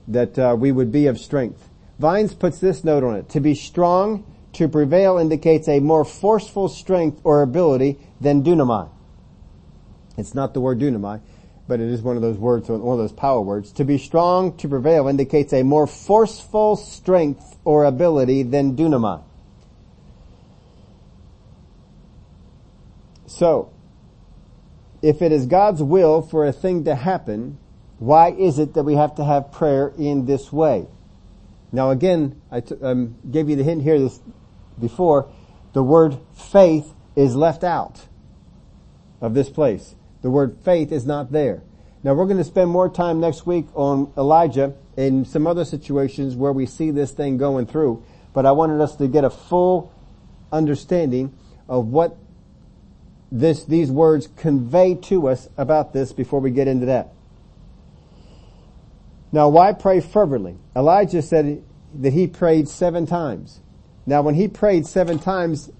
that 0.07 0.39
uh, 0.39 0.57
we 0.59 0.71
would 0.71 0.93
be 0.93 1.07
of 1.07 1.19
strength. 1.19 1.71
Vines 1.99 2.35
puts 2.35 2.59
this 2.59 2.85
note 2.85 3.03
on 3.03 3.17
it. 3.17 3.29
To 3.31 3.41
be 3.41 3.55
strong, 3.55 4.25
to 4.53 4.69
prevail 4.69 5.17
indicates 5.17 5.69
a 5.69 5.81
more 5.81 6.05
forceful 6.05 6.69
strength 6.69 7.21
or 7.25 7.43
ability 7.43 7.99
than 8.21 8.43
dunamai. 8.43 8.91
It's 10.17 10.35
not 10.35 10.55
the 10.55 10.61
word 10.61 10.79
dunamai, 10.79 11.21
but 11.67 11.81
it 11.81 11.89
is 11.89 12.03
one 12.03 12.17
of 12.17 12.23
those 12.23 12.37
words, 12.37 12.69
one 12.69 12.81
of 12.81 12.99
those 12.99 13.13
power 13.13 13.41
words. 13.41 13.73
To 13.73 13.85
be 13.85 13.99
strong, 13.99 14.57
to 14.59 14.69
prevail 14.69 15.09
indicates 15.09 15.53
a 15.53 15.63
more 15.63 15.87
forceful 15.87 16.77
strength 16.77 17.57
or 17.65 17.85
ability 17.85 18.43
than 18.43 18.77
dunamai. 18.77 19.23
So, 23.35 23.73
if 25.03 25.21
it 25.21 25.33
is 25.33 25.47
God's 25.47 25.83
will 25.83 26.23
for 26.23 26.47
a 26.47 26.53
thing 26.53 26.85
to 26.85 26.95
happen, 26.95 27.59
why 27.99 28.31
is 28.31 28.61
it 28.61 28.75
that 28.75 28.85
we 28.85 28.95
have 28.95 29.17
to 29.17 29.25
have 29.25 29.51
prayer 29.51 29.93
in 29.99 30.27
this 30.27 30.53
way? 30.53 30.87
Now 31.73 31.91
again, 31.91 32.41
I 32.53 32.61
t- 32.61 32.77
um, 32.81 33.17
gave 33.29 33.51
you 33.51 33.57
the 33.57 33.65
hint 33.65 33.83
here 33.83 33.99
this, 33.99 34.21
before. 34.79 35.29
The 35.73 35.83
word 35.83 36.17
faith 36.35 36.93
is 37.17 37.35
left 37.35 37.65
out 37.65 38.07
of 39.21 39.35
this 39.35 39.51
place. 39.51 39.97
The 40.23 40.31
word 40.31 40.59
faith 40.65 40.93
is 40.93 41.05
not 41.05 41.33
there. 41.33 41.65
Now 42.05 42.15
we're 42.15 42.27
going 42.27 42.39
to 42.39 42.45
spend 42.45 42.71
more 42.71 42.89
time 42.89 43.19
next 43.19 43.47
week 43.47 43.67
on 43.75 44.13
Elijah 44.17 44.75
and 44.97 45.27
some 45.27 45.49
other 45.49 45.65
situations 45.65 46.37
where 46.37 46.53
we 46.53 46.67
see 46.67 46.93
this 46.93 47.11
thing 47.11 47.37
going 47.37 47.67
through, 47.67 48.05
but 48.33 48.47
I 48.47 48.53
wanted 48.53 48.81
us 48.81 48.95
to 48.97 49.09
get 49.09 49.25
a 49.25 49.31
full 49.31 49.93
understanding 50.53 51.37
of 51.69 51.89
what 51.89 52.17
this, 53.31 53.65
these 53.65 53.91
words 53.91 54.29
convey 54.37 54.95
to 54.95 55.29
us 55.29 55.49
about 55.57 55.93
this 55.93 56.13
before 56.13 56.41
we 56.41 56.51
get 56.51 56.69
into 56.69 56.87
that. 56.87 57.13
Now 59.33 59.49
why 59.49 59.73
pray 59.73 60.01
fervently? 60.01 60.57
Elijah 60.77 61.23
said 61.23 61.65
that 62.01 62.13
he 62.13 62.27
prayed 62.27 62.69
seven 62.69 63.07
times. 63.07 63.61
Now 64.07 64.23
when 64.23 64.35
he 64.35 64.49
prayed 64.49 64.87
seven 64.87 65.19
times, 65.19 65.71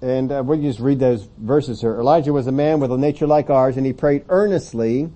and 0.00 0.32
uh, 0.32 0.42
we'll 0.44 0.60
just 0.60 0.80
read 0.80 0.98
those 0.98 1.28
verses 1.38 1.80
here. 1.80 1.98
Elijah 1.98 2.32
was 2.32 2.46
a 2.46 2.52
man 2.52 2.80
with 2.80 2.92
a 2.92 2.98
nature 2.98 3.26
like 3.26 3.50
ours 3.50 3.76
and 3.76 3.86
he 3.86 3.92
prayed 3.92 4.24
earnestly 4.28 5.10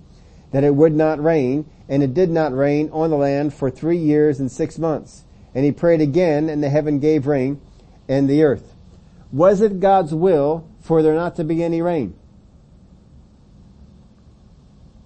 that 0.51 0.63
it 0.63 0.73
would 0.73 0.93
not 0.93 1.21
rain 1.21 1.69
and 1.89 2.01
it 2.01 2.13
did 2.13 2.29
not 2.29 2.55
rain 2.55 2.89
on 2.91 3.09
the 3.09 3.17
land 3.17 3.53
for 3.53 3.69
three 3.69 3.97
years 3.97 4.39
and 4.39 4.51
six 4.51 4.77
months. 4.77 5.25
And 5.53 5.65
he 5.65 5.71
prayed 5.71 6.01
again 6.01 6.49
and 6.49 6.63
the 6.63 6.69
heaven 6.69 6.99
gave 6.99 7.27
rain 7.27 7.61
and 8.07 8.29
the 8.29 8.43
earth. 8.43 8.73
Was 9.31 9.61
it 9.61 9.81
God's 9.81 10.13
will 10.13 10.69
for 10.87 11.03
there 11.03 11.13
not 11.13 11.35
to 11.35 11.43
be 11.43 11.61
any 11.63 11.81
rain? 11.81 12.15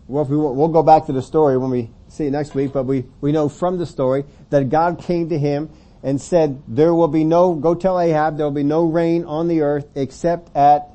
Well, 0.08 0.26
we, 0.26 0.38
we'll 0.38 0.68
go 0.68 0.84
back 0.84 1.08
to 1.08 1.14
the 1.14 1.22
story 1.24 1.58
when 1.58 1.72
we 1.72 1.90
see 2.08 2.28
it 2.28 2.32
next 2.32 2.54
week, 2.54 2.72
but 2.72 2.84
we, 2.84 3.06
we 3.20 3.32
know 3.32 3.50
from 3.50 3.80
the 3.80 3.86
story 3.86 4.26
that 4.52 4.70
God 4.70 5.00
came 5.00 5.30
to 5.30 5.40
him 5.40 5.72
and 6.04 6.22
said, 6.22 6.62
there 6.68 6.94
will 6.94 7.08
be 7.08 7.24
no, 7.24 7.56
go 7.56 7.74
tell 7.74 8.00
Ahab, 8.00 8.38
there 8.38 8.46
will 8.46 8.52
be 8.52 8.64
no 8.64 8.86
rain 8.86 9.26
on 9.26 9.48
the 9.48 9.62
earth 9.62 9.88
except 9.96 10.56
at 10.56 10.88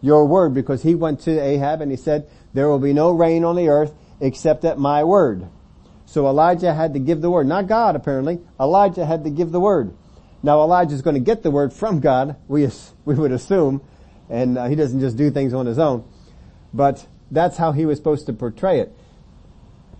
your 0.00 0.26
word, 0.26 0.54
because 0.54 0.82
he 0.82 0.94
went 0.94 1.20
to 1.20 1.38
Ahab 1.38 1.80
and 1.80 1.90
he 1.90 1.96
said, 1.96 2.28
there 2.54 2.68
will 2.68 2.78
be 2.78 2.92
no 2.92 3.10
rain 3.10 3.44
on 3.44 3.56
the 3.56 3.68
earth 3.68 3.94
except 4.20 4.64
at 4.64 4.78
my 4.78 5.04
word. 5.04 5.46
So 6.06 6.26
Elijah 6.26 6.72
had 6.72 6.94
to 6.94 7.00
give 7.00 7.20
the 7.20 7.30
word. 7.30 7.46
Not 7.46 7.66
God, 7.66 7.96
apparently. 7.96 8.40
Elijah 8.58 9.04
had 9.04 9.24
to 9.24 9.30
give 9.30 9.52
the 9.52 9.60
word. 9.60 9.94
Now 10.42 10.60
Elijah 10.62 10.94
is 10.94 11.02
going 11.02 11.14
to 11.14 11.20
get 11.20 11.42
the 11.42 11.50
word 11.50 11.72
from 11.72 12.00
God, 12.00 12.36
we, 12.48 12.68
we 13.04 13.14
would 13.14 13.32
assume, 13.32 13.82
and 14.32 14.56
uh, 14.56 14.66
he 14.66 14.74
doesn't 14.74 15.00
just 15.00 15.16
do 15.16 15.30
things 15.30 15.52
on 15.52 15.66
his 15.66 15.78
own. 15.78 16.04
But 16.72 17.06
that's 17.30 17.58
how 17.58 17.72
he 17.72 17.84
was 17.84 17.98
supposed 17.98 18.26
to 18.26 18.32
portray 18.32 18.80
it. 18.80 18.96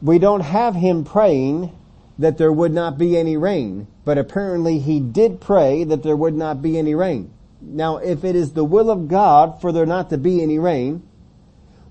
We 0.01 0.19
don't 0.19 0.41
have 0.41 0.75
him 0.75 1.05
praying 1.05 1.71
that 2.19 2.39
there 2.39 2.51
would 2.51 2.73
not 2.73 2.97
be 2.97 3.17
any 3.17 3.37
rain, 3.37 3.87
but 4.05 4.17
apparently 4.17 4.79
he 4.79 5.01
did 5.01 5.41
pray 5.41 5.85
that 5.85 6.03
there 6.03 6.17
would 6.17 6.35
not 6.35 6.63
be 6.63 6.79
any 6.79 6.95
rain. 6.95 7.33
Now 7.61 7.99
if 7.99 8.25
it 8.25 8.35
is 8.35 8.55
the 8.55 8.65
will 8.65 8.91
of 8.91 9.07
God 9.07 9.61
for 9.61 9.71
there 9.71 9.87
not 9.87 10.09
to 10.11 10.19
be 10.19 10.43
any 10.43 10.59
rain, 10.59 11.07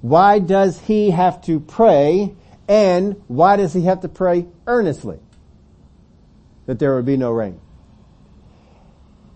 why 0.01 0.39
does 0.39 0.79
he 0.81 1.11
have 1.11 1.43
to 1.43 1.59
pray 1.59 2.35
and 2.67 3.21
why 3.27 3.55
does 3.55 3.73
he 3.73 3.83
have 3.83 4.01
to 4.01 4.09
pray 4.09 4.47
earnestly 4.65 5.19
that 6.65 6.79
there 6.79 6.95
would 6.95 7.05
be 7.05 7.17
no 7.17 7.31
rain? 7.31 7.61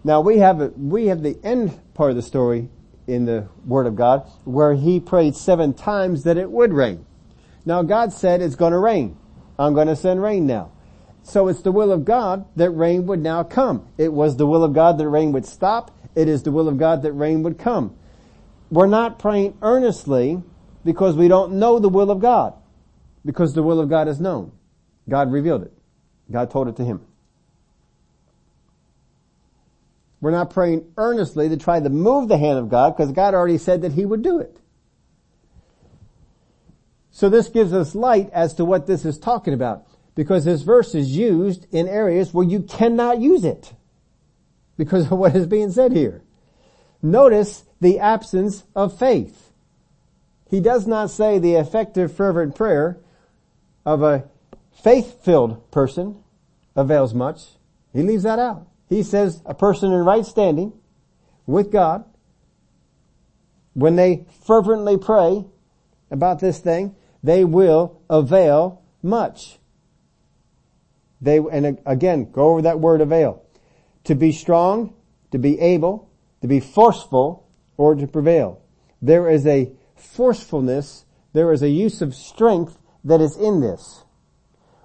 Now 0.03 0.21
we 0.21 0.39
have 0.39 0.73
we 0.75 1.07
have 1.07 1.21
the 1.21 1.37
end 1.43 1.79
part 1.93 2.09
of 2.09 2.15
the 2.15 2.21
story 2.21 2.69
in 3.07 3.25
the 3.25 3.47
Word 3.65 3.87
of 3.87 3.95
God 3.95 4.29
where 4.43 4.73
he 4.73 4.99
prayed 4.99 5.35
seven 5.35 5.73
times 5.73 6.23
that 6.23 6.37
it 6.37 6.49
would 6.49 6.73
rain. 6.73 7.05
Now 7.65 7.83
God 7.83 8.13
said 8.13 8.41
it's 8.41 8.55
going 8.55 8.73
to 8.73 8.79
rain. 8.79 9.17
I'm 9.57 9.73
going 9.73 9.87
to 9.87 9.95
send 9.95 10.21
rain 10.21 10.45
now. 10.45 10.71
So 11.23 11.47
it's 11.47 11.61
the 11.61 11.71
will 11.71 11.91
of 11.91 12.05
God 12.05 12.45
that 12.55 12.69
rain 12.69 13.07
would 13.07 13.21
now 13.21 13.43
come. 13.43 13.87
It 13.97 14.13
was 14.13 14.37
the 14.37 14.45
will 14.45 14.63
of 14.63 14.73
God 14.73 14.97
that 14.99 15.09
rain 15.09 15.31
would 15.31 15.45
stop. 15.45 15.91
It 16.13 16.27
is 16.27 16.43
the 16.43 16.51
will 16.51 16.67
of 16.67 16.77
God 16.77 17.01
that 17.01 17.13
rain 17.13 17.41
would 17.43 17.57
come. 17.57 17.97
We're 18.69 18.87
not 18.87 19.17
praying 19.17 19.57
earnestly 19.61 20.43
because 20.83 21.15
we 21.15 21.27
don't 21.27 21.53
know 21.53 21.79
the 21.79 21.89
will 21.89 22.11
of 22.11 22.19
God. 22.19 22.53
Because 23.25 23.53
the 23.53 23.63
will 23.63 23.79
of 23.79 23.89
God 23.89 24.07
is 24.07 24.19
known. 24.19 24.51
God 25.09 25.31
revealed 25.31 25.63
it. 25.63 25.73
God 26.31 26.51
told 26.51 26.67
it 26.67 26.75
to 26.77 26.85
him. 26.85 27.01
We're 30.25 30.31
not 30.31 30.49
praying 30.49 30.91
earnestly 30.97 31.49
to 31.49 31.57
try 31.57 31.79
to 31.79 31.87
move 31.87 32.29
the 32.29 32.39
hand 32.39 32.57
of 32.57 32.67
God 32.67 32.97
because 32.97 33.11
God 33.11 33.35
already 33.35 33.59
said 33.59 33.83
that 33.83 33.91
He 33.91 34.07
would 34.07 34.23
do 34.23 34.39
it. 34.39 34.57
So 37.11 37.29
this 37.29 37.47
gives 37.47 37.71
us 37.73 37.93
light 37.93 38.31
as 38.33 38.55
to 38.55 38.65
what 38.65 38.87
this 38.87 39.05
is 39.05 39.19
talking 39.19 39.53
about 39.53 39.85
because 40.15 40.43
this 40.43 40.63
verse 40.63 40.95
is 40.95 41.15
used 41.15 41.67
in 41.71 41.87
areas 41.87 42.33
where 42.33 42.43
you 42.43 42.61
cannot 42.61 43.19
use 43.21 43.45
it 43.45 43.73
because 44.77 45.11
of 45.11 45.19
what 45.19 45.35
is 45.35 45.45
being 45.45 45.71
said 45.71 45.91
here. 45.91 46.23
Notice 47.03 47.63
the 47.79 47.99
absence 47.99 48.63
of 48.75 48.97
faith. 48.97 49.51
He 50.49 50.59
does 50.59 50.87
not 50.87 51.11
say 51.11 51.37
the 51.37 51.53
effective 51.53 52.11
fervent 52.11 52.55
prayer 52.55 52.97
of 53.85 54.01
a 54.01 54.23
faith-filled 54.83 55.69
person 55.69 56.23
avails 56.75 57.13
much. 57.13 57.43
He 57.93 58.01
leaves 58.01 58.23
that 58.23 58.39
out. 58.39 58.65
He 58.87 59.03
says 59.03 59.41
a 59.45 59.53
person 59.53 59.91
in 59.91 59.99
right 59.99 60.25
standing 60.25 60.73
with 61.45 61.71
God, 61.71 62.05
when 63.73 63.95
they 63.95 64.25
fervently 64.45 64.97
pray 64.97 65.45
about 66.09 66.39
this 66.39 66.59
thing, 66.59 66.95
they 67.21 67.43
will 67.43 68.01
avail 68.09 68.81
much. 69.03 69.59
They, 71.21 71.37
and 71.37 71.79
again, 71.85 72.31
go 72.31 72.51
over 72.51 72.61
that 72.63 72.79
word 72.79 73.01
avail. 73.01 73.43
To 74.05 74.15
be 74.15 74.31
strong, 74.31 74.93
to 75.31 75.37
be 75.37 75.59
able, 75.59 76.09
to 76.41 76.47
be 76.47 76.59
forceful, 76.59 77.47
or 77.77 77.95
to 77.95 78.07
prevail. 78.07 78.61
There 79.01 79.29
is 79.29 79.45
a 79.45 79.71
forcefulness, 79.95 81.05
there 81.33 81.51
is 81.51 81.61
a 81.61 81.69
use 81.69 82.01
of 82.01 82.15
strength 82.15 82.77
that 83.03 83.21
is 83.21 83.35
in 83.35 83.59
this. 83.59 84.03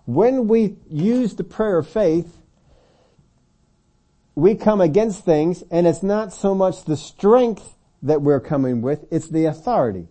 When 0.07 0.49
we 0.49 0.77
use 0.89 1.37
the 1.37 1.45
prayer 1.45 1.79
of 1.79 1.89
faith, 1.89 2.40
we 4.41 4.55
come 4.55 4.81
against 4.81 5.25
things 5.25 5.63
and 5.71 5.87
it's 5.87 6.03
not 6.03 6.33
so 6.33 6.55
much 6.55 6.85
the 6.85 6.97
strength 6.97 7.77
that 8.03 8.23
we're 8.23 8.41
coming 8.41 8.81
with, 8.81 9.05
it's 9.11 9.29
the 9.29 9.45
authority. 9.45 10.09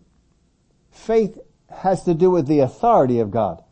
Faith 0.92 1.40
has 1.70 2.04
to 2.04 2.14
do 2.14 2.30
with 2.30 2.48
the 2.48 2.60
authority 2.60 3.20
of 3.20 3.32
God. 3.32 3.64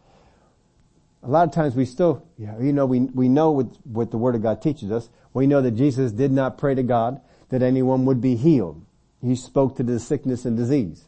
A 1.21 1.27
lot 1.27 1.47
of 1.47 1.53
times 1.53 1.75
we 1.75 1.85
still, 1.85 2.25
you 2.37 2.73
know, 2.73 2.85
we, 2.85 3.01
we 3.01 3.29
know 3.29 3.51
what, 3.51 3.67
what 3.85 4.11
the 4.11 4.17
Word 4.17 4.33
of 4.33 4.41
God 4.41 4.61
teaches 4.61 4.91
us. 4.91 5.09
We 5.33 5.45
know 5.45 5.61
that 5.61 5.71
Jesus 5.71 6.11
did 6.11 6.31
not 6.31 6.57
pray 6.57 6.73
to 6.73 6.83
God 6.83 7.21
that 7.49 7.61
anyone 7.61 8.05
would 8.05 8.21
be 8.21 8.35
healed. 8.35 8.83
He 9.21 9.35
spoke 9.35 9.75
to 9.77 9.83
the 9.83 9.99
sickness 9.99 10.45
and 10.45 10.57
disease. 10.57 11.05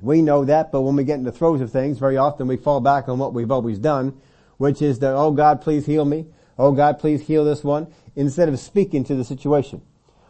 We 0.00 0.20
know 0.20 0.44
that, 0.44 0.70
but 0.70 0.82
when 0.82 0.96
we 0.96 1.04
get 1.04 1.14
in 1.14 1.24
the 1.24 1.32
throes 1.32 1.60
of 1.60 1.70
things, 1.70 1.98
very 1.98 2.16
often 2.16 2.46
we 2.46 2.56
fall 2.56 2.80
back 2.80 3.08
on 3.08 3.18
what 3.18 3.32
we've 3.32 3.50
always 3.50 3.78
done, 3.78 4.20
which 4.58 4.82
is 4.82 4.98
that, 4.98 5.14
oh 5.14 5.30
God, 5.30 5.62
please 5.62 5.86
heal 5.86 6.04
me. 6.04 6.26
Oh 6.58 6.72
God, 6.72 6.98
please 6.98 7.22
heal 7.22 7.44
this 7.44 7.64
one 7.64 7.92
instead 8.14 8.48
of 8.48 8.58
speaking 8.58 9.04
to 9.04 9.14
the 9.14 9.24
situation. 9.24 9.82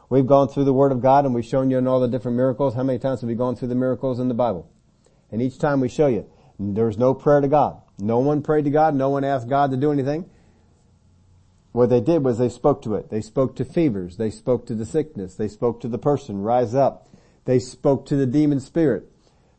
We've 0.08 0.26
gone 0.26 0.48
through 0.48 0.64
the 0.64 0.72
Word 0.72 0.92
of 0.92 1.00
God 1.00 1.24
and 1.24 1.34
we've 1.34 1.44
shown 1.44 1.70
you 1.70 1.78
in 1.78 1.86
all 1.86 2.00
the 2.00 2.08
different 2.08 2.36
miracles. 2.36 2.74
How 2.74 2.82
many 2.82 2.98
times 2.98 3.20
have 3.20 3.28
we 3.28 3.34
gone 3.34 3.56
through 3.56 3.68
the 3.68 3.74
miracles 3.74 4.18
in 4.18 4.28
the 4.28 4.34
Bible? 4.34 4.70
And 5.30 5.42
each 5.42 5.58
time 5.58 5.80
we 5.80 5.88
show 5.88 6.06
you, 6.06 6.26
there's 6.58 6.98
no 6.98 7.14
prayer 7.14 7.40
to 7.40 7.48
God. 7.48 7.80
No 7.98 8.18
one 8.18 8.42
prayed 8.42 8.64
to 8.64 8.70
God. 8.70 8.94
No 8.94 9.10
one 9.10 9.24
asked 9.24 9.48
God 9.48 9.70
to 9.70 9.76
do 9.76 9.92
anything. 9.92 10.28
What 11.72 11.90
they 11.90 12.00
did 12.00 12.22
was 12.22 12.38
they 12.38 12.48
spoke 12.48 12.82
to 12.82 12.94
it. 12.94 13.10
They 13.10 13.20
spoke 13.20 13.56
to 13.56 13.64
fevers. 13.64 14.16
They 14.16 14.30
spoke 14.30 14.66
to 14.66 14.74
the 14.74 14.86
sickness. 14.86 15.34
They 15.34 15.48
spoke 15.48 15.80
to 15.80 15.88
the 15.88 15.98
person, 15.98 16.42
rise 16.42 16.74
up. 16.74 17.08
They 17.46 17.58
spoke 17.58 18.06
to 18.06 18.16
the 18.16 18.26
demon 18.26 18.60
spirit. 18.60 19.10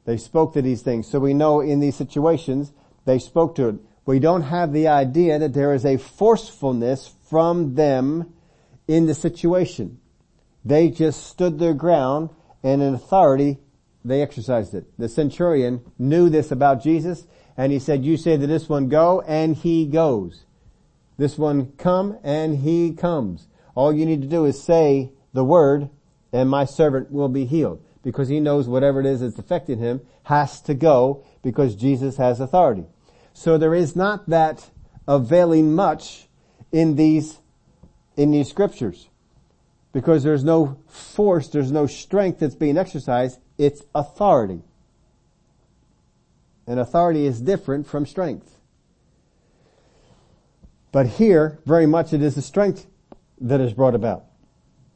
They 0.05 0.17
spoke 0.17 0.53
to 0.53 0.61
these 0.61 0.81
things. 0.81 1.07
So 1.07 1.19
we 1.19 1.33
know 1.33 1.59
in 1.59 1.81
these 1.81 1.95
situations, 1.95 2.71
they 3.03 3.19
spoke 3.19 3.55
to 3.55 3.67
it. 3.67 3.75
We 4.05 4.19
don't 4.19 4.43
have 4.43 4.71
the 4.71 4.87
idea 4.87 5.39
that 5.39 5.53
there 5.53 5.73
is 5.73 5.85
a 5.85 5.97
forcefulness 5.97 7.13
from 7.29 7.75
them 7.75 8.33
in 8.87 9.07
the 9.07 9.15
situation. 9.15 9.99
They 10.63 10.89
just 10.89 11.25
stood 11.27 11.59
their 11.59 11.73
ground 11.73 12.29
and 12.63 12.81
in 12.81 12.93
authority 12.93 13.59
they 14.03 14.21
exercised 14.21 14.75
it. 14.75 14.85
The 14.99 15.09
centurion 15.09 15.81
knew 15.97 16.29
this 16.29 16.51
about 16.51 16.83
Jesus 16.83 17.25
and 17.57 17.71
he 17.71 17.79
said, 17.79 18.05
you 18.05 18.17
say 18.17 18.37
to 18.37 18.47
this 18.47 18.69
one 18.69 18.89
go 18.89 19.21
and 19.21 19.55
he 19.55 19.87
goes. 19.87 20.45
This 21.17 21.37
one 21.37 21.71
come 21.77 22.19
and 22.23 22.57
he 22.57 22.93
comes. 22.93 23.47
All 23.73 23.93
you 23.93 24.05
need 24.05 24.21
to 24.21 24.27
do 24.27 24.45
is 24.45 24.61
say 24.61 25.11
the 25.33 25.43
word 25.43 25.89
and 26.31 26.49
my 26.49 26.65
servant 26.65 27.11
will 27.11 27.29
be 27.29 27.45
healed 27.45 27.83
because 28.03 28.27
he 28.27 28.39
knows 28.39 28.67
whatever 28.67 28.99
it 28.99 29.05
is 29.07 29.21
that's 29.21 29.39
affecting 29.39 29.79
him 29.79 30.01
has 30.23 30.61
to 30.61 30.73
go 30.73 31.23
because 31.41 31.75
Jesus 31.75 32.17
has 32.17 32.39
authority. 32.39 32.85
So 33.35 33.57
there 33.57 33.75
is 33.75 33.97
not 33.97 34.29
that 34.29 34.71
availing 35.07 35.75
much 35.75 36.27
in 36.71 36.95
these, 36.95 37.37
in 38.15 38.31
these 38.31 38.49
scriptures. 38.49 39.09
Because 39.91 40.23
there's 40.23 40.43
no 40.43 40.79
force, 40.87 41.49
there's 41.49 41.71
no 41.71 41.85
strength 41.85 42.39
that's 42.39 42.55
being 42.55 42.77
exercised 42.77 43.39
it's 43.57 43.83
authority. 43.93 44.61
And 46.65 46.79
authority 46.79 47.25
is 47.25 47.39
different 47.39 47.87
from 47.87 48.05
strength. 48.05 48.57
But 50.91 51.07
here, 51.07 51.59
very 51.65 51.85
much 51.85 52.13
it 52.13 52.21
is 52.21 52.35
the 52.35 52.41
strength 52.41 52.87
that 53.41 53.61
is 53.61 53.73
brought 53.73 53.95
about. 53.95 54.25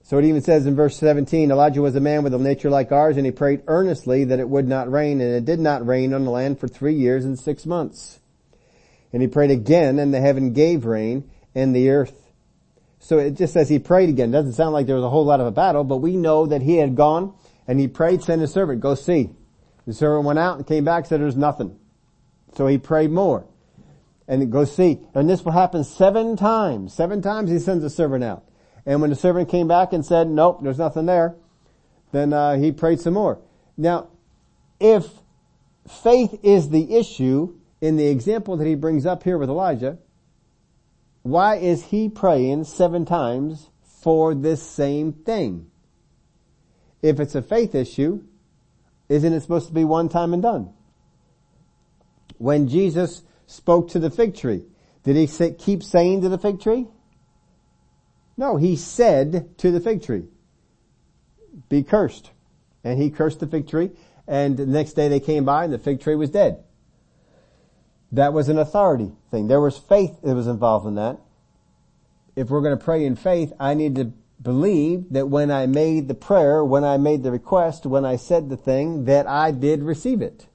So 0.02 0.18
it 0.18 0.26
even 0.26 0.42
says 0.42 0.66
in 0.66 0.76
verse 0.76 0.98
17, 0.98 1.52
Elijah 1.52 1.82
was 1.82 1.96
a 1.96 2.00
man 2.00 2.24
with 2.24 2.34
a 2.34 2.40
nature 2.40 2.70
like 2.70 2.92
ours 2.92 3.18
and 3.18 3.26
he 3.26 3.32
prayed 3.32 3.64
earnestly 3.68 4.24
that 4.24 4.40
it 4.40 4.50
would 4.50 4.68
not 4.68 4.92
rain 4.92 5.22
and 5.22 5.34
it 5.34 5.46
did 5.46 5.60
not 5.60 5.86
rain 5.86 6.14
on 6.14 6.24
the 6.26 6.32
land 6.32 6.60
for 6.60 6.68
three 6.68 6.96
years 6.96 7.26
and 7.26 7.38
six 7.38 7.66
months. 7.66 8.20
And 9.12 9.22
he 9.22 9.28
prayed 9.28 9.52
again 9.52 10.00
and 10.00 10.14
the 10.14 10.22
heaven 10.22 10.54
gave 10.54 10.86
rain 10.86 11.30
and 11.56 11.76
the 11.76 11.90
earth. 11.90 12.32
So 13.00 13.18
it 13.18 13.32
just 13.32 13.54
says 13.54 13.70
he 13.70 13.80
prayed 13.80 14.10
again. 14.10 14.32
Doesn't 14.32 14.54
sound 14.54 14.74
like 14.74 14.86
there 14.86 14.96
was 14.96 15.06
a 15.06 15.10
whole 15.10 15.26
lot 15.26 15.40
of 15.40 15.48
a 15.48 15.52
battle, 15.52 15.84
but 15.84 15.98
we 15.98 16.16
know 16.16 16.46
that 16.46 16.62
he 16.62 16.78
had 16.78 16.96
gone 16.96 17.34
and 17.68 17.80
he 17.80 17.88
prayed, 17.88 18.24
send 18.24 18.42
his 18.42 18.52
servant, 18.52 18.82
go 18.82 18.96
see. 18.96 19.30
The 19.88 19.94
servant 19.94 20.26
went 20.26 20.40
out 20.40 20.58
and 20.58 20.68
came 20.68 20.84
back, 20.84 21.06
said 21.06 21.22
there's 21.22 21.38
nothing. 21.38 21.80
So 22.56 22.68
he 22.68 22.78
prayed 22.78 23.12
more. 23.12 23.46
And 24.28 24.52
go 24.52 24.66
see. 24.66 25.00
And 25.16 25.28
this 25.28 25.44
will 25.44 25.54
happen 25.54 25.84
seven 25.84 26.36
times. 26.36 26.94
Seven 26.94 27.22
times 27.22 27.50
he 27.50 27.58
sends 27.58 27.84
a 27.84 27.90
servant 27.90 28.24
out. 28.24 28.44
And 28.86 29.02
when 29.02 29.10
the 29.10 29.16
servant 29.16 29.50
came 29.50 29.68
back 29.68 29.94
and 29.94 30.06
said, 30.06 30.28
nope, 30.28 30.60
there's 30.62 30.78
nothing 30.78 31.06
there, 31.06 31.36
then 32.12 32.34
uh, 32.34 32.56
he 32.56 32.72
prayed 32.72 33.00
some 33.00 33.14
more. 33.14 33.40
Now, 33.78 34.10
if 34.80 35.08
faith 35.88 36.40
is 36.44 36.70
the 36.70 36.96
issue 36.96 37.59
in 37.82 37.98
the 37.98 38.08
example 38.08 38.58
that 38.58 38.68
he 38.68 38.76
brings 38.76 39.06
up 39.06 39.24
here 39.24 39.38
with 39.38 39.50
Elijah, 39.50 39.98
why 41.24 41.56
is 41.56 41.86
he 41.86 42.10
praying 42.10 42.64
seven 42.66 43.06
times 43.06 43.70
for 44.02 44.34
this 44.34 44.62
same 44.62 45.14
thing? 45.14 45.70
If 47.02 47.20
it's 47.20 47.36
a 47.36 47.42
faith 47.42 47.76
issue, 47.76 48.24
isn't 49.08 49.34
it 49.34 49.42
supposed 49.42 49.68
to 49.68 49.74
be 49.74 49.86
one 49.86 50.10
time 50.10 50.34
and 50.34 50.42
done? 50.42 50.74
When 52.38 52.68
Jesus 52.68 53.24
spoke 53.48 53.90
to 53.90 54.00
the 54.00 54.10
fig 54.10 54.36
tree, 54.36 54.64
did 55.04 55.16
he 55.16 55.28
say, 55.28 55.54
keep 55.54 55.84
saying 55.84 56.22
to 56.22 56.30
the 56.30 56.38
fig 56.38 56.60
tree? 56.62 56.88
No, 58.38 58.56
he 58.56 58.76
said 58.76 59.58
to 59.58 59.72
the 59.72 59.80
fig 59.80 60.04
tree, 60.04 60.26
be 61.68 61.84
cursed. 61.84 62.32
And 62.84 63.02
he 63.02 63.10
cursed 63.10 63.42
the 63.42 63.48
fig 63.48 63.68
tree 63.68 63.92
and 64.30 64.56
the 64.56 64.66
next 64.66 64.94
day 64.94 65.08
they 65.08 65.20
came 65.20 65.44
by 65.44 65.66
and 65.66 65.74
the 65.74 65.80
fig 65.80 66.00
tree 66.00 66.16
was 66.16 66.30
dead. 66.30 66.64
That 68.12 68.34
was 68.34 68.50
an 68.50 68.58
authority 68.58 69.12
thing. 69.30 69.48
There 69.48 69.62
was 69.62 69.78
faith 69.78 70.18
that 70.24 70.36
was 70.36 70.48
involved 70.48 70.88
in 70.88 70.96
that. 70.96 71.20
If 72.36 72.50
we're 72.50 72.62
going 72.62 72.78
to 72.78 72.84
pray 72.84 73.06
in 73.06 73.16
faith, 73.16 73.54
I 73.60 73.74
need 73.74 73.96
to 73.96 74.14
believe 74.42 75.06
that 75.12 75.28
when 75.28 75.52
I 75.52 75.66
made 75.68 76.08
the 76.08 76.14
prayer, 76.14 76.64
when 76.64 76.84
I 76.84 76.98
made 76.98 77.24
the 77.24 77.32
request, 77.32 77.86
when 77.86 78.06
I 78.06 78.16
said 78.16 78.50
the 78.50 78.58
thing, 78.58 79.06
that 79.06 79.28
I 79.28 79.52
did 79.52 79.84
receive 79.84 80.22
it. 80.22 80.48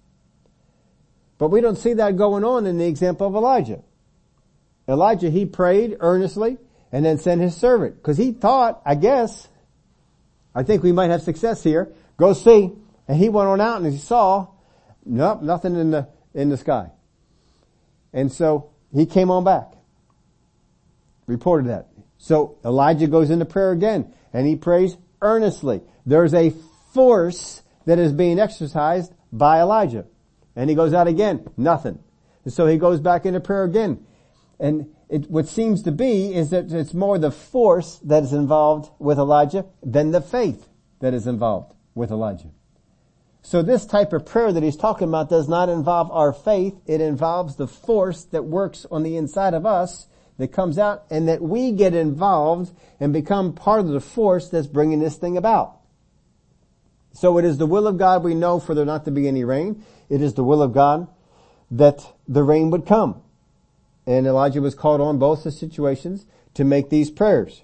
But 1.38 1.48
we 1.48 1.60
don't 1.60 1.76
see 1.76 1.94
that 1.94 2.16
going 2.16 2.44
on 2.44 2.66
in 2.66 2.78
the 2.78 2.86
example 2.86 3.26
of 3.26 3.34
Elijah. 3.34 3.82
Elijah, 4.88 5.30
he 5.30 5.46
prayed 5.46 5.96
earnestly 6.00 6.58
and 6.92 7.04
then 7.04 7.18
sent 7.18 7.40
his 7.40 7.56
servant. 7.56 8.02
Cause 8.02 8.16
he 8.16 8.32
thought, 8.32 8.80
I 8.84 8.94
guess, 8.94 9.48
I 10.54 10.62
think 10.62 10.82
we 10.82 10.92
might 10.92 11.10
have 11.10 11.22
success 11.22 11.62
here. 11.62 11.92
Go 12.16 12.32
see. 12.32 12.72
And 13.06 13.18
he 13.18 13.28
went 13.28 13.48
on 13.48 13.60
out 13.60 13.82
and 13.82 13.92
he 13.92 13.98
saw, 13.98 14.48
nope, 15.04 15.42
nothing 15.42 15.74
in 15.76 15.90
the, 15.90 16.08
in 16.32 16.48
the 16.48 16.56
sky. 16.56 16.90
And 18.14 18.32
so 18.32 18.70
he 18.94 19.04
came 19.04 19.30
on 19.30 19.44
back. 19.44 19.72
Reported 21.26 21.68
that. 21.68 21.88
So 22.16 22.56
Elijah 22.64 23.08
goes 23.08 23.28
into 23.28 23.44
prayer 23.44 23.72
again 23.72 24.14
and 24.32 24.46
he 24.46 24.56
prays 24.56 24.96
earnestly. 25.20 25.82
There's 26.06 26.32
a 26.32 26.54
force 26.94 27.62
that 27.84 27.98
is 27.98 28.12
being 28.12 28.38
exercised 28.38 29.12
by 29.32 29.60
Elijah. 29.60 30.06
And 30.56 30.70
he 30.70 30.76
goes 30.76 30.94
out 30.94 31.08
again, 31.08 31.46
nothing. 31.56 31.98
And 32.44 32.52
so 32.52 32.66
he 32.66 32.78
goes 32.78 33.00
back 33.00 33.26
into 33.26 33.40
prayer 33.40 33.64
again. 33.64 34.06
And 34.60 34.94
it, 35.08 35.28
what 35.28 35.48
seems 35.48 35.82
to 35.82 35.92
be 35.92 36.32
is 36.32 36.50
that 36.50 36.70
it's 36.72 36.94
more 36.94 37.18
the 37.18 37.32
force 37.32 37.98
that 38.04 38.22
is 38.22 38.32
involved 38.32 38.90
with 38.98 39.18
Elijah 39.18 39.66
than 39.82 40.12
the 40.12 40.20
faith 40.20 40.68
that 41.00 41.14
is 41.14 41.26
involved 41.26 41.74
with 41.94 42.10
Elijah. 42.10 42.50
So 43.44 43.60
this 43.60 43.84
type 43.84 44.14
of 44.14 44.24
prayer 44.24 44.52
that 44.52 44.62
he's 44.62 44.74
talking 44.74 45.06
about 45.06 45.28
does 45.28 45.50
not 45.50 45.68
involve 45.68 46.10
our 46.10 46.32
faith. 46.32 46.80
It 46.86 47.02
involves 47.02 47.56
the 47.56 47.68
force 47.68 48.24
that 48.24 48.46
works 48.46 48.86
on 48.90 49.02
the 49.02 49.18
inside 49.18 49.52
of 49.52 49.66
us 49.66 50.08
that 50.38 50.48
comes 50.48 50.78
out 50.78 51.04
and 51.10 51.28
that 51.28 51.42
we 51.42 51.70
get 51.70 51.94
involved 51.94 52.74
and 52.98 53.12
become 53.12 53.52
part 53.52 53.80
of 53.80 53.88
the 53.88 54.00
force 54.00 54.48
that's 54.48 54.66
bringing 54.66 54.98
this 54.98 55.16
thing 55.16 55.36
about. 55.36 55.76
So 57.12 57.36
it 57.36 57.44
is 57.44 57.58
the 57.58 57.66
will 57.66 57.86
of 57.86 57.98
God 57.98 58.24
we 58.24 58.34
know 58.34 58.58
for 58.58 58.74
there 58.74 58.86
not 58.86 59.04
to 59.04 59.10
be 59.10 59.28
any 59.28 59.44
rain. 59.44 59.84
It 60.08 60.22
is 60.22 60.32
the 60.32 60.42
will 60.42 60.62
of 60.62 60.72
God 60.72 61.06
that 61.70 62.00
the 62.26 62.42
rain 62.42 62.70
would 62.70 62.86
come. 62.86 63.20
And 64.06 64.26
Elijah 64.26 64.62
was 64.62 64.74
called 64.74 65.02
on 65.02 65.18
both 65.18 65.44
the 65.44 65.52
situations 65.52 66.24
to 66.54 66.64
make 66.64 66.88
these 66.88 67.10
prayers. 67.10 67.62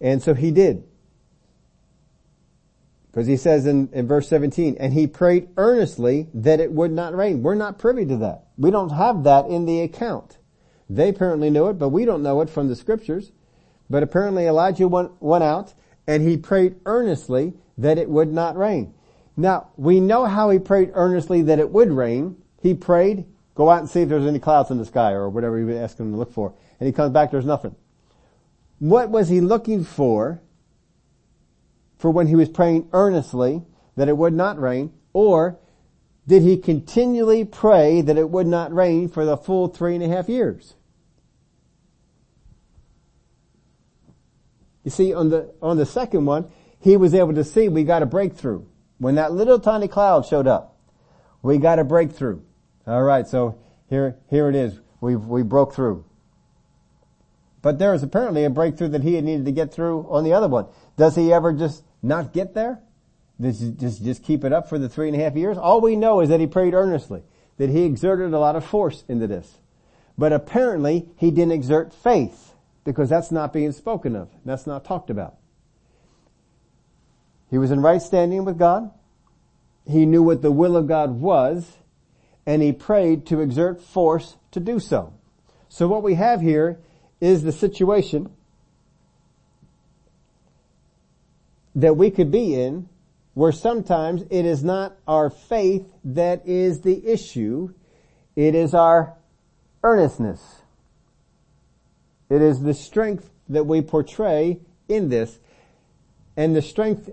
And 0.00 0.20
so 0.20 0.34
he 0.34 0.50
did. 0.50 0.82
Because 3.14 3.28
he 3.28 3.36
says 3.36 3.64
in, 3.64 3.90
in 3.92 4.08
verse 4.08 4.28
17, 4.28 4.76
and 4.80 4.92
he 4.92 5.06
prayed 5.06 5.50
earnestly 5.56 6.26
that 6.34 6.58
it 6.58 6.72
would 6.72 6.90
not 6.90 7.14
rain. 7.14 7.44
We're 7.44 7.54
not 7.54 7.78
privy 7.78 8.04
to 8.06 8.16
that. 8.16 8.48
We 8.58 8.72
don't 8.72 8.90
have 8.90 9.22
that 9.22 9.46
in 9.46 9.66
the 9.66 9.82
account. 9.82 10.38
They 10.90 11.10
apparently 11.10 11.48
knew 11.48 11.68
it, 11.68 11.74
but 11.74 11.90
we 11.90 12.06
don't 12.06 12.24
know 12.24 12.40
it 12.40 12.50
from 12.50 12.66
the 12.66 12.74
scriptures. 12.74 13.30
But 13.88 14.02
apparently 14.02 14.48
Elijah 14.48 14.88
went, 14.88 15.22
went 15.22 15.44
out 15.44 15.74
and 16.08 16.28
he 16.28 16.36
prayed 16.36 16.74
earnestly 16.86 17.52
that 17.78 17.98
it 17.98 18.08
would 18.08 18.32
not 18.32 18.56
rain. 18.56 18.94
Now, 19.36 19.68
we 19.76 20.00
know 20.00 20.26
how 20.26 20.50
he 20.50 20.58
prayed 20.58 20.90
earnestly 20.94 21.42
that 21.42 21.60
it 21.60 21.70
would 21.70 21.92
rain. 21.92 22.42
He 22.64 22.74
prayed, 22.74 23.26
Go 23.54 23.70
out 23.70 23.78
and 23.78 23.88
see 23.88 24.00
if 24.00 24.08
there's 24.08 24.26
any 24.26 24.40
clouds 24.40 24.72
in 24.72 24.78
the 24.78 24.84
sky 24.84 25.12
or 25.12 25.28
whatever 25.28 25.56
he 25.56 25.64
was 25.64 25.76
asking 25.76 26.06
him 26.06 26.12
to 26.14 26.18
look 26.18 26.32
for. 26.32 26.52
And 26.80 26.88
he 26.88 26.92
comes 26.92 27.12
back, 27.12 27.30
there's 27.30 27.44
nothing. 27.44 27.76
What 28.80 29.10
was 29.10 29.28
he 29.28 29.40
looking 29.40 29.84
for? 29.84 30.40
For 32.04 32.10
when 32.10 32.26
he 32.26 32.36
was 32.36 32.50
praying 32.50 32.90
earnestly 32.92 33.62
that 33.96 34.10
it 34.10 34.16
would 34.18 34.34
not 34.34 34.60
rain, 34.60 34.92
or 35.14 35.58
did 36.26 36.42
he 36.42 36.58
continually 36.58 37.46
pray 37.46 38.02
that 38.02 38.18
it 38.18 38.28
would 38.28 38.46
not 38.46 38.74
rain 38.74 39.08
for 39.08 39.24
the 39.24 39.38
full 39.38 39.68
three 39.68 39.94
and 39.94 40.04
a 40.04 40.08
half 40.08 40.28
years? 40.28 40.74
You 44.82 44.90
see, 44.90 45.14
on 45.14 45.30
the, 45.30 45.54
on 45.62 45.78
the 45.78 45.86
second 45.86 46.26
one, 46.26 46.50
he 46.78 46.98
was 46.98 47.14
able 47.14 47.32
to 47.32 47.42
see 47.42 47.70
we 47.70 47.84
got 47.84 48.02
a 48.02 48.06
breakthrough. 48.06 48.66
When 48.98 49.14
that 49.14 49.32
little 49.32 49.58
tiny 49.58 49.88
cloud 49.88 50.26
showed 50.26 50.46
up, 50.46 50.76
we 51.40 51.56
got 51.56 51.78
a 51.78 51.84
breakthrough. 51.84 52.42
All 52.86 53.02
right, 53.02 53.26
so 53.26 53.58
here, 53.88 54.18
here 54.28 54.50
it 54.50 54.54
is. 54.56 54.78
We 55.00 55.16
we 55.16 55.42
broke 55.42 55.72
through. 55.72 56.04
But 57.62 57.78
there 57.78 57.94
is 57.94 58.02
apparently 58.02 58.44
a 58.44 58.50
breakthrough 58.50 58.88
that 58.88 59.02
he 59.02 59.14
had 59.14 59.24
needed 59.24 59.46
to 59.46 59.52
get 59.52 59.72
through 59.72 60.06
on 60.10 60.22
the 60.22 60.34
other 60.34 60.48
one. 60.48 60.66
Does 60.98 61.16
he 61.16 61.32
ever 61.32 61.50
just 61.50 61.82
not 62.04 62.32
get 62.32 62.54
there? 62.54 62.80
He 63.40 63.50
just 63.50 64.04
just 64.04 64.22
keep 64.22 64.44
it 64.44 64.52
up 64.52 64.68
for 64.68 64.78
the 64.78 64.88
three 64.88 65.08
and 65.08 65.20
a 65.20 65.22
half 65.22 65.34
years? 65.34 65.58
All 65.58 65.80
we 65.80 65.96
know 65.96 66.20
is 66.20 66.28
that 66.28 66.40
he 66.40 66.46
prayed 66.46 66.74
earnestly, 66.74 67.22
that 67.56 67.70
he 67.70 67.84
exerted 67.84 68.32
a 68.32 68.38
lot 68.38 68.56
of 68.56 68.64
force 68.64 69.04
into 69.08 69.26
this. 69.26 69.58
But 70.16 70.32
apparently 70.32 71.08
he 71.16 71.30
didn't 71.30 71.52
exert 71.52 71.92
faith 71.92 72.54
because 72.84 73.08
that's 73.08 73.32
not 73.32 73.52
being 73.52 73.72
spoken 73.72 74.14
of. 74.14 74.30
That's 74.44 74.66
not 74.66 74.84
talked 74.84 75.10
about. 75.10 75.36
He 77.50 77.58
was 77.58 77.70
in 77.70 77.80
right 77.80 78.00
standing 78.00 78.44
with 78.44 78.58
God. 78.58 78.90
He 79.86 80.06
knew 80.06 80.22
what 80.22 80.42
the 80.42 80.52
will 80.52 80.76
of 80.76 80.86
God 80.86 81.10
was 81.10 81.78
and 82.46 82.62
he 82.62 82.72
prayed 82.72 83.26
to 83.26 83.40
exert 83.40 83.80
force 83.80 84.36
to 84.50 84.60
do 84.60 84.78
so. 84.78 85.12
So 85.68 85.88
what 85.88 86.02
we 86.02 86.14
have 86.14 86.40
here 86.40 86.78
is 87.20 87.42
the 87.42 87.52
situation 87.52 88.30
that 91.74 91.96
we 91.96 92.10
could 92.10 92.30
be 92.30 92.54
in 92.54 92.88
where 93.34 93.52
sometimes 93.52 94.22
it 94.30 94.44
is 94.44 94.62
not 94.62 94.96
our 95.08 95.28
faith 95.28 95.84
that 96.04 96.46
is 96.46 96.82
the 96.82 97.06
issue, 97.06 97.74
it 98.36 98.54
is 98.54 98.74
our 98.74 99.14
earnestness. 99.82 100.40
It 102.30 102.40
is 102.40 102.60
the 102.60 102.74
strength 102.74 103.30
that 103.48 103.66
we 103.66 103.82
portray 103.82 104.60
in 104.88 105.08
this, 105.08 105.38
and 106.36 106.54
the 106.54 106.62
strength 106.62 107.10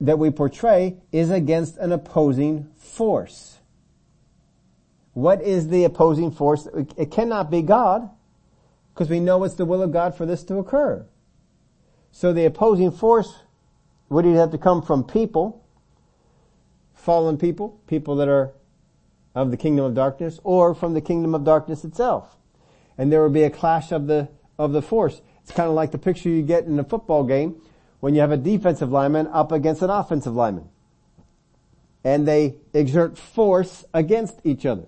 that 0.00 0.18
we 0.18 0.30
portray 0.30 0.96
is 1.10 1.30
against 1.30 1.76
an 1.78 1.92
opposing 1.92 2.68
force. 2.76 3.58
What 5.14 5.42
is 5.42 5.68
the 5.68 5.84
opposing 5.84 6.30
force? 6.30 6.68
It 6.96 7.10
cannot 7.10 7.50
be 7.50 7.62
God, 7.62 8.08
because 8.92 9.08
we 9.08 9.18
know 9.18 9.42
it's 9.44 9.54
the 9.54 9.64
will 9.64 9.82
of 9.82 9.92
God 9.92 10.14
for 10.14 10.26
this 10.26 10.44
to 10.44 10.56
occur. 10.56 11.04
So 12.12 12.32
the 12.32 12.44
opposing 12.44 12.92
force 12.92 13.42
would 14.08 14.24
it 14.26 14.34
have 14.34 14.50
to 14.52 14.58
come 14.58 14.82
from 14.82 15.04
people, 15.04 15.64
fallen 16.94 17.36
people, 17.36 17.80
people 17.86 18.16
that 18.16 18.28
are 18.28 18.52
of 19.34 19.50
the 19.50 19.56
kingdom 19.56 19.84
of 19.84 19.94
darkness, 19.94 20.40
or 20.42 20.74
from 20.74 20.94
the 20.94 21.00
kingdom 21.00 21.34
of 21.34 21.44
darkness 21.44 21.84
itself. 21.84 22.36
And 22.96 23.12
there 23.12 23.22
would 23.22 23.32
be 23.32 23.44
a 23.44 23.50
clash 23.50 23.92
of 23.92 24.06
the, 24.06 24.28
of 24.58 24.72
the 24.72 24.82
force. 24.82 25.20
It's 25.42 25.52
kind 25.52 25.68
of 25.68 25.74
like 25.74 25.92
the 25.92 25.98
picture 25.98 26.28
you 26.28 26.42
get 26.42 26.64
in 26.64 26.78
a 26.78 26.84
football 26.84 27.22
game 27.22 27.60
when 28.00 28.14
you 28.14 28.20
have 28.20 28.32
a 28.32 28.36
defensive 28.36 28.90
lineman 28.90 29.28
up 29.28 29.52
against 29.52 29.82
an 29.82 29.90
offensive 29.90 30.34
lineman. 30.34 30.68
and 32.04 32.26
they 32.26 32.56
exert 32.72 33.18
force 33.18 33.84
against 33.92 34.40
each 34.44 34.64
other. 34.64 34.86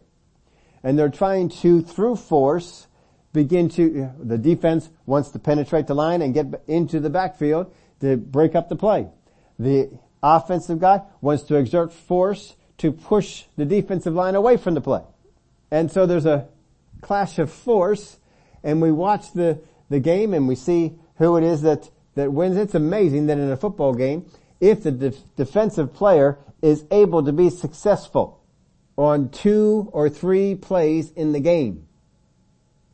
And 0.82 0.98
they're 0.98 1.10
trying 1.10 1.50
to, 1.60 1.82
through 1.82 2.16
force, 2.16 2.86
begin 3.32 3.68
to, 3.70 4.10
the 4.18 4.38
defense 4.38 4.88
wants 5.06 5.30
to 5.30 5.38
penetrate 5.38 5.86
the 5.86 5.94
line 5.94 6.22
and 6.22 6.32
get 6.32 6.46
into 6.66 7.00
the 7.00 7.10
backfield 7.10 7.72
to 8.01 8.16
break 8.16 8.55
up 8.55 8.68
the 8.68 8.76
play. 8.76 9.09
The 9.59 9.90
offensive 10.22 10.80
guy 10.80 11.03
wants 11.20 11.44
to 11.44 11.57
exert 11.57 11.92
force 11.92 12.55
to 12.78 12.92
push 12.92 13.44
the 13.57 13.64
defensive 13.64 14.14
line 14.14 14.34
away 14.34 14.57
from 14.57 14.74
the 14.74 14.80
play. 14.80 15.03
And 15.70 15.90
so 15.90 16.07
there's 16.07 16.26
a 16.26 16.48
clash 17.01 17.38
of 17.38 17.51
force 17.51 18.18
and 18.62 18.80
we 18.80 18.90
watch 18.92 19.32
the, 19.32 19.61
the 19.88 20.01
game 20.01 20.34
and 20.34 20.48
we 20.48 20.55
see 20.55 20.94
who 21.16 21.36
it 21.36 21.44
is 21.44 21.62
that, 21.62 21.90
that 22.14 22.32
wins. 22.32 22.57
It's 22.57 22.74
amazing 22.74 23.26
that 23.26 23.38
in 23.38 23.51
a 23.51 23.57
football 23.57 23.94
game, 23.94 24.26
if 24.61 24.82
the 24.82 24.92
def- 24.92 25.36
defensive 25.36 25.94
player 25.94 26.38
is 26.62 26.84
able 26.90 27.24
to 27.24 27.32
be 27.32 27.51
successful 27.51 28.42
on 28.96 29.30
two 29.30 29.88
or 29.92 30.09
three 30.09 30.55
plays 30.55 31.11
in 31.12 31.32
the 31.32 31.40
game, 31.40 31.86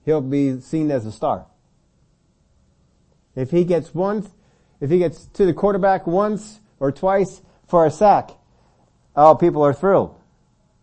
he'll 0.05 0.21
be 0.21 0.61
seen 0.61 0.91
as 0.91 1.05
a 1.05 1.13
star. 1.13 1.47
If 3.35 3.51
he 3.51 3.65
gets 3.65 3.95
one, 3.95 4.29
if 4.81 4.91
he 4.91 4.99
gets 4.99 5.27
to 5.35 5.47
the 5.47 5.53
quarterback 5.53 6.07
once 6.07 6.61
or 6.79 6.93
twice 6.93 7.41
for 7.67 7.87
a 7.87 7.91
sack, 7.91 8.31
oh, 9.15 9.35
people 9.35 9.63
are 9.63 9.73
thrilled. 9.73 10.19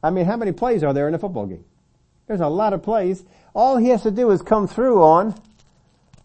I 0.01 0.09
mean, 0.09 0.25
how 0.25 0.35
many 0.35 0.51
plays 0.51 0.83
are 0.83 0.93
there 0.93 1.07
in 1.07 1.13
a 1.13 1.19
football 1.19 1.45
game? 1.45 1.63
There's 2.27 2.41
a 2.41 2.47
lot 2.47 2.73
of 2.73 2.83
plays. 2.83 3.23
All 3.53 3.77
he 3.77 3.89
has 3.89 4.03
to 4.03 4.11
do 4.11 4.31
is 4.31 4.41
come 4.41 4.67
through 4.67 5.03
on 5.03 5.35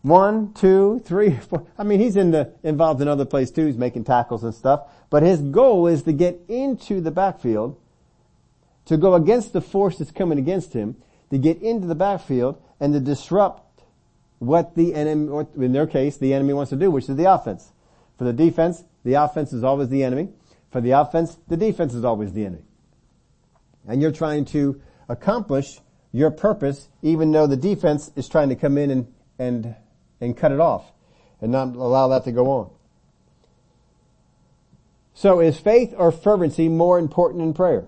one, 0.03 0.53
two, 0.55 1.01
three, 1.05 1.37
four. 1.49 1.67
I 1.77 1.85
mean, 1.85 2.01
he's 2.01 2.17
in 2.17 2.31
the, 2.31 2.53
involved 2.63 3.01
in 3.01 3.09
other 3.09 3.25
plays 3.25 3.51
too. 3.51 3.67
He's 3.67 3.77
making 3.77 4.05
tackles 4.05 4.45
and 4.45 4.55
stuff. 4.55 4.89
But 5.11 5.23
his 5.23 5.41
goal 5.41 5.87
is 5.87 6.03
to 6.05 6.13
get 6.13 6.41
into 6.49 7.01
the 7.01 7.11
backfield, 7.11 7.79
to 8.87 8.97
go 8.97 9.15
against 9.15 9.53
the 9.53 9.61
force 9.61 9.99
that's 9.99 10.11
coming 10.11 10.39
against 10.39 10.73
him, 10.73 10.97
to 11.31 11.39
get 11.39 11.61
into 11.63 11.87
the 11.87 11.95
backfield 11.95 12.61
and 12.81 12.93
to 12.95 13.01
disrupt 13.01 13.63
what 14.39 14.75
the 14.75 14.95
enemy, 14.95 15.29
or 15.29 15.49
in 15.57 15.73
their 15.73 15.87
case, 15.87 16.17
the 16.17 16.35
enemy 16.35 16.53
wants 16.53 16.71
to 16.71 16.77
do, 16.77 16.91
which 16.91 17.09
is 17.09 17.17
the 17.17 17.33
offense. 17.33 17.73
For 18.17 18.25
the 18.25 18.33
defense, 18.33 18.85
the 19.05 19.15
offense 19.15 19.53
is 19.53 19.65
always 19.65 19.89
the 19.89 20.05
enemy. 20.05 20.29
For 20.71 20.81
the 20.81 20.93
offense, 20.93 21.39
the 21.49 21.57
defense 21.57 21.95
is 21.95 22.05
always 22.05 22.33
the 22.33 22.45
enemy. 22.45 22.63
And 23.87 24.03
you're 24.03 24.13
trying 24.13 24.45
to 24.47 24.81
accomplish 25.09 25.81
your 26.13 26.31
purpose 26.31 26.89
even 27.03 27.33
though 27.33 27.47
the 27.47 27.57
defense 27.57 28.11
is 28.17 28.29
trying 28.29 28.49
to 28.51 28.57
come 28.57 28.77
in 28.79 28.91
and, 28.91 29.13
and, 29.39 29.77
and 30.21 30.37
cut 30.37 30.53
it 30.53 30.61
off 30.61 30.91
and 31.41 31.53
not 31.53 31.75
allow 31.75 32.09
that 32.09 32.25
to 32.25 32.33
go 32.33 32.51
on. 32.51 32.71
So 35.15 35.41
is 35.41 35.59
faith 35.59 35.95
or 35.97 36.13
fervency 36.13 36.69
more 36.69 36.99
important 36.99 37.43
in 37.43 37.53
prayer? 37.53 37.87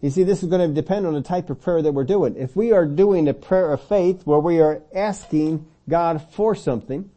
You 0.00 0.10
see, 0.10 0.22
this 0.22 0.42
is 0.42 0.48
going 0.48 0.66
to 0.66 0.74
depend 0.74 1.06
on 1.06 1.14
the 1.14 1.20
type 1.20 1.50
of 1.50 1.60
prayer 1.60 1.82
that 1.82 1.92
we're 1.92 2.04
doing. 2.04 2.36
If 2.36 2.56
we 2.56 2.72
are 2.72 2.86
doing 2.86 3.28
a 3.28 3.34
prayer 3.34 3.72
of 3.72 3.82
faith 3.82 4.22
where 4.24 4.38
we 4.38 4.60
are 4.60 4.82
asking 4.94 5.66
God 5.90 6.22
for 6.32 6.54
something, 6.54 7.10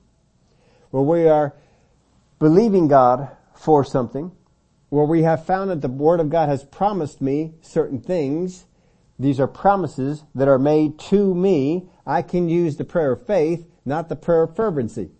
where 0.89 1.03
we 1.03 1.27
are 1.27 1.53
believing 2.39 2.89
God 2.89 3.29
for 3.55 3.85
something, 3.85 4.31
where 4.89 5.05
we 5.05 5.23
have 5.23 5.45
found 5.45 5.69
that 5.69 5.81
the 5.81 5.87
Word 5.87 6.19
of 6.19 6.29
God 6.29 6.49
has 6.49 6.63
promised 6.63 7.21
me 7.21 7.53
certain 7.61 8.01
things, 8.01 8.65
these 9.17 9.39
are 9.39 9.47
promises 9.47 10.23
that 10.35 10.47
are 10.47 10.59
made 10.59 10.99
to 10.99 11.33
me, 11.33 11.87
I 12.05 12.21
can 12.21 12.49
use 12.49 12.75
the 12.75 12.83
prayer 12.83 13.13
of 13.13 13.25
faith, 13.25 13.65
not 13.85 14.09
the 14.09 14.15
prayer 14.15 14.43
of 14.43 14.55
fervency. 14.55 15.11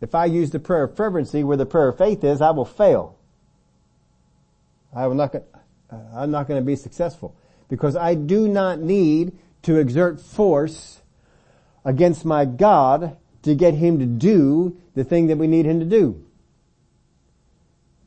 If 0.00 0.14
I 0.14 0.26
use 0.26 0.50
the 0.50 0.60
prayer 0.60 0.84
of 0.84 0.96
fervency 0.96 1.44
where 1.44 1.56
the 1.56 1.66
prayer 1.66 1.88
of 1.88 1.98
faith 1.98 2.24
is, 2.24 2.40
I 2.40 2.50
will 2.50 2.64
fail. 2.64 3.18
I 4.94 5.06
will 5.06 5.16
not, 5.16 5.34
uh, 5.34 5.40
I'm 6.14 6.30
not 6.30 6.48
going 6.48 6.60
to 6.60 6.64
be 6.64 6.76
successful 6.76 7.36
because 7.68 7.96
I 7.96 8.14
do 8.14 8.48
not 8.48 8.80
need 8.80 9.36
to 9.62 9.76
exert 9.76 10.20
force 10.20 10.97
against 11.84 12.24
my 12.24 12.44
God 12.44 13.16
to 13.42 13.54
get 13.54 13.74
him 13.74 13.98
to 13.98 14.06
do 14.06 14.76
the 14.94 15.04
thing 15.04 15.28
that 15.28 15.38
we 15.38 15.46
need 15.46 15.64
him 15.64 15.80
to 15.80 15.86
do. 15.86 16.24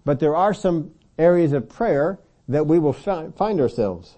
But 0.03 0.19
there 0.19 0.35
are 0.35 0.53
some 0.53 0.91
areas 1.17 1.53
of 1.53 1.69
prayer 1.69 2.19
that 2.47 2.67
we 2.67 2.79
will 2.79 2.93
find 2.93 3.61
ourselves. 3.61 4.17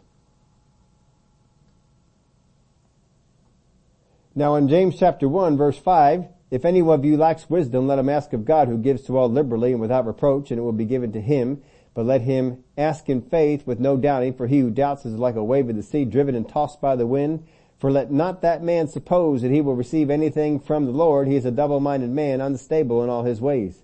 Now 4.35 4.55
in 4.55 4.67
James 4.67 4.97
chapter 4.97 5.27
1 5.27 5.57
verse 5.57 5.77
5, 5.77 6.25
if 6.49 6.65
any 6.65 6.81
of 6.81 7.05
you 7.05 7.17
lacks 7.17 7.49
wisdom, 7.49 7.87
let 7.87 7.97
him 7.97 8.09
ask 8.09 8.31
of 8.31 8.45
God 8.45 8.67
who 8.67 8.77
gives 8.77 9.03
to 9.03 9.17
all 9.17 9.27
liberally 9.27 9.71
and 9.71 9.81
without 9.81 10.05
reproach, 10.05 10.51
and 10.51 10.59
it 10.59 10.61
will 10.61 10.71
be 10.71 10.85
given 10.85 11.11
to 11.13 11.19
him. 11.19 11.63
But 11.95 12.05
let 12.05 12.21
him 12.21 12.63
ask 12.77 13.09
in 13.09 13.23
faith 13.23 13.65
with 13.65 13.79
no 13.79 13.97
doubting, 13.97 14.35
for 14.35 14.45
he 14.45 14.59
who 14.59 14.69
doubts 14.69 15.03
is 15.03 15.15
like 15.15 15.35
a 15.35 15.43
wave 15.43 15.69
of 15.69 15.75
the 15.75 15.81
sea 15.81 16.05
driven 16.05 16.35
and 16.35 16.47
tossed 16.47 16.79
by 16.79 16.95
the 16.95 17.07
wind. 17.07 17.47
For 17.83 17.91
let 17.91 18.09
not 18.09 18.43
that 18.43 18.63
man 18.63 18.87
suppose 18.87 19.41
that 19.41 19.51
he 19.51 19.59
will 19.59 19.75
receive 19.75 20.09
anything 20.09 20.57
from 20.57 20.85
the 20.85 20.93
Lord. 20.93 21.27
He 21.27 21.35
is 21.35 21.43
a 21.43 21.51
double-minded 21.51 22.11
man, 22.11 22.39
unstable 22.39 23.03
in 23.03 23.09
all 23.09 23.25
his 23.25 23.41
ways. 23.41 23.83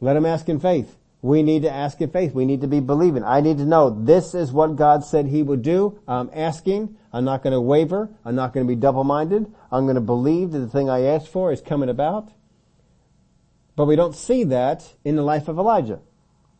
Let 0.00 0.16
him 0.16 0.26
ask 0.26 0.48
in 0.48 0.58
faith. 0.58 0.96
We 1.22 1.44
need 1.44 1.62
to 1.62 1.70
ask 1.70 2.00
in 2.00 2.10
faith. 2.10 2.34
We 2.34 2.44
need 2.44 2.62
to 2.62 2.66
be 2.66 2.80
believing. 2.80 3.22
I 3.22 3.40
need 3.40 3.58
to 3.58 3.64
know 3.64 3.90
this 3.90 4.34
is 4.34 4.50
what 4.50 4.74
God 4.74 5.04
said 5.04 5.26
He 5.26 5.44
would 5.44 5.62
do. 5.62 6.00
I'm 6.08 6.28
asking. 6.34 6.96
I'm 7.12 7.24
not 7.24 7.44
going 7.44 7.52
to 7.52 7.60
waver. 7.60 8.10
I'm 8.24 8.34
not 8.34 8.52
going 8.52 8.66
to 8.66 8.68
be 8.68 8.80
double-minded. 8.80 9.46
I'm 9.70 9.84
going 9.84 9.94
to 9.94 10.00
believe 10.00 10.50
that 10.50 10.58
the 10.58 10.68
thing 10.68 10.90
I 10.90 11.02
asked 11.02 11.28
for 11.28 11.52
is 11.52 11.60
coming 11.60 11.88
about. 11.88 12.32
But 13.76 13.84
we 13.84 13.94
don't 13.94 14.16
see 14.16 14.42
that 14.42 14.92
in 15.04 15.14
the 15.14 15.22
life 15.22 15.46
of 15.46 15.56
Elijah. 15.56 16.00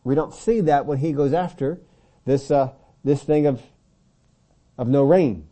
We 0.05 0.15
don't 0.15 0.33
see 0.33 0.61
that 0.61 0.85
when 0.85 0.99
he 0.99 1.11
goes 1.11 1.33
after 1.33 1.81
this 2.23 2.49
uh, 2.49 2.71
this 3.03 3.23
thing 3.23 3.45
of 3.45 3.61
of 4.77 4.87
no 4.87 5.03
rain. 5.03 5.47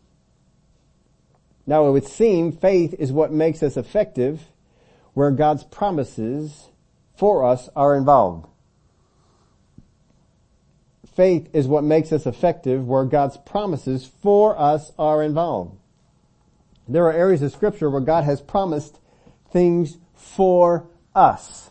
Now 1.66 1.88
it 1.88 1.92
would 1.92 2.06
seem 2.06 2.52
faith 2.52 2.94
is 2.98 3.12
what 3.12 3.32
makes 3.32 3.62
us 3.62 3.76
effective 3.76 4.42
where 5.14 5.30
God's 5.30 5.64
promises 5.64 6.68
for 7.16 7.44
us 7.44 7.68
are 7.74 7.96
involved. 7.96 8.46
Faith 11.14 11.48
is 11.54 11.66
what 11.66 11.82
makes 11.82 12.12
us 12.12 12.26
effective 12.26 12.86
where 12.86 13.04
God's 13.04 13.38
promises 13.38 14.04
for 14.22 14.58
us 14.58 14.92
are 14.98 15.22
involved. 15.22 15.78
There 16.86 17.06
are 17.06 17.12
areas 17.12 17.40
of 17.42 17.52
scripture 17.52 17.88
where 17.88 18.02
God 18.02 18.24
has 18.24 18.40
promised 18.40 19.00
things 19.50 19.96
for 20.14 20.86
us. 21.14 21.70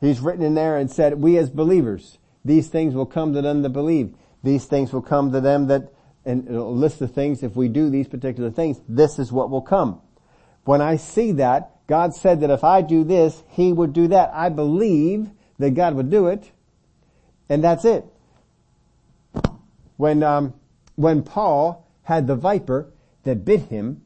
He's 0.00 0.20
written 0.20 0.44
in 0.44 0.54
there 0.54 0.76
and 0.76 0.90
said, 0.90 1.20
we 1.20 1.36
as 1.36 1.50
believers, 1.50 2.18
these 2.44 2.68
things 2.68 2.94
will 2.94 3.06
come 3.06 3.32
to 3.34 3.42
them 3.42 3.62
that 3.62 3.70
believe. 3.70 4.14
These 4.42 4.66
things 4.66 4.92
will 4.92 5.02
come 5.02 5.32
to 5.32 5.40
them 5.40 5.66
that, 5.66 5.92
and 6.26 6.48
a 6.48 6.62
list 6.62 7.00
of 7.00 7.14
things, 7.14 7.42
if 7.42 7.56
we 7.56 7.68
do 7.68 7.88
these 7.88 8.08
particular 8.08 8.50
things, 8.50 8.78
this 8.88 9.18
is 9.18 9.32
what 9.32 9.48
will 9.48 9.62
come. 9.62 10.00
When 10.64 10.82
I 10.82 10.96
see 10.96 11.32
that, 11.32 11.86
God 11.86 12.14
said 12.14 12.40
that 12.40 12.50
if 12.50 12.64
I 12.64 12.82
do 12.82 13.04
this, 13.04 13.42
He 13.48 13.72
would 13.72 13.92
do 13.92 14.08
that. 14.08 14.32
I 14.34 14.48
believe 14.48 15.30
that 15.58 15.70
God 15.70 15.94
would 15.94 16.10
do 16.10 16.26
it, 16.26 16.50
and 17.48 17.62
that's 17.62 17.84
it. 17.84 18.04
When, 19.96 20.22
um, 20.22 20.54
when 20.96 21.22
Paul 21.22 21.86
had 22.02 22.26
the 22.26 22.36
viper 22.36 22.92
that 23.22 23.44
bit 23.44 23.62
him, 23.62 24.02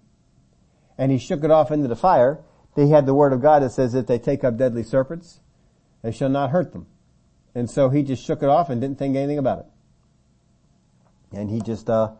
and 0.97 1.11
he 1.11 1.18
shook 1.18 1.43
it 1.43 1.51
off 1.51 1.71
into 1.71 1.89
the 1.89 1.97
fire, 1.97 2.41
he 2.77 2.91
had 2.91 3.07
the 3.07 3.14
word 3.14 3.33
of 3.33 3.41
God 3.41 3.62
that 3.62 3.73
says 3.73 3.93
that 3.95 4.07
they 4.07 4.18
take 4.18 4.45
up 4.45 4.57
deadly 4.57 4.83
serpents, 4.83 5.41
they 6.03 6.12
shall 6.12 6.29
not 6.29 6.51
hurt 6.51 6.73
them. 6.73 6.87
And 7.55 7.68
so 7.68 7.89
he 7.89 8.03
just 8.03 8.25
shook 8.25 8.43
it 8.43 8.49
off 8.49 8.71
and 8.71 8.81
didn't 8.81 8.99
think 8.99 9.16
anything 9.16 9.39
about 9.39 9.61
it. 9.61 9.66
And 11.33 11.51
he 11.51 11.61
just, 11.61 11.89
uh, 11.89 12.12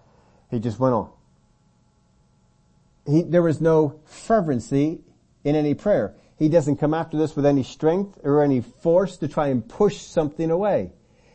he 0.51 0.61
just 0.61 0.79
went 0.79 0.95
on. 0.95 1.11
He, 3.07 3.23
there 3.23 3.43
was 3.43 3.61
no 3.61 4.01
fervency 4.05 5.01
in 5.45 5.57
any 5.57 5.75
prayer. 5.75 6.15
He 6.39 6.49
doesn't 6.49 6.77
come 6.77 6.95
after 6.95 7.17
this 7.17 7.37
with 7.37 7.45
any 7.45 7.63
strength 7.63 8.19
or 8.23 8.43
any 8.43 8.61
force 8.61 9.17
to 9.19 9.29
try 9.29 9.49
and 9.49 9.69
push 9.69 9.99
something 9.99 10.51
away. 10.51 10.93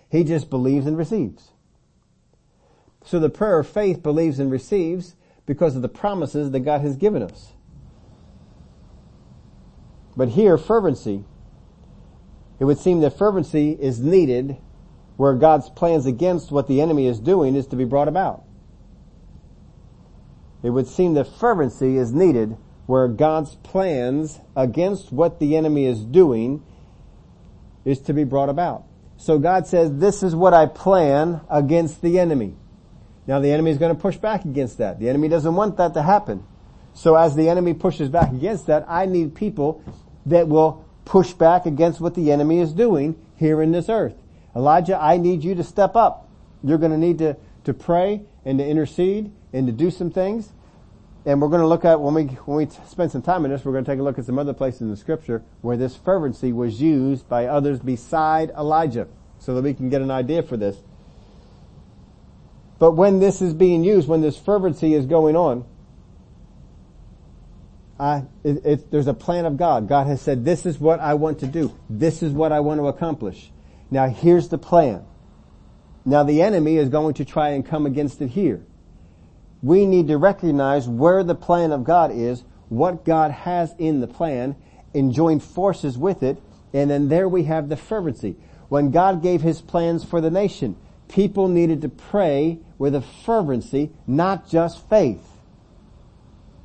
He 0.09 0.23
just 0.23 0.49
believes 0.49 0.86
and 0.86 0.97
receives. 0.97 1.49
So 3.03 3.19
the 3.19 3.30
prayer 3.30 3.59
of 3.59 3.67
faith 3.67 4.01
believes 4.01 4.39
and 4.39 4.51
receives 4.51 5.15
because 5.45 5.76
of 5.76 5.82
the 5.82 5.89
promises 5.89 6.51
that 6.51 6.61
God 6.61 6.82
has 6.82 6.97
given 6.97 7.21
us. 7.21 7.53
But 10.17 10.30
here, 10.30 10.57
fervency, 10.57 11.23
it 12.59 12.65
would 12.65 12.80
seem 12.80 13.01
that 13.01 13.17
fervency 13.17 13.71
is 13.71 13.99
needed 13.99 14.57
where 15.18 15.34
God's 15.34 15.70
plans 15.70 16.05
against 16.05 16.51
what 16.51 16.68
the 16.68 16.82
enemy 16.82 17.07
is 17.07 17.20
doing 17.20 17.55
is 17.55 17.68
to 17.68 17.76
be 17.76 17.86
brought 17.86 18.07
about. 18.07 18.43
It 20.63 20.72
would 20.72 20.88
seem 20.88 21.13
that 21.13 21.28
fervency 21.28 21.97
is 21.97 22.11
needed 22.11 22.57
where 22.88 23.07
God's 23.07 23.55
plans 23.55 24.39
against 24.55 25.11
what 25.11 25.39
the 25.39 25.55
enemy 25.55 25.86
is 25.86 26.03
doing 26.03 26.63
is 27.84 27.99
to 28.01 28.13
be 28.13 28.24
brought 28.24 28.49
about. 28.49 28.86
So 29.18 29.39
God 29.39 29.68
says, 29.68 29.91
this 29.93 30.24
is 30.24 30.36
what 30.36 30.53
I 30.53 30.66
plan 30.66 31.41
against 31.49 32.01
the 32.01 32.20
enemy. 32.20 32.55
Now 33.28 33.39
the 33.39 33.51
enemy 33.51 33.72
is 33.72 33.78
going 33.78 33.95
to 33.95 33.99
push 33.99 34.18
back 34.18 34.45
against 34.45 34.78
that. 34.80 34.99
The 34.99 35.09
enemy 35.09 35.30
doesn't 35.30 35.55
want 35.55 35.78
that 35.78 35.93
to 35.93 36.01
happen. 36.01 36.45
So 36.93 37.16
as 37.16 37.36
the 37.36 37.49
enemy 37.49 37.74
pushes 37.74 38.09
back 38.09 38.32
against 38.32 38.68
that, 38.68 38.86
I 38.88 39.05
need 39.05 39.36
people 39.36 39.84
that 40.26 40.47
will 40.47 40.86
push 41.05 41.34
back 41.34 41.66
against 41.66 42.01
what 42.01 42.16
the 42.16 42.32
enemy 42.32 42.59
is 42.59 42.74
doing 42.74 43.16
here 43.36 43.61
in 43.61 43.72
this 43.72 43.89
earth. 43.89 44.16
Elijah, 44.55 44.97
I 45.01 45.17
need 45.17 45.43
you 45.43 45.55
to 45.55 45.63
step 45.63 45.95
up. 45.95 46.29
You're 46.63 46.77
going 46.77 46.91
to 46.91 46.97
need 46.97 47.17
to, 47.19 47.37
to 47.65 47.73
pray 47.73 48.21
and 48.45 48.59
to 48.59 48.65
intercede 48.65 49.31
and 49.51 49.67
to 49.67 49.73
do 49.73 49.91
some 49.91 50.09
things. 50.09 50.51
And 51.25 51.41
we're 51.41 51.49
going 51.49 51.61
to 51.61 51.67
look 51.67 51.85
at, 51.85 51.99
when 51.99 52.13
we, 52.13 52.23
when 52.23 52.57
we 52.57 52.67
spend 52.87 53.11
some 53.11 53.23
time 53.23 53.45
in 53.45 53.51
this, 53.51 53.65
we're 53.65 53.71
going 53.71 53.83
to 53.83 53.91
take 53.91 53.99
a 53.99 54.03
look 54.03 54.19
at 54.19 54.25
some 54.25 54.37
other 54.37 54.53
places 54.53 54.81
in 54.81 54.89
the 54.89 54.97
scripture 54.97 55.43
where 55.61 55.75
this 55.75 55.95
fervency 55.95 56.53
was 56.53 56.79
used 56.79 57.27
by 57.27 57.47
others 57.47 57.79
beside 57.79 58.51
Elijah 58.51 59.07
so 59.39 59.55
that 59.55 59.63
we 59.63 59.73
can 59.73 59.89
get 59.89 60.01
an 60.01 60.11
idea 60.11 60.43
for 60.43 60.55
this. 60.55 60.77
But 62.77 62.91
when 62.91 63.19
this 63.19 63.41
is 63.41 63.53
being 63.53 63.83
used, 63.83 64.07
when 64.07 64.21
this 64.21 64.37
fervency 64.37 64.93
is 64.93 65.05
going 65.05 65.35
on, 65.35 65.65
I, 67.99 68.25
it, 68.43 68.65
it, 68.65 68.91
there's 68.91 69.07
a 69.07 69.13
plan 69.13 69.45
of 69.45 69.57
God. 69.57 69.87
God 69.87 70.07
has 70.07 70.21
said, 70.21 70.45
this 70.45 70.65
is 70.65 70.79
what 70.79 70.99
I 70.99 71.13
want 71.13 71.39
to 71.39 71.47
do. 71.47 71.73
This 71.89 72.21
is 72.21 72.31
what 72.33 72.51
I 72.51 72.59
want 72.59 72.79
to 72.81 72.87
accomplish. 72.87 73.51
Now 73.95 74.09
here's 74.09 74.49
the 74.49 74.57
plan. 74.57 75.05
Now 76.03 76.23
the 76.23 76.41
enemy 76.41 76.75
is 76.75 76.89
going 76.89 77.13
to 77.13 77.23
try 77.23 77.51
and 77.51 77.65
come 77.65 77.85
against 77.85 78.21
it 78.21 78.27
here. 78.27 78.61
We 79.63 79.85
need 79.85 80.09
to 80.09 80.17
recognize 80.17 80.85
where 80.85 81.23
the 81.23 81.33
plan 81.33 81.71
of 81.71 81.85
God 81.85 82.11
is, 82.11 82.43
what 82.67 83.05
God 83.05 83.31
has 83.31 83.73
in 83.79 84.01
the 84.01 84.07
plan, 84.07 84.57
and 84.93 85.13
join 85.13 85.39
forces 85.39 85.97
with 85.97 86.23
it, 86.23 86.43
and 86.73 86.91
then 86.91 87.07
there 87.07 87.29
we 87.29 87.43
have 87.43 87.69
the 87.69 87.77
fervency. 87.77 88.35
When 88.67 88.91
God 88.91 89.23
gave 89.23 89.41
His 89.41 89.61
plans 89.61 90.03
for 90.03 90.19
the 90.19 90.29
nation, 90.29 90.75
people 91.07 91.47
needed 91.47 91.81
to 91.83 91.87
pray 91.87 92.59
with 92.77 92.95
a 92.95 93.01
fervency, 93.01 93.91
not 94.05 94.45
just 94.49 94.89
faith. 94.89 95.25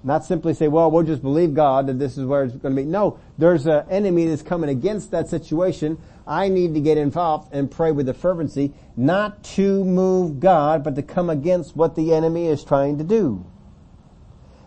Not 0.03 0.25
simply 0.25 0.55
say, 0.55 0.69
well, 0.69 0.91
we'll 0.91 1.03
just 1.03 1.21
believe 1.21 1.53
God 1.53 1.87
that 1.89 1.99
this 1.99 2.17
is 2.17 2.25
where 2.25 2.45
it's 2.45 2.55
going 2.55 2.75
to 2.75 2.83
be. 2.83 2.89
No, 2.89 3.19
there's 3.37 3.67
an 3.67 3.85
enemy 3.91 4.27
that's 4.27 4.43
coming 4.43 4.71
against 4.71 5.11
that 5.11 5.29
situation. 5.29 5.99
I 6.27 6.49
need 6.49 6.75
to 6.75 6.81
get 6.81 6.97
involved 6.97 7.53
and 7.53 7.71
pray 7.71 7.93
with 7.93 8.09
a 8.09 8.15
fervency, 8.15 8.73
not 8.97 9.43
to 9.45 9.85
move 9.85 10.41
God, 10.41 10.83
but 10.83 10.95
to 10.97 11.03
come 11.03 11.29
against 11.29 11.77
what 11.77 11.97
the 11.97 12.15
enemy 12.15 12.47
is 12.47 12.65
trying 12.65 12.97
to 12.99 13.05
do. 13.05 13.45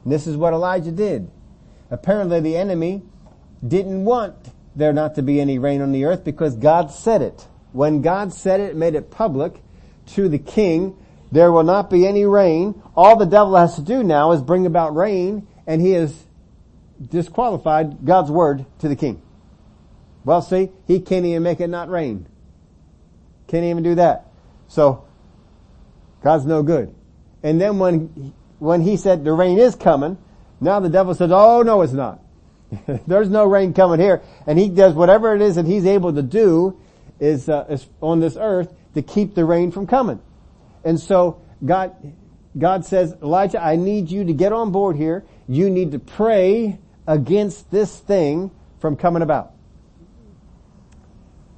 And 0.03 0.13
this 0.13 0.27
is 0.27 0.37
what 0.37 0.53
Elijah 0.53 0.91
did. 0.91 1.31
Apparently 1.89 2.39
the 2.39 2.57
enemy 2.57 3.01
didn't 3.65 4.05
want 4.05 4.35
there 4.75 4.93
not 4.93 5.15
to 5.15 5.21
be 5.21 5.39
any 5.39 5.57
rain 5.57 5.81
on 5.81 5.91
the 5.91 6.05
earth 6.05 6.23
because 6.23 6.55
God 6.55 6.91
said 6.91 7.21
it. 7.21 7.47
When 7.71 8.01
God 8.01 8.33
said 8.33 8.59
it, 8.59 8.75
made 8.75 8.95
it 8.95 9.09
public 9.09 9.61
to 10.07 10.27
the 10.27 10.39
king, 10.39 10.97
there 11.33 11.51
will 11.51 11.63
not 11.63 11.89
be 11.89 12.05
any 12.05 12.25
rain. 12.25 12.79
All 12.95 13.17
the 13.17 13.25
devil 13.25 13.55
has 13.55 13.75
to 13.75 13.81
do 13.81 14.03
now 14.03 14.33
is 14.33 14.41
bring 14.41 14.67
about 14.67 14.95
rain 14.95 15.47
and 15.65 15.81
he 15.81 15.91
has 15.93 16.13
disqualified 17.01 18.05
God's 18.05 18.29
word 18.29 18.67
to 18.79 18.87
the 18.87 18.95
king. 18.95 19.19
Well 20.23 20.43
see, 20.43 20.69
he 20.85 20.99
can't 20.99 21.25
even 21.25 21.41
make 21.41 21.59
it 21.59 21.69
not 21.69 21.89
rain. 21.89 22.27
Can't 23.47 23.65
even 23.65 23.81
do 23.81 23.95
that. 23.95 24.27
So, 24.67 25.05
God's 26.21 26.45
no 26.45 26.61
good. 26.61 26.93
And 27.41 27.59
then 27.59 27.79
when, 27.79 28.33
when 28.59 28.81
he 28.81 28.95
said 28.95 29.23
the 29.23 29.33
rain 29.33 29.57
is 29.57 29.73
coming, 29.73 30.19
now 30.61 30.79
the 30.81 30.89
devil 30.89 31.15
says, 31.15 31.31
oh 31.33 31.63
no 31.63 31.81
it's 31.81 31.93
not. 31.93 32.19
There's 33.07 33.29
no 33.29 33.45
rain 33.45 33.73
coming 33.73 33.99
here. 33.99 34.21
And 34.45 34.59
he 34.59 34.69
does 34.69 34.93
whatever 34.93 35.35
it 35.35 35.41
is 35.41 35.55
that 35.55 35.65
he's 35.65 35.87
able 35.87 36.13
to 36.13 36.21
do 36.21 36.79
is, 37.19 37.49
uh, 37.49 37.65
is 37.69 37.87
on 38.01 38.19
this 38.19 38.37
earth 38.39 38.71
to 38.93 39.01
keep 39.01 39.33
the 39.33 39.45
rain 39.45 39.71
from 39.71 39.87
coming. 39.87 40.21
And 40.83 40.99
so 40.99 41.41
God, 41.65 41.95
God 42.57 42.85
says, 42.85 43.15
Elijah, 43.21 43.61
I 43.61 43.75
need 43.75 44.11
you 44.11 44.25
to 44.25 44.33
get 44.33 44.51
on 44.51 44.71
board 44.71 44.95
here. 44.95 45.23
You 45.47 45.69
need 45.69 45.91
to 45.91 45.99
pray 45.99 46.79
against 47.07 47.71
this 47.71 47.99
thing 47.99 48.51
from 48.79 48.95
coming 48.95 49.21
about. 49.21 49.53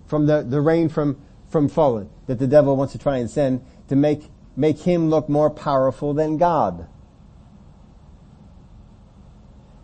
From 0.08 0.28
the, 0.28 0.44
the 0.44 0.62
rain 0.62 0.90
from, 0.90 1.22
from 1.50 1.68
falling 1.68 2.10
that 2.28 2.40
the 2.40 2.48
devil 2.48 2.76
wants 2.76 2.94
to 2.94 3.00
try 3.00 3.18
and 3.18 3.30
send 3.30 3.66
to 3.90 3.96
make, 3.96 4.30
make 4.56 4.80
him 4.80 5.10
look 5.10 5.28
more 5.28 5.50
powerful 5.50 6.14
than 6.14 6.38
God. 6.38 6.88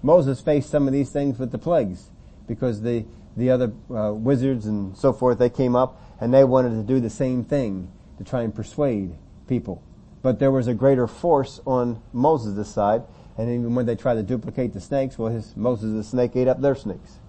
Moses 0.03 0.41
faced 0.41 0.69
some 0.69 0.87
of 0.87 0.93
these 0.93 1.11
things 1.11 1.37
with 1.37 1.51
the 1.51 1.59
plagues 1.59 2.09
because 2.47 2.81
the, 2.81 3.05
the 3.37 3.51
other 3.51 3.71
uh, 3.93 4.11
wizards 4.13 4.65
and 4.65 4.97
so 4.97 5.13
forth, 5.13 5.37
they 5.37 5.49
came 5.49 5.75
up 5.75 6.01
and 6.19 6.33
they 6.33 6.43
wanted 6.43 6.71
to 6.71 6.83
do 6.83 6.99
the 6.99 7.09
same 7.09 7.43
thing 7.43 7.91
to 8.17 8.23
try 8.23 8.41
and 8.41 8.53
persuade 8.53 9.15
people. 9.51 9.83
But 10.21 10.39
there 10.39 10.49
was 10.49 10.69
a 10.69 10.73
greater 10.73 11.07
force 11.07 11.59
on 11.67 12.01
Moses' 12.13 12.73
side, 12.73 13.03
and 13.37 13.49
even 13.49 13.75
when 13.75 13.85
they 13.85 13.97
tried 13.97 14.13
to 14.13 14.23
duplicate 14.23 14.71
the 14.71 14.79
snakes, 14.79 15.17
well, 15.17 15.29
his, 15.29 15.57
Moses 15.57 15.91
the 15.91 16.05
snake 16.05 16.37
ate 16.37 16.47
up 16.47 16.61
their 16.61 16.73
snakes. 16.73 17.19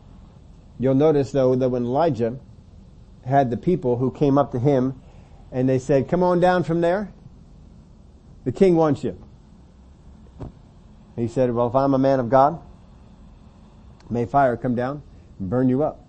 You'll 0.79 0.95
notice 0.95 1.33
though 1.33 1.57
that 1.57 1.69
when 1.69 1.83
Elijah 1.83 2.39
had 3.27 3.51
the 3.51 3.57
people 3.57 3.97
who 3.97 4.13
came 4.13 4.39
up 4.39 4.53
to 4.53 4.61
him 4.61 5.01
and 5.51 5.69
they 5.69 5.81
said, 5.81 6.09
come 6.09 6.23
on 6.23 6.39
down 6.39 6.63
from 6.63 6.81
there, 6.81 7.13
the 8.45 8.53
king 8.53 8.77
wants 8.77 9.03
you. 9.03 9.19
He 11.17 11.27
said, 11.27 11.53
well, 11.53 11.67
if 11.67 11.75
I'm 11.75 11.93
a 11.93 11.99
man 11.99 12.21
of 12.21 12.31
God, 12.31 12.61
may 14.09 14.27
fire 14.27 14.57
come 14.57 14.77
down 14.77 15.03
and 15.41 15.51
burn 15.51 15.69
you 15.69 15.83
up. 15.83 16.07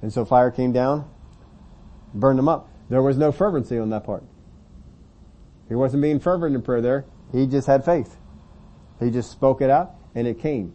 And 0.00 0.10
so 0.10 0.24
fire 0.24 0.50
came 0.50 0.72
down, 0.72 1.08
burned 2.14 2.38
them 2.38 2.48
up. 2.48 2.70
There 2.88 3.02
was 3.02 3.18
no 3.18 3.30
fervency 3.30 3.78
on 3.78 3.90
that 3.90 4.04
part. 4.04 4.24
He 5.68 5.74
wasn't 5.74 6.02
being 6.02 6.20
fervent 6.20 6.54
in 6.54 6.62
prayer 6.62 6.80
there. 6.80 7.04
He 7.32 7.46
just 7.46 7.66
had 7.66 7.84
faith. 7.84 8.16
He 9.00 9.10
just 9.10 9.30
spoke 9.30 9.60
it 9.60 9.70
out 9.70 9.94
and 10.14 10.26
it 10.26 10.38
came. 10.38 10.74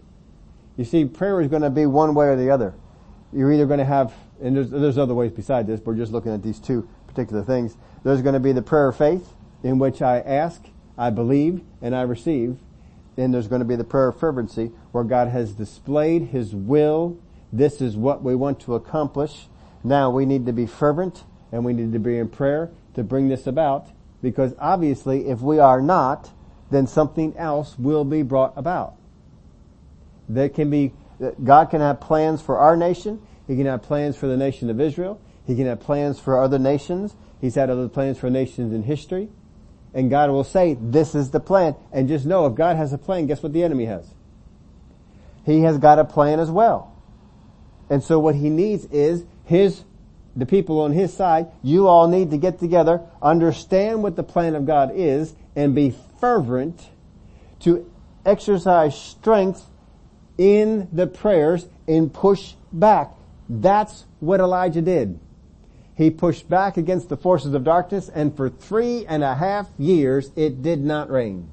You 0.77 0.85
see, 0.85 1.05
prayer 1.05 1.41
is 1.41 1.47
going 1.47 1.61
to 1.61 1.69
be 1.69 1.85
one 1.85 2.15
way 2.15 2.27
or 2.27 2.35
the 2.35 2.49
other. 2.49 2.73
You're 3.33 3.51
either 3.51 3.65
going 3.65 3.79
to 3.79 3.85
have, 3.85 4.13
and 4.41 4.55
there's, 4.55 4.69
there's 4.69 4.97
other 4.97 5.13
ways 5.13 5.31
beside 5.31 5.67
this, 5.67 5.79
but 5.79 5.91
we're 5.91 5.97
just 5.97 6.11
looking 6.11 6.33
at 6.33 6.41
these 6.41 6.59
two 6.59 6.87
particular 7.07 7.43
things. 7.43 7.77
There's 8.03 8.21
going 8.21 8.33
to 8.33 8.39
be 8.39 8.51
the 8.51 8.61
prayer 8.61 8.87
of 8.87 8.97
faith 8.97 9.33
in 9.63 9.77
which 9.77 10.01
I 10.01 10.19
ask, 10.19 10.61
I 10.97 11.09
believe, 11.09 11.61
and 11.81 11.95
I 11.95 12.01
receive. 12.03 12.59
Then 13.15 13.31
there's 13.31 13.47
going 13.47 13.59
to 13.59 13.65
be 13.65 13.75
the 13.75 13.83
prayer 13.83 14.07
of 14.07 14.19
fervency 14.19 14.71
where 14.91 15.03
God 15.03 15.27
has 15.27 15.51
displayed 15.51 16.29
His 16.29 16.55
will. 16.55 17.19
This 17.51 17.81
is 17.81 17.97
what 17.97 18.23
we 18.23 18.35
want 18.35 18.59
to 18.61 18.75
accomplish. 18.75 19.47
Now 19.83 20.09
we 20.09 20.25
need 20.25 20.45
to 20.45 20.53
be 20.53 20.65
fervent 20.65 21.23
and 21.51 21.65
we 21.65 21.73
need 21.73 21.91
to 21.93 21.99
be 21.99 22.17
in 22.17 22.29
prayer 22.29 22.71
to 22.93 23.03
bring 23.03 23.27
this 23.27 23.47
about 23.47 23.89
because 24.21 24.53
obviously 24.59 25.27
if 25.27 25.41
we 25.41 25.59
are 25.59 25.81
not, 25.81 26.31
then 26.71 26.87
something 26.87 27.35
else 27.37 27.77
will 27.77 28.03
be 28.03 28.21
brought 28.21 28.53
about. 28.55 28.95
There 30.27 30.49
can 30.49 30.69
be, 30.69 30.93
God 31.43 31.65
can 31.65 31.81
have 31.81 31.99
plans 31.99 32.41
for 32.41 32.59
our 32.59 32.77
nation. 32.77 33.21
He 33.47 33.55
can 33.55 33.65
have 33.65 33.81
plans 33.81 34.15
for 34.15 34.27
the 34.27 34.37
nation 34.37 34.69
of 34.69 34.79
Israel. 34.79 35.19
He 35.47 35.55
can 35.55 35.65
have 35.65 35.79
plans 35.79 36.19
for 36.19 36.41
other 36.41 36.59
nations. 36.59 37.15
He's 37.41 37.55
had 37.55 37.69
other 37.69 37.89
plans 37.89 38.19
for 38.19 38.29
nations 38.29 38.73
in 38.73 38.83
history. 38.83 39.29
And 39.93 40.11
God 40.11 40.29
will 40.29 40.43
say, 40.43 40.77
this 40.79 41.15
is 41.15 41.31
the 41.31 41.39
plan. 41.39 41.75
And 41.91 42.07
just 42.07 42.25
know 42.25 42.45
if 42.45 42.53
God 42.53 42.75
has 42.75 42.93
a 42.93 42.97
plan, 42.97 43.25
guess 43.25 43.41
what 43.41 43.53
the 43.53 43.63
enemy 43.63 43.85
has? 43.85 44.13
He 45.45 45.61
has 45.61 45.79
got 45.79 45.97
a 45.97 46.05
plan 46.05 46.39
as 46.39 46.51
well. 46.51 46.95
And 47.89 48.03
so 48.03 48.19
what 48.19 48.35
he 48.35 48.51
needs 48.51 48.85
is 48.85 49.25
his 49.45 49.83
the 50.35 50.45
people 50.45 50.81
on 50.81 50.93
his 50.93 51.13
side, 51.13 51.47
you 51.63 51.87
all 51.87 52.07
need 52.07 52.31
to 52.31 52.37
get 52.37 52.59
together, 52.59 53.01
understand 53.21 54.03
what 54.03 54.15
the 54.15 54.23
plan 54.23 54.55
of 54.55 54.65
God 54.65 54.91
is, 54.93 55.33
and 55.55 55.75
be 55.75 55.93
fervent 56.19 56.89
to 57.61 57.89
exercise 58.25 58.99
strength 58.99 59.65
in 60.37 60.87
the 60.93 61.07
prayers 61.07 61.67
and 61.87 62.13
push 62.13 62.53
back. 62.71 63.11
That's 63.49 64.05
what 64.19 64.39
Elijah 64.39 64.81
did. 64.81 65.19
He 65.95 66.09
pushed 66.09 66.49
back 66.49 66.77
against 66.77 67.09
the 67.09 67.17
forces 67.17 67.53
of 67.53 67.65
darkness 67.65 68.07
and 68.07 68.35
for 68.35 68.49
three 68.49 69.05
and 69.05 69.21
a 69.21 69.35
half 69.35 69.67
years 69.77 70.31
it 70.37 70.61
did 70.61 70.79
not 70.79 71.09
rain. 71.09 71.49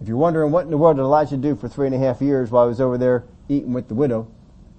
If 0.00 0.08
you're 0.08 0.16
wondering 0.16 0.50
what 0.50 0.64
in 0.64 0.70
the 0.70 0.76
world 0.78 0.96
did 0.96 1.02
Elijah 1.02 1.36
do 1.36 1.54
for 1.54 1.68
three 1.68 1.86
and 1.86 1.94
a 1.94 1.98
half 1.98 2.20
years 2.20 2.50
while 2.50 2.66
he 2.66 2.70
was 2.70 2.80
over 2.80 2.98
there 2.98 3.24
eating 3.48 3.72
with 3.72 3.86
the 3.88 3.94
widow, 3.94 4.28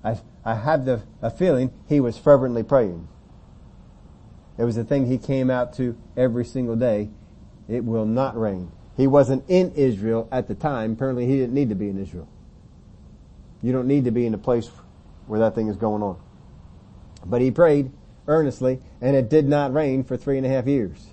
I, 0.04 0.20
I 0.45 0.56
have 0.56 0.86
the 0.86 1.02
a 1.22 1.30
feeling 1.30 1.72
he 1.88 2.00
was 2.00 2.18
fervently 2.18 2.64
praying. 2.64 3.08
It 4.58 4.64
was 4.64 4.76
the 4.76 4.84
thing 4.84 5.06
he 5.06 5.18
came 5.18 5.50
out 5.50 5.74
to 5.76 5.97
every 6.18 6.45
single 6.45 6.76
day. 6.76 7.10
It 7.68 7.84
will 7.84 8.06
not 8.06 8.38
rain. 8.39 8.72
He 8.97 9.08
wasn't 9.08 9.45
in 9.47 9.72
Israel 9.76 10.28
at 10.32 10.47
the 10.47 10.56
time. 10.56 10.93
Apparently 10.93 11.26
he 11.26 11.38
didn't 11.38 11.54
need 11.54 11.70
to 11.70 11.76
be 11.76 11.88
in 11.88 11.97
Israel. 11.97 12.28
You 13.62 13.72
don't 13.72 13.88
need 13.88 14.06
to 14.06 14.12
be 14.12 14.26
in 14.26 14.34
a 14.34 14.38
place 14.38 14.70
where 15.28 15.39
that 15.39 15.56
thing 15.56 15.68
is 15.68 15.78
going 15.78 16.04
on. 16.04 16.20
But 17.26 17.41
he 17.41 17.52
prayed 17.52 17.91
earnestly 18.28 18.82
and 19.02 19.16
it 19.16 19.30
did 19.30 19.47
not 19.47 19.74
rain 19.74 20.04
for 20.04 20.18
three 20.18 20.38
and 20.38 20.45
a 20.45 20.50
half 20.50 20.68
years. 20.68 21.08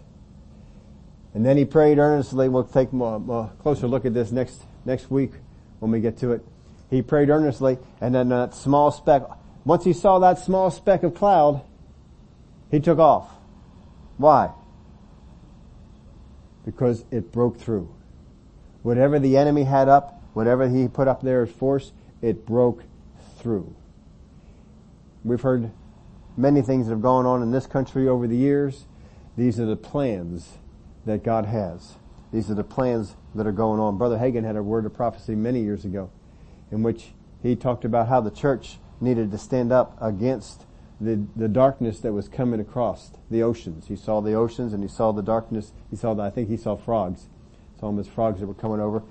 And 1.34 1.45
then 1.45 1.57
he 1.57 1.64
prayed 1.64 1.99
earnestly. 1.99 2.49
We'll 2.49 2.64
take 2.64 2.93
a 2.93 3.51
closer 3.61 3.87
look 3.87 4.05
at 4.05 4.14
this 4.14 4.32
next, 4.32 4.62
next 4.84 5.11
week 5.11 5.32
when 5.80 5.91
we 5.93 6.01
get 6.01 6.16
to 6.18 6.32
it. 6.32 6.45
He 6.91 7.03
prayed 7.03 7.30
earnestly 7.30 7.78
and 8.01 8.14
then 8.14 8.28
that 8.28 8.55
small 8.55 8.91
speck, 8.91 9.22
once 9.64 9.84
he 9.84 9.93
saw 9.93 10.18
that 10.20 10.39
small 10.39 10.70
speck 10.70 11.03
of 11.03 11.14
cloud, 11.14 11.62
he 12.70 12.80
took 12.80 12.99
off. 12.99 13.30
Why? 14.16 14.51
Because 16.64 17.05
it 17.11 17.32
broke 17.32 17.59
through. 17.59 17.93
Whatever 18.82 19.18
the 19.18 19.37
enemy 19.37 19.64
had 19.64 19.89
up, 19.89 20.22
whatever 20.32 20.68
he 20.68 20.89
put 20.89 21.09
up 21.09 21.22
there 21.22 21.43
as 21.43 21.51
force, 21.51 21.93
it 22.22 22.47
broke 22.47 22.84
through. 23.39 23.74
We've 25.24 25.41
heard 25.41 25.70
many 26.37 26.62
things 26.62 26.87
that 26.87 26.93
have 26.93 27.03
gone 27.03 27.26
on 27.26 27.43
in 27.43 27.51
this 27.51 27.66
country 27.66 28.09
over 28.09 28.26
the 28.26 28.37
years. 28.37 28.87
These 29.37 29.59
are 29.59 29.66
the 29.66 29.76
plans 29.76 30.59
that 31.05 31.24
God 31.24 31.47
has. 31.47 31.95
These 32.32 32.51
are 32.51 32.55
the 32.55 32.64
plans 32.64 33.16
that 33.34 33.47
are 33.47 33.53
going 33.53 33.80
on. 33.80 33.99
Brother 33.99 34.18
Hagin 34.18 34.45
had 34.45 34.57
a 34.57 34.62
word 34.62 34.87
of 34.87 34.95
prophecy 34.95 35.34
many 35.34 35.62
years 35.62 35.84
ago 35.84 36.11
in 36.70 36.82
which 36.82 37.12
he 37.42 37.56
talked 37.56 37.84
about 37.84 38.08
how 38.08 38.20
the 38.20 38.30
church 38.30 38.78
needed 39.00 39.30
to 39.30 39.38
stand 39.38 39.72
up 39.72 39.96
against 40.00 40.64
the, 41.00 41.26
the 41.36 41.48
darkness 41.48 42.00
that 42.00 42.12
was 42.12 42.28
coming 42.28 42.60
across 42.60 43.10
the 43.30 43.42
oceans. 43.42 43.88
He 43.88 43.96
saw 43.96 44.20
the 44.20 44.32
oceans 44.32 44.72
and 44.72 44.82
he 44.82 44.88
saw 44.88 45.12
the 45.12 45.22
darkness. 45.22 45.72
He 45.90 45.96
saw, 45.96 46.14
the, 46.14 46.22
I 46.22 46.30
think 46.30 46.48
he 46.48 46.56
saw 46.56 46.76
frogs. 46.76 47.28
Saw 47.78 47.88
them 47.88 47.98
as 47.98 48.08
frogs 48.08 48.40
that 48.40 48.46
were 48.46 48.54
coming 48.54 48.80
over. 48.80 49.02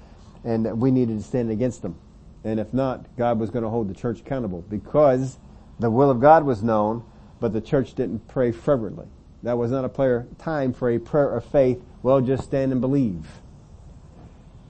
And 0.43 0.65
that 0.65 0.77
we 0.77 0.91
needed 0.91 1.17
to 1.17 1.23
stand 1.23 1.51
against 1.51 1.81
them. 1.81 1.97
And 2.43 2.59
if 2.59 2.73
not, 2.73 3.15
God 3.17 3.39
was 3.39 3.49
going 3.49 3.63
to 3.63 3.69
hold 3.69 3.89
the 3.89 3.93
church 3.93 4.19
accountable 4.19 4.61
because 4.61 5.39
the 5.79 5.89
will 5.89 6.09
of 6.09 6.19
God 6.19 6.45
was 6.45 6.63
known, 6.63 7.03
but 7.39 7.53
the 7.53 7.61
church 7.61 7.95
didn't 7.95 8.27
pray 8.27 8.51
fervently. 8.51 9.07
That 9.43 9.57
was 9.57 9.71
not 9.71 9.85
a 9.85 9.89
prayer, 9.89 10.27
time 10.37 10.73
for 10.73 10.89
a 10.89 10.97
prayer 10.97 11.35
of 11.35 11.45
faith. 11.45 11.81
Well, 12.01 12.21
just 12.21 12.43
stand 12.43 12.71
and 12.71 12.81
believe. 12.81 13.41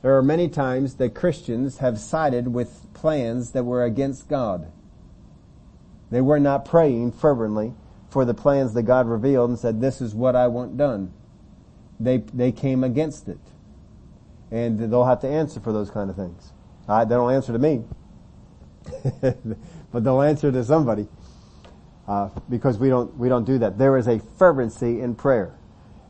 There 0.05 0.15
are 0.15 0.21
many 0.21 0.49
times 0.49 0.97
that 0.97 1.15
Christians 1.15 1.79
have 1.79 1.97
sided 1.97 2.49
with 2.49 2.93
plans 2.93 3.53
that 3.53 3.63
were 3.63 3.83
against 3.83 4.29
God. 4.29 4.71
They 6.11 6.21
were 6.21 6.39
not 6.39 6.63
praying 6.63 7.13
fervently 7.13 7.73
for 8.11 8.23
the 8.23 8.35
plans 8.35 8.75
that 8.75 8.83
God 8.83 9.07
revealed 9.07 9.49
and 9.49 9.57
said, 9.57 9.81
this 9.81 10.01
is 10.01 10.13
what 10.13 10.35
I 10.35 10.45
want 10.45 10.77
done. 10.77 11.11
They, 11.99 12.17
they 12.17 12.51
came 12.51 12.83
against 12.83 13.27
it. 13.27 13.39
And 14.51 14.79
they'll 14.79 15.05
have 15.05 15.21
to 15.21 15.27
answer 15.27 15.59
for 15.59 15.73
those 15.73 15.89
kind 15.89 16.11
of 16.11 16.15
things. 16.15 16.53
they 16.87 17.05
don't 17.05 17.33
answer 17.33 17.51
to 17.51 17.57
me. 17.57 17.83
but 19.91 20.03
they'll 20.03 20.21
answer 20.21 20.51
to 20.51 20.63
somebody. 20.63 21.07
Uh, 22.07 22.29
because 22.47 22.77
we 22.77 22.89
don't, 22.89 23.17
we 23.17 23.27
don't 23.27 23.45
do 23.45 23.57
that. 23.57 23.79
There 23.79 23.97
is 23.97 24.07
a 24.07 24.19
fervency 24.19 25.01
in 25.01 25.15
prayer. 25.15 25.55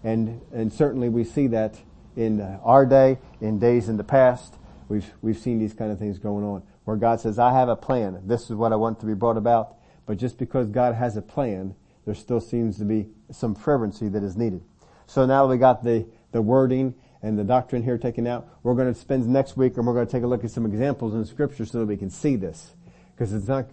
And, 0.04 0.42
and 0.52 0.74
certainly 0.74 1.08
we 1.08 1.24
see 1.24 1.48
that 1.48 1.80
in 2.16 2.42
uh, 2.42 2.60
our 2.64 2.86
day, 2.86 3.18
in 3.42 3.60
days 3.60 3.90
in 3.90 3.98
the 3.98 4.04
past. 4.04 4.56
We've, 4.88 5.12
we've 5.22 5.38
seen 5.38 5.60
these 5.60 5.74
kind 5.74 5.92
of 5.92 6.00
things 6.00 6.20
going 6.20 6.46
on 6.46 6.64
where 6.86 6.98
God 6.98 7.20
says, 7.20 7.40
I 7.40 7.52
have 7.52 7.70
a 7.70 7.76
plan. 7.76 8.22
This 8.26 8.50
is 8.50 8.56
what 8.56 8.72
I 8.72 8.76
want 8.76 9.00
to 9.00 9.06
be 9.06 9.14
brought 9.14 9.38
about. 9.38 9.76
But 10.06 10.18
just 10.18 10.38
because 10.38 10.70
God 10.70 10.94
has 10.96 11.18
a 11.18 11.22
plan, 11.22 11.76
there 12.06 12.14
still 12.14 12.40
seems 12.40 12.78
to 12.78 12.86
be 12.86 13.08
some 13.32 13.56
fervency 13.56 14.08
that 14.10 14.24
is 14.24 14.38
needed. 14.38 14.64
So 15.08 15.26
now 15.26 15.48
we 15.48 15.58
got 15.58 15.84
the, 15.84 16.08
the 16.32 16.42
wording 16.42 16.94
and 17.24 17.38
the 17.40 17.44
doctrine 17.44 17.82
here 17.82 17.98
taken 17.98 18.28
out. 18.28 18.48
We're 18.62 18.76
going 18.76 18.94
to 18.94 19.00
spend 19.00 19.28
next 19.28 19.58
week 19.58 19.78
and 19.78 19.88
we're 19.88 19.94
going 19.94 20.06
to 20.06 20.12
take 20.12 20.24
a 20.24 20.28
look 20.28 20.44
at 20.44 20.52
some 20.52 20.66
examples 20.66 21.16
in 21.16 21.26
scripture 21.26 21.66
so 21.66 21.80
that 21.80 21.88
we 21.88 21.98
can 21.98 22.12
see 22.12 22.36
this. 22.36 22.74
Because 23.16 23.34
it's 23.34 23.48
not, 23.48 23.68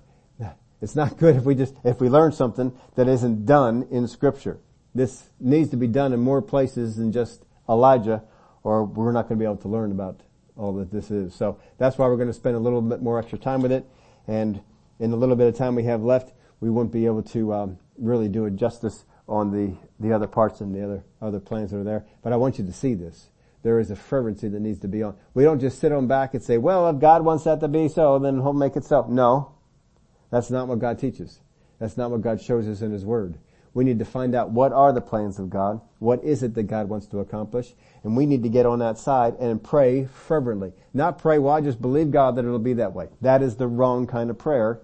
it's 0.80 0.96
not 0.96 1.18
good 1.18 1.36
if 1.36 1.44
we 1.44 1.54
just, 1.54 1.74
if 1.84 2.00
we 2.00 2.08
learn 2.08 2.32
something 2.32 2.72
that 2.94 3.08
isn't 3.08 3.44
done 3.44 3.86
in 3.90 4.08
scripture. 4.08 4.58
This 4.94 5.28
needs 5.38 5.70
to 5.70 5.76
be 5.76 5.86
done 5.86 6.14
in 6.14 6.20
more 6.20 6.40
places 6.40 6.96
than 6.96 7.12
just 7.12 7.44
Elijah 7.68 8.22
or 8.64 8.84
we're 8.84 9.12
not 9.12 9.28
going 9.28 9.38
to 9.38 9.42
be 9.42 9.44
able 9.44 9.56
to 9.58 9.68
learn 9.68 9.90
about 9.90 10.20
all 10.56 10.72
that 10.74 10.90
this 10.90 11.10
is. 11.10 11.34
So 11.34 11.58
that's 11.78 11.98
why 11.98 12.06
we're 12.06 12.16
going 12.16 12.28
to 12.28 12.34
spend 12.34 12.56
a 12.56 12.60
little 12.60 12.82
bit 12.82 13.02
more 13.02 13.18
extra 13.18 13.38
time 13.38 13.62
with 13.62 13.72
it. 13.72 13.86
And 14.26 14.60
in 14.98 15.10
the 15.10 15.16
little 15.16 15.36
bit 15.36 15.48
of 15.48 15.56
time 15.56 15.74
we 15.74 15.84
have 15.84 16.02
left, 16.02 16.32
we 16.60 16.70
won't 16.70 16.92
be 16.92 17.06
able 17.06 17.22
to 17.24 17.52
um, 17.54 17.78
really 17.98 18.28
do 18.28 18.44
it 18.46 18.56
justice 18.56 19.04
on 19.28 19.50
the, 19.50 19.76
the 19.98 20.12
other 20.12 20.26
parts 20.26 20.60
and 20.60 20.74
the 20.74 20.84
other, 20.84 21.04
other 21.20 21.40
plans 21.40 21.70
that 21.70 21.78
are 21.78 21.84
there. 21.84 22.04
But 22.22 22.32
I 22.32 22.36
want 22.36 22.58
you 22.58 22.64
to 22.66 22.72
see 22.72 22.94
this. 22.94 23.28
There 23.62 23.78
is 23.78 23.90
a 23.90 23.96
fervency 23.96 24.48
that 24.48 24.60
needs 24.60 24.80
to 24.80 24.88
be 24.88 25.02
on. 25.02 25.16
We 25.34 25.44
don't 25.44 25.60
just 25.60 25.78
sit 25.78 25.92
on 25.92 26.08
back 26.08 26.34
and 26.34 26.42
say, 26.42 26.58
well, 26.58 26.88
if 26.88 26.98
God 26.98 27.24
wants 27.24 27.44
that 27.44 27.60
to 27.60 27.68
be 27.68 27.88
so, 27.88 28.18
then 28.18 28.36
he'll 28.36 28.52
make 28.52 28.76
it 28.76 28.84
so. 28.84 29.06
No. 29.08 29.54
That's 30.30 30.50
not 30.50 30.66
what 30.66 30.80
God 30.80 30.98
teaches. 30.98 31.40
That's 31.78 31.96
not 31.96 32.10
what 32.10 32.22
God 32.22 32.40
shows 32.40 32.66
us 32.66 32.80
in 32.80 32.90
His 32.90 33.04
Word. 33.04 33.38
We 33.74 33.84
need 33.84 33.98
to 34.00 34.04
find 34.04 34.34
out 34.34 34.50
what 34.50 34.72
are 34.72 34.92
the 34.92 35.00
plans 35.00 35.38
of 35.38 35.48
God. 35.48 35.80
What 35.98 36.22
is 36.22 36.42
it 36.42 36.54
that 36.54 36.64
God 36.64 36.88
wants 36.88 37.06
to 37.06 37.20
accomplish? 37.20 37.74
And 38.02 38.16
we 38.16 38.26
need 38.26 38.42
to 38.42 38.48
get 38.48 38.66
on 38.66 38.80
that 38.80 38.98
side 38.98 39.34
and 39.40 39.62
pray 39.62 40.04
fervently. 40.04 40.72
Not 40.92 41.18
pray, 41.18 41.38
well, 41.38 41.54
I 41.54 41.62
just 41.62 41.80
believe 41.80 42.10
God 42.10 42.36
that 42.36 42.44
it'll 42.44 42.58
be 42.58 42.74
that 42.74 42.92
way. 42.92 43.08
That 43.22 43.42
is 43.42 43.56
the 43.56 43.68
wrong 43.68 44.06
kind 44.06 44.28
of 44.28 44.38
prayer. 44.38 44.82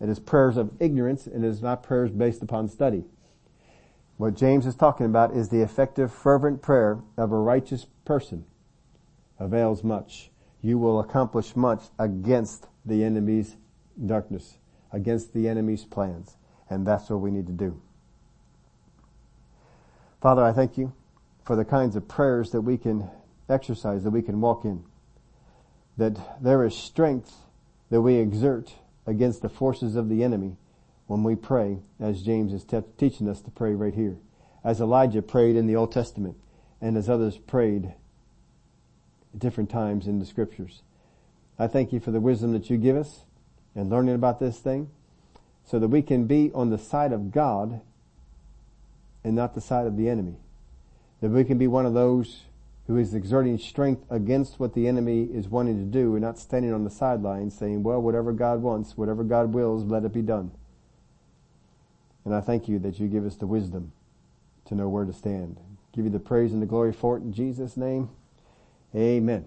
It 0.00 0.08
is 0.08 0.18
prayers 0.18 0.56
of 0.56 0.70
ignorance 0.80 1.26
and 1.26 1.44
it 1.44 1.48
is 1.48 1.62
not 1.62 1.82
prayers 1.82 2.10
based 2.10 2.42
upon 2.42 2.68
study. 2.68 3.04
What 4.16 4.36
James 4.36 4.66
is 4.66 4.74
talking 4.74 5.06
about 5.06 5.34
is 5.34 5.48
the 5.48 5.62
effective 5.62 6.12
fervent 6.12 6.62
prayer 6.62 7.00
of 7.16 7.30
a 7.32 7.36
righteous 7.36 7.86
person 8.04 8.44
avails 9.38 9.84
much. 9.84 10.30
You 10.60 10.78
will 10.78 11.00
accomplish 11.00 11.56
much 11.56 11.84
against 11.98 12.68
the 12.86 13.04
enemy's 13.04 13.56
darkness, 14.04 14.58
against 14.92 15.34
the 15.34 15.48
enemy's 15.48 15.84
plans. 15.84 16.36
And 16.72 16.86
that's 16.86 17.10
what 17.10 17.20
we 17.20 17.30
need 17.30 17.46
to 17.48 17.52
do. 17.52 17.78
Father, 20.22 20.42
I 20.42 20.52
thank 20.52 20.78
you 20.78 20.94
for 21.44 21.54
the 21.54 21.66
kinds 21.66 21.96
of 21.96 22.08
prayers 22.08 22.52
that 22.52 22.62
we 22.62 22.78
can 22.78 23.10
exercise, 23.46 24.04
that 24.04 24.10
we 24.10 24.22
can 24.22 24.40
walk 24.40 24.64
in. 24.64 24.82
That 25.98 26.42
there 26.42 26.64
is 26.64 26.74
strength 26.74 27.34
that 27.90 28.00
we 28.00 28.14
exert 28.14 28.72
against 29.06 29.42
the 29.42 29.50
forces 29.50 29.96
of 29.96 30.08
the 30.08 30.24
enemy 30.24 30.56
when 31.08 31.22
we 31.22 31.36
pray, 31.36 31.80
as 32.00 32.22
James 32.22 32.54
is 32.54 32.64
te- 32.64 32.80
teaching 32.96 33.28
us 33.28 33.42
to 33.42 33.50
pray 33.50 33.74
right 33.74 33.92
here. 33.92 34.16
As 34.64 34.80
Elijah 34.80 35.20
prayed 35.20 35.56
in 35.56 35.66
the 35.66 35.76
Old 35.76 35.92
Testament, 35.92 36.36
and 36.80 36.96
as 36.96 37.10
others 37.10 37.36
prayed 37.36 37.92
at 39.34 39.38
different 39.38 39.68
times 39.68 40.06
in 40.06 40.20
the 40.20 40.26
scriptures. 40.26 40.80
I 41.58 41.66
thank 41.66 41.92
you 41.92 42.00
for 42.00 42.12
the 42.12 42.20
wisdom 42.20 42.54
that 42.54 42.70
you 42.70 42.78
give 42.78 42.96
us 42.96 43.24
and 43.74 43.90
learning 43.90 44.14
about 44.14 44.40
this 44.40 44.58
thing 44.58 44.88
so 45.64 45.78
that 45.78 45.88
we 45.88 46.02
can 46.02 46.26
be 46.26 46.50
on 46.54 46.70
the 46.70 46.78
side 46.78 47.12
of 47.12 47.30
God 47.30 47.80
and 49.24 49.34
not 49.34 49.54
the 49.54 49.60
side 49.60 49.86
of 49.86 49.96
the 49.96 50.08
enemy. 50.08 50.36
That 51.20 51.30
we 51.30 51.44
can 51.44 51.58
be 51.58 51.66
one 51.66 51.86
of 51.86 51.94
those 51.94 52.42
who 52.86 52.96
is 52.96 53.14
exerting 53.14 53.58
strength 53.58 54.04
against 54.10 54.58
what 54.58 54.74
the 54.74 54.88
enemy 54.88 55.24
is 55.24 55.48
wanting 55.48 55.78
to 55.78 55.84
do 55.84 56.14
and 56.14 56.22
not 56.22 56.38
standing 56.38 56.72
on 56.72 56.84
the 56.84 56.90
sidelines 56.90 57.56
saying, 57.56 57.82
well, 57.82 58.02
whatever 58.02 58.32
God 58.32 58.60
wants, 58.60 58.96
whatever 58.96 59.22
God 59.22 59.52
wills, 59.52 59.84
let 59.84 60.04
it 60.04 60.12
be 60.12 60.22
done. 60.22 60.50
And 62.24 62.34
I 62.34 62.40
thank 62.40 62.68
you 62.68 62.78
that 62.80 62.98
you 62.98 63.08
give 63.08 63.24
us 63.24 63.36
the 63.36 63.46
wisdom 63.46 63.92
to 64.66 64.74
know 64.74 64.88
where 64.88 65.04
to 65.04 65.12
stand. 65.12 65.58
Give 65.92 66.04
you 66.04 66.10
the 66.10 66.18
praise 66.18 66.52
and 66.52 66.62
the 66.62 66.66
glory 66.66 66.92
for 66.92 67.16
it 67.16 67.22
in 67.22 67.32
Jesus' 67.32 67.76
name. 67.76 68.10
Amen. 68.94 69.46